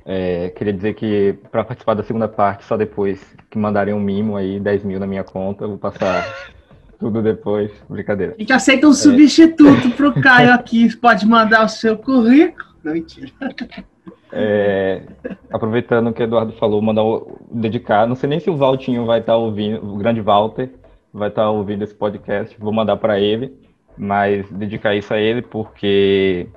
É, 0.05 0.49
queria 0.49 0.73
dizer 0.73 0.93
que 0.95 1.33
para 1.49 1.63
participar 1.63 1.93
da 1.93 2.03
segunda 2.03 2.27
parte, 2.27 2.65
só 2.65 2.75
depois 2.75 3.19
que 3.49 3.57
mandarem 3.57 3.93
um 3.93 3.99
mimo 3.99 4.35
aí, 4.35 4.59
10 4.59 4.83
mil 4.83 4.99
na 4.99 5.07
minha 5.07 5.23
conta, 5.23 5.63
eu 5.63 5.69
vou 5.69 5.77
passar 5.77 6.25
tudo 6.99 7.21
depois. 7.21 7.71
Brincadeira. 7.89 8.33
A 8.37 8.39
gente 8.39 8.53
aceita 8.53 8.87
um 8.87 8.91
é. 8.91 8.95
substituto 8.95 9.89
pro 9.91 10.13
Caio 10.21 10.53
aqui, 10.53 10.95
pode 10.97 11.25
mandar 11.25 11.65
o 11.65 11.69
seu 11.69 11.97
currículo. 11.97 12.73
Não, 12.83 12.93
mentira. 12.93 13.31
É, 14.31 15.03
aproveitando 15.51 16.11
que 16.11 16.21
o 16.21 16.25
Eduardo 16.25 16.53
falou, 16.53 16.81
mandar 16.81 17.03
dedicar. 17.51 18.07
Não 18.07 18.15
sei 18.15 18.29
nem 18.29 18.39
se 18.39 18.49
o 18.49 18.57
Valtinho 18.57 19.05
vai 19.05 19.19
estar 19.19 19.33
tá 19.33 19.37
ouvindo, 19.37 19.85
o 19.85 19.97
grande 19.97 20.21
Walter 20.21 20.71
vai 21.13 21.29
estar 21.29 21.43
tá 21.43 21.49
ouvindo 21.49 21.83
esse 21.83 21.93
podcast. 21.93 22.57
Vou 22.59 22.73
mandar 22.73 22.97
para 22.97 23.19
ele, 23.19 23.53
mas 23.97 24.49
dedicar 24.51 24.95
isso 24.95 25.13
a 25.13 25.19
ele 25.19 25.41
porque 25.41 26.47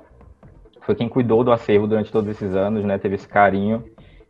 foi 0.81 0.95
quem 0.95 1.07
cuidou 1.07 1.43
do 1.43 1.51
acervo 1.51 1.85
durante 1.85 2.11
todos 2.11 2.29
esses 2.29 2.55
anos, 2.55 2.83
né? 2.83 2.97
Teve 2.97 3.15
esse 3.15 3.27
carinho. 3.27 3.83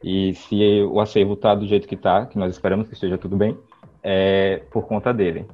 E 0.03 0.34
se 0.34 0.84
o 0.84 0.99
acervo 0.99 1.34
está 1.34 1.55
do 1.55 1.65
jeito 1.65 1.88
que 1.88 1.95
está, 1.95 2.26
que 2.26 2.38
nós 2.38 2.51
esperamos 2.51 2.88
que 2.88 2.93
esteja 2.93 3.18
tudo 3.18 3.36
bem, 3.36 3.57
é 4.03 4.61
por 4.72 4.86
conta 4.86 5.13
dele. 5.13 5.45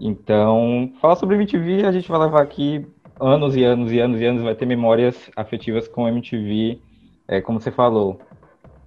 Então, 0.00 0.92
falar 1.00 1.16
sobre 1.16 1.34
MTV, 1.34 1.84
a 1.84 1.92
gente 1.92 2.08
vai 2.08 2.20
levar 2.20 2.42
aqui 2.42 2.86
anos 3.20 3.56
e 3.56 3.64
anos 3.64 3.90
e 3.92 3.98
anos 3.98 4.20
e 4.20 4.24
anos, 4.24 4.42
vai 4.42 4.54
ter 4.54 4.66
memórias 4.66 5.30
afetivas 5.34 5.88
com 5.88 6.06
MTV, 6.06 6.80
é, 7.28 7.40
como 7.40 7.60
você 7.60 7.70
falou. 7.70 8.18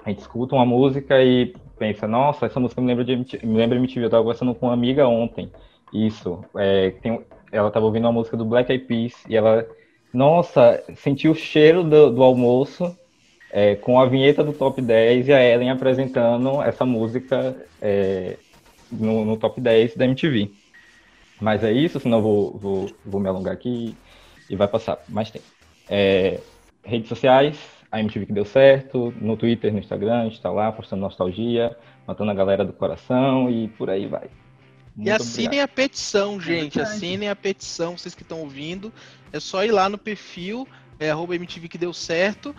A 0.03 0.09
gente 0.09 0.19
escuta 0.19 0.55
uma 0.55 0.65
música 0.65 1.23
e 1.23 1.53
pensa, 1.77 2.07
nossa, 2.07 2.47
essa 2.47 2.59
música 2.59 2.81
me 2.81 2.87
lembra 2.87 3.05
de 3.05 3.13
MTV, 3.13 3.45
me 3.45 3.57
lembra 3.57 3.77
MTV. 3.77 4.01
Eu 4.01 4.07
estava 4.07 4.23
conversando 4.23 4.55
com 4.55 4.65
uma 4.65 4.73
amiga 4.73 5.07
ontem. 5.07 5.51
Isso. 5.93 6.43
É, 6.57 6.89
tem, 7.01 7.21
ela 7.51 7.67
estava 7.67 7.85
ouvindo 7.85 8.05
uma 8.05 8.11
música 8.11 8.35
do 8.35 8.43
Black 8.43 8.71
Eyed 8.71 8.85
Peas 8.85 9.13
e 9.29 9.37
ela 9.37 9.67
nossa, 10.13 10.83
senti 10.95 11.29
o 11.29 11.35
cheiro 11.35 11.83
do, 11.83 12.11
do 12.11 12.23
almoço 12.23 12.95
é, 13.51 13.75
com 13.75 13.99
a 13.99 14.05
vinheta 14.05 14.43
do 14.43 14.53
Top 14.53 14.81
10 14.81 15.27
e 15.27 15.33
a 15.33 15.43
Ellen 15.43 15.69
apresentando 15.69 16.61
essa 16.61 16.85
música 16.85 17.55
é, 17.81 18.37
no, 18.91 19.25
no, 19.25 19.37
Top 19.37 19.59
10 19.59 19.95
da 19.95 20.05
MTV. 20.05 20.51
Mas 21.39 21.63
é 21.63 21.71
isso, 21.71 21.99
senão 21.99 22.21
vou, 22.21 22.57
vou, 22.57 22.91
vou 23.05 23.19
me 23.19 23.27
alongar 23.27 23.53
aqui 23.53 23.95
e 24.49 24.55
vai 24.55 24.67
passar 24.67 24.99
mais 25.07 25.31
tempo. 25.31 25.45
É, 25.89 26.39
redes 26.83 27.09
sociais, 27.09 27.57
a 27.91 27.99
MTV 27.99 28.25
que 28.27 28.33
deu 28.33 28.45
certo, 28.45 29.13
no 29.19 29.35
Twitter, 29.35 29.73
no 29.73 29.79
Instagram, 29.79 30.21
a 30.21 30.23
gente 30.23 30.35
está 30.35 30.49
lá 30.49 30.71
postando 30.71 31.01
nostalgia, 31.01 31.75
matando 32.07 32.31
a 32.31 32.33
galera 32.33 32.63
do 32.63 32.71
coração 32.71 33.49
e 33.49 33.67
por 33.67 33.89
aí 33.89 34.07
vai. 34.07 34.29
Muito 34.95 35.07
e 35.07 35.11
assinem 35.11 35.47
obrigado. 35.47 35.65
a 35.65 35.67
petição, 35.67 36.39
gente. 36.39 36.79
É 36.79 36.83
assinem 36.83 37.29
a 37.29 37.35
petição, 37.35 37.97
vocês 37.97 38.15
que 38.15 38.23
estão 38.23 38.39
ouvindo. 38.39 38.93
É 39.31 39.39
só 39.39 39.63
ir 39.65 39.71
lá 39.71 39.89
no 39.89 39.97
perfil, 39.97 40.67
é, 40.99 41.11
arroba 41.11 41.35
MTV 41.35 41.67
que 41.67 41.77
deu 41.77 41.93
certo, 41.93 42.55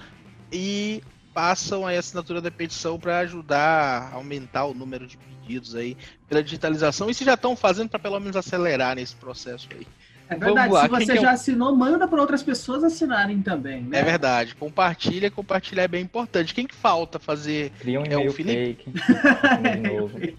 e 0.51 1.03
passam 1.33 1.87
a 1.87 1.91
assinatura 1.91 2.41
da 2.41 2.51
petição 2.51 2.99
para 2.99 3.19
ajudar 3.21 4.11
a 4.13 4.15
aumentar 4.17 4.67
o 4.67 4.75
número 4.75 5.07
de 5.07 5.17
pedidos 5.17 5.75
aí 5.75 5.97
pela 6.29 6.43
digitalização. 6.43 7.09
E 7.09 7.15
se 7.15 7.25
já 7.25 7.35
estão 7.35 7.57
fazendo 7.57 7.89
para 7.89 7.99
pelo 7.99 8.21
menos 8.21 8.37
acelerar 8.37 8.97
nesse 8.97 9.17
processo 9.17 9.69
aí. 9.73 9.87
É 10.33 10.39
verdade, 10.39 10.81
se 10.81 10.89
você 10.89 11.17
já 11.17 11.33
assinou, 11.33 11.77
manda 11.77 12.09
para 12.09 12.21
outras 12.21 12.43
pessoas 12.43 12.83
assinarem 12.83 13.43
também. 13.43 13.83
Né? 13.83 13.99
É 13.99 14.03
verdade, 14.03 14.55
compartilha, 14.55 15.31
compartilhar 15.31 15.85
é 15.85 15.89
bem 15.89 16.03
importante. 16.03 16.55
Quem 16.55 16.67
que 16.67 16.75
falta 16.75 17.19
fazer? 17.19 17.71
Cria 17.79 18.01
um 18.01 18.05
é 18.05 18.17
o 18.17 18.33
Felipe? 18.33 18.87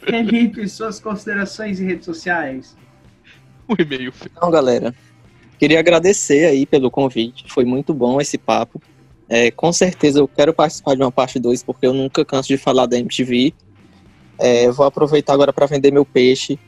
Felipe, 0.00 0.68
suas 0.68 1.00
considerações 1.00 1.80
em 1.80 1.86
redes 1.86 2.04
sociais. 2.04 2.76
O 3.66 3.74
e-mail. 3.80 4.12
Então, 4.24 4.50
galera, 4.50 4.94
queria 5.58 5.78
agradecer 5.78 6.46
aí 6.46 6.64
pelo 6.64 6.90
convite, 6.90 7.44
foi 7.48 7.64
muito 7.64 7.92
bom 7.92 8.20
esse 8.20 8.38
papo. 8.38 8.80
É, 9.28 9.50
com 9.50 9.70
certeza 9.72 10.20
eu 10.20 10.26
quero 10.26 10.54
participar 10.54 10.94
de 10.94 11.02
uma 11.02 11.12
parte 11.12 11.38
2, 11.38 11.62
porque 11.62 11.86
eu 11.86 11.92
nunca 11.92 12.24
canso 12.24 12.48
de 12.48 12.56
falar 12.56 12.86
da 12.86 12.98
MTV. 12.98 13.52
É, 14.38 14.70
vou 14.70 14.86
aproveitar 14.86 15.34
agora 15.34 15.52
para 15.52 15.66
vender 15.66 15.92
meu 15.92 16.04
peixe 16.04 16.58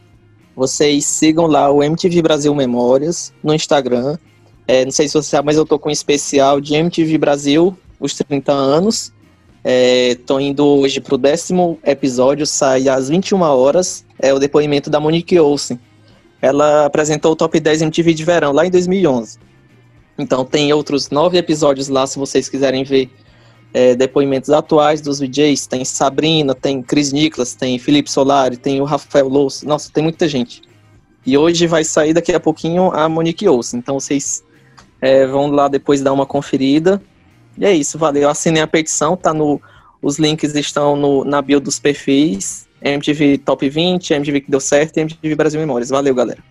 vocês 0.55 1.07
sigam 1.07 1.47
lá 1.47 1.71
o 1.71 1.83
MTV 1.83 2.23
Brasil 2.23 2.55
Memórias 2.55 3.33
no 3.43 3.55
Instagram. 3.55 4.19
É, 4.67 4.85
não 4.85 4.93
sei 4.93 5.09
se 5.09 5.15
você 5.15 5.31
sabe, 5.31 5.47
mas 5.47 5.57
eu 5.57 5.67
tô 5.67 5.79
com 5.79 5.89
um 5.89 5.93
especial 5.93 6.61
de 6.61 6.75
MTV 6.75 7.19
Brasil, 7.19 7.77
os 7.99 8.15
30 8.15 8.53
anos. 8.53 9.13
É, 9.63 10.17
tô 10.27 10.41
indo 10.41 10.65
hoje 10.65 11.01
pro 11.01 11.19
décimo 11.19 11.79
episódio, 11.85 12.47
sai 12.47 12.89
às 12.89 13.09
21 13.09 13.41
horas. 13.41 14.05
É 14.19 14.33
o 14.33 14.39
depoimento 14.39 14.89
da 14.89 15.01
Monique 15.01 15.39
Olsen. 15.39 15.79
Ela 16.41 16.87
apresentou 16.87 17.33
o 17.33 17.37
Top 17.37 17.59
10 17.59 17.83
MTV 17.83 18.15
de 18.15 18.25
verão 18.25 18.53
lá 18.53 18.67
em 18.67 18.71
2011. 18.71 19.39
Então 20.19 20.45
tem 20.45 20.73
outros 20.73 21.11
nove 21.11 21.39
episódios 21.39 21.89
lá, 21.89 22.07
se 22.07 22.19
vocês 22.19 22.49
quiserem 22.49 22.85
ver 22.85 23.11
é, 23.73 23.95
depoimentos 23.95 24.51
atuais 24.51 25.01
dos 25.01 25.21
VJs. 25.21 25.67
Tem 25.67 25.85
Sabrina, 25.85 26.55
tem 26.55 26.83
Chris 26.83 27.13
Nicholas, 27.13 27.55
tem 27.55 27.79
Felipe 27.79 28.11
Solari, 28.11 28.57
tem 28.57 28.81
o 28.81 28.85
Rafael 28.85 29.29
Louço. 29.29 29.67
Nossa, 29.67 29.91
tem 29.93 30.03
muita 30.03 30.29
gente. 30.29 30.63
E 31.25 31.37
hoje 31.37 31.67
vai 31.67 31.85
sair 31.85 32.13
daqui 32.13 32.33
a 32.33 32.41
pouquinho 32.41 32.91
a 32.93 33.09
Monique 33.09 33.49
Olsen. 33.49 33.79
Então 33.79 33.99
vocês 33.99 34.45
é, 35.01 35.27
vão 35.27 35.51
lá 35.51 35.69
depois 35.69 36.01
dar 36.01 36.13
uma 36.13 36.27
conferida. 36.27 37.01
E 37.59 37.65
é 37.65 37.75
isso, 37.75 37.99
valeu. 37.99 38.29
Assinem 38.29 38.63
a 38.63 38.67
petição, 38.67 39.17
tá 39.17 39.33
no. 39.33 39.61
Os 40.03 40.19
links 40.19 40.55
estão 40.55 40.97
no, 40.97 41.25
na 41.25 41.43
bio 41.43 41.61
dos 41.61 41.79
perfis. 41.79 42.69
MTV 42.83 43.39
Top 43.39 43.69
20, 43.69 44.15
MTV 44.15 44.41
que 44.41 44.51
deu 44.51 44.61
certo 44.61 44.97
e 44.97 45.01
MTV 45.01 45.35
Brasil 45.35 45.61
Memórias. 45.61 45.91
Valeu, 45.91 46.15
galera. 46.15 46.43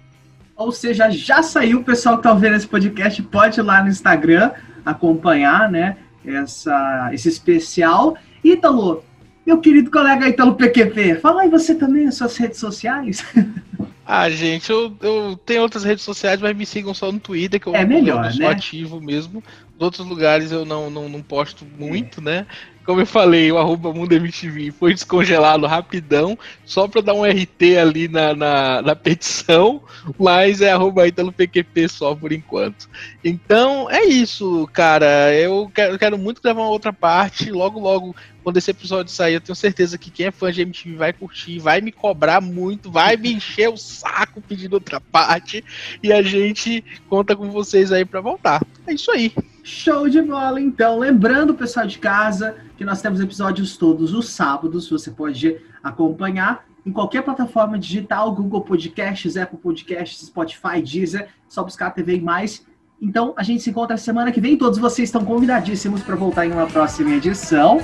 Ou 0.55 0.71
seja, 0.71 1.09
já 1.09 1.41
saiu, 1.41 1.79
o 1.79 1.83
pessoal 1.83 2.17
que 2.17 2.23
tá 2.23 2.31
ouvindo 2.31 2.55
esse 2.55 2.67
podcast 2.67 3.21
pode 3.23 3.59
ir 3.59 3.63
lá 3.63 3.81
no 3.81 3.89
Instagram 3.89 4.51
acompanhar, 4.85 5.71
né, 5.71 5.97
essa, 6.25 7.09
esse 7.13 7.29
especial. 7.29 8.17
Ítalo, 8.43 9.03
meu 9.45 9.59
querido 9.59 9.91
colega 9.91 10.27
Ítalo 10.29 10.55
PQP, 10.55 11.15
fala 11.15 11.41
aí 11.41 11.49
você 11.49 11.75
também 11.75 12.07
as 12.07 12.15
suas 12.15 12.37
redes 12.37 12.59
sociais. 12.59 13.25
Ah, 14.11 14.27
gente, 14.27 14.67
eu, 14.71 14.91
eu 15.01 15.39
tenho 15.45 15.61
outras 15.61 15.83
redes 15.83 16.03
sociais, 16.03 16.41
mas 16.41 16.57
me 16.57 16.65
sigam 16.65 16.95
só 16.95 17.11
no 17.11 17.19
Twitter, 17.19 17.59
que 17.59 17.67
eu, 17.67 17.75
é 17.75 17.85
melhor, 17.85 18.25
eu 18.25 18.31
sou 18.31 18.39
né? 18.39 18.47
ativo 18.47 18.99
mesmo. 18.99 19.43
Nos 19.75 19.81
outros 19.81 20.07
lugares 20.07 20.51
eu 20.51 20.65
não, 20.65 20.89
não, 20.89 21.07
não 21.07 21.21
posto 21.21 21.63
muito, 21.77 22.19
é. 22.21 22.23
né? 22.23 22.47
Como 22.89 23.01
eu 23.01 23.05
falei, 23.05 23.51
o 23.51 23.57
arroba 23.59 23.93
Mundo 23.93 24.13
MTV 24.13 24.71
foi 24.71 24.95
descongelado 24.95 25.67
rapidão, 25.67 26.35
só 26.65 26.87
para 26.87 27.01
dar 27.01 27.13
um 27.13 27.23
RT 27.23 27.77
ali 27.79 28.07
na, 28.07 28.33
na, 28.33 28.81
na, 28.81 28.95
petição, 28.95 29.83
mas 30.17 30.59
é 30.59 30.71
arroba 30.71 31.07
Italo 31.07 31.31
PQP 31.31 31.87
só 31.87 32.15
por 32.15 32.33
enquanto. 32.33 32.89
Então 33.23 33.87
é 33.91 34.05
isso, 34.05 34.67
cara. 34.73 35.31
Eu 35.35 35.71
quero, 35.71 35.99
quero 35.99 36.17
muito 36.17 36.41
gravar 36.41 36.61
uma 36.61 36.71
outra 36.71 36.91
parte. 36.91 37.51
Logo, 37.51 37.79
logo, 37.79 38.15
quando 38.43 38.57
esse 38.57 38.71
episódio 38.71 39.13
sair, 39.13 39.35
eu 39.35 39.41
tenho 39.41 39.55
certeza 39.55 39.95
que 39.95 40.09
quem 40.09 40.25
é 40.25 40.31
fã 40.31 40.51
de 40.51 40.63
MTV 40.63 40.95
vai 40.95 41.13
curtir, 41.13 41.59
vai 41.59 41.81
me 41.81 41.91
cobrar 41.91 42.41
muito, 42.41 42.89
vai 42.89 43.15
me 43.15 43.31
encher 43.31 43.69
o 43.69 43.77
saco 43.77 44.41
pedindo 44.41 44.73
outra 44.73 44.99
parte. 44.99 45.63
E 46.01 46.11
a 46.11 46.23
gente 46.23 46.83
conta 47.07 47.35
com 47.35 47.51
vocês 47.51 47.91
aí 47.91 48.03
para 48.03 48.19
voltar. 48.19 48.65
É 48.87 48.93
isso 48.93 49.11
aí. 49.11 49.31
Show 49.69 50.09
de 50.09 50.19
bola, 50.19 50.59
então. 50.59 50.97
Lembrando, 50.97 51.53
pessoal 51.53 51.85
de 51.85 51.99
casa, 51.99 52.55
que 52.75 52.83
nós 52.83 53.03
temos 53.03 53.21
episódios 53.21 53.77
todos 53.77 54.15
os 54.15 54.27
sábados. 54.27 54.89
Você 54.89 55.11
pode 55.11 55.57
acompanhar 55.83 56.65
em 56.83 56.91
qualquer 56.91 57.21
plataforma 57.21 57.77
digital, 57.77 58.33
Google 58.33 58.61
Podcasts, 58.61 59.37
Apple 59.37 59.59
Podcasts, 59.59 60.25
Spotify, 60.25 60.81
Deezer, 60.81 61.29
só 61.47 61.63
buscar 61.63 61.87
a 61.87 61.91
TV 61.91 62.15
e 62.15 62.21
mais. 62.21 62.65
Então, 62.99 63.35
a 63.37 63.43
gente 63.43 63.61
se 63.61 63.69
encontra 63.69 63.95
semana 63.95 64.31
que 64.31 64.41
vem. 64.41 64.57
Todos 64.57 64.79
vocês 64.79 65.07
estão 65.07 65.23
convidadíssimos 65.23 66.01
para 66.01 66.15
voltar 66.15 66.47
em 66.47 66.51
uma 66.51 66.65
próxima 66.65 67.11
edição. 67.11 67.79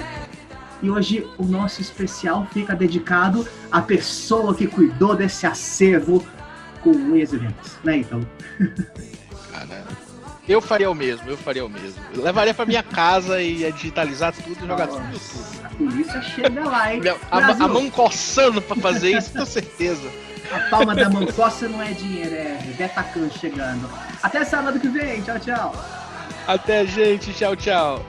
E 0.82 0.90
hoje 0.90 1.26
o 1.38 1.45
nosso 1.45 1.82
especial 1.82 2.48
fica 2.48 2.76
dedicado 2.76 3.48
à 3.72 3.80
pessoa 3.80 4.56
que 4.56 4.66
cuidou 4.66 5.16
desse 5.16 5.45
acervo 5.45 6.26
com 6.82 6.90
unhas 6.90 7.32
e 7.32 7.38
dentes, 7.38 7.78
né, 7.84 7.98
então? 7.98 8.22
Eu 10.48 10.62
faria 10.62 10.90
o 10.90 10.96
mesmo, 10.96 11.28
eu 11.28 11.38
faria 11.38 11.66
o 11.66 11.70
mesmo. 11.70 12.00
Eu 12.14 12.24
levaria 12.24 12.54
pra 12.54 12.66
minha 12.66 12.84
casa 12.84 13.42
e 13.42 13.58
ia 13.58 13.72
digitalizar 13.72 14.32
tudo 14.32 14.64
e 14.64 14.68
jogar 14.68 14.88
tudo 14.88 15.02
no 15.02 15.14
YouTube. 15.14 15.66
A 15.66 15.70
polícia 15.70 16.22
chega 16.22 16.64
lá, 16.64 16.94
hein? 16.94 17.02
A, 17.32 17.38
a, 17.38 17.68
mão 17.68 17.90
coçando 17.90 18.62
pra 18.62 18.76
fazer 18.76 19.18
isso, 19.18 19.34
com 19.34 19.46
certeza. 19.46 20.08
A 20.52 20.60
palma 20.70 20.94
da 20.94 21.10
mão 21.10 21.26
coça 21.26 21.68
não 21.68 21.82
é 21.82 21.92
dinheiro, 21.92 22.36
é 22.36 22.60
Betacan 22.78 23.30
chegando. 23.32 23.90
Até 24.22 24.46
sábado 24.46 24.80
que 24.80 24.88
vem, 24.88 25.22
tchau, 25.22 25.40
tchau. 25.40 25.86
Até, 26.48 26.86
gente, 26.86 27.34
tchau, 27.34 27.56
tchau. 27.56 28.06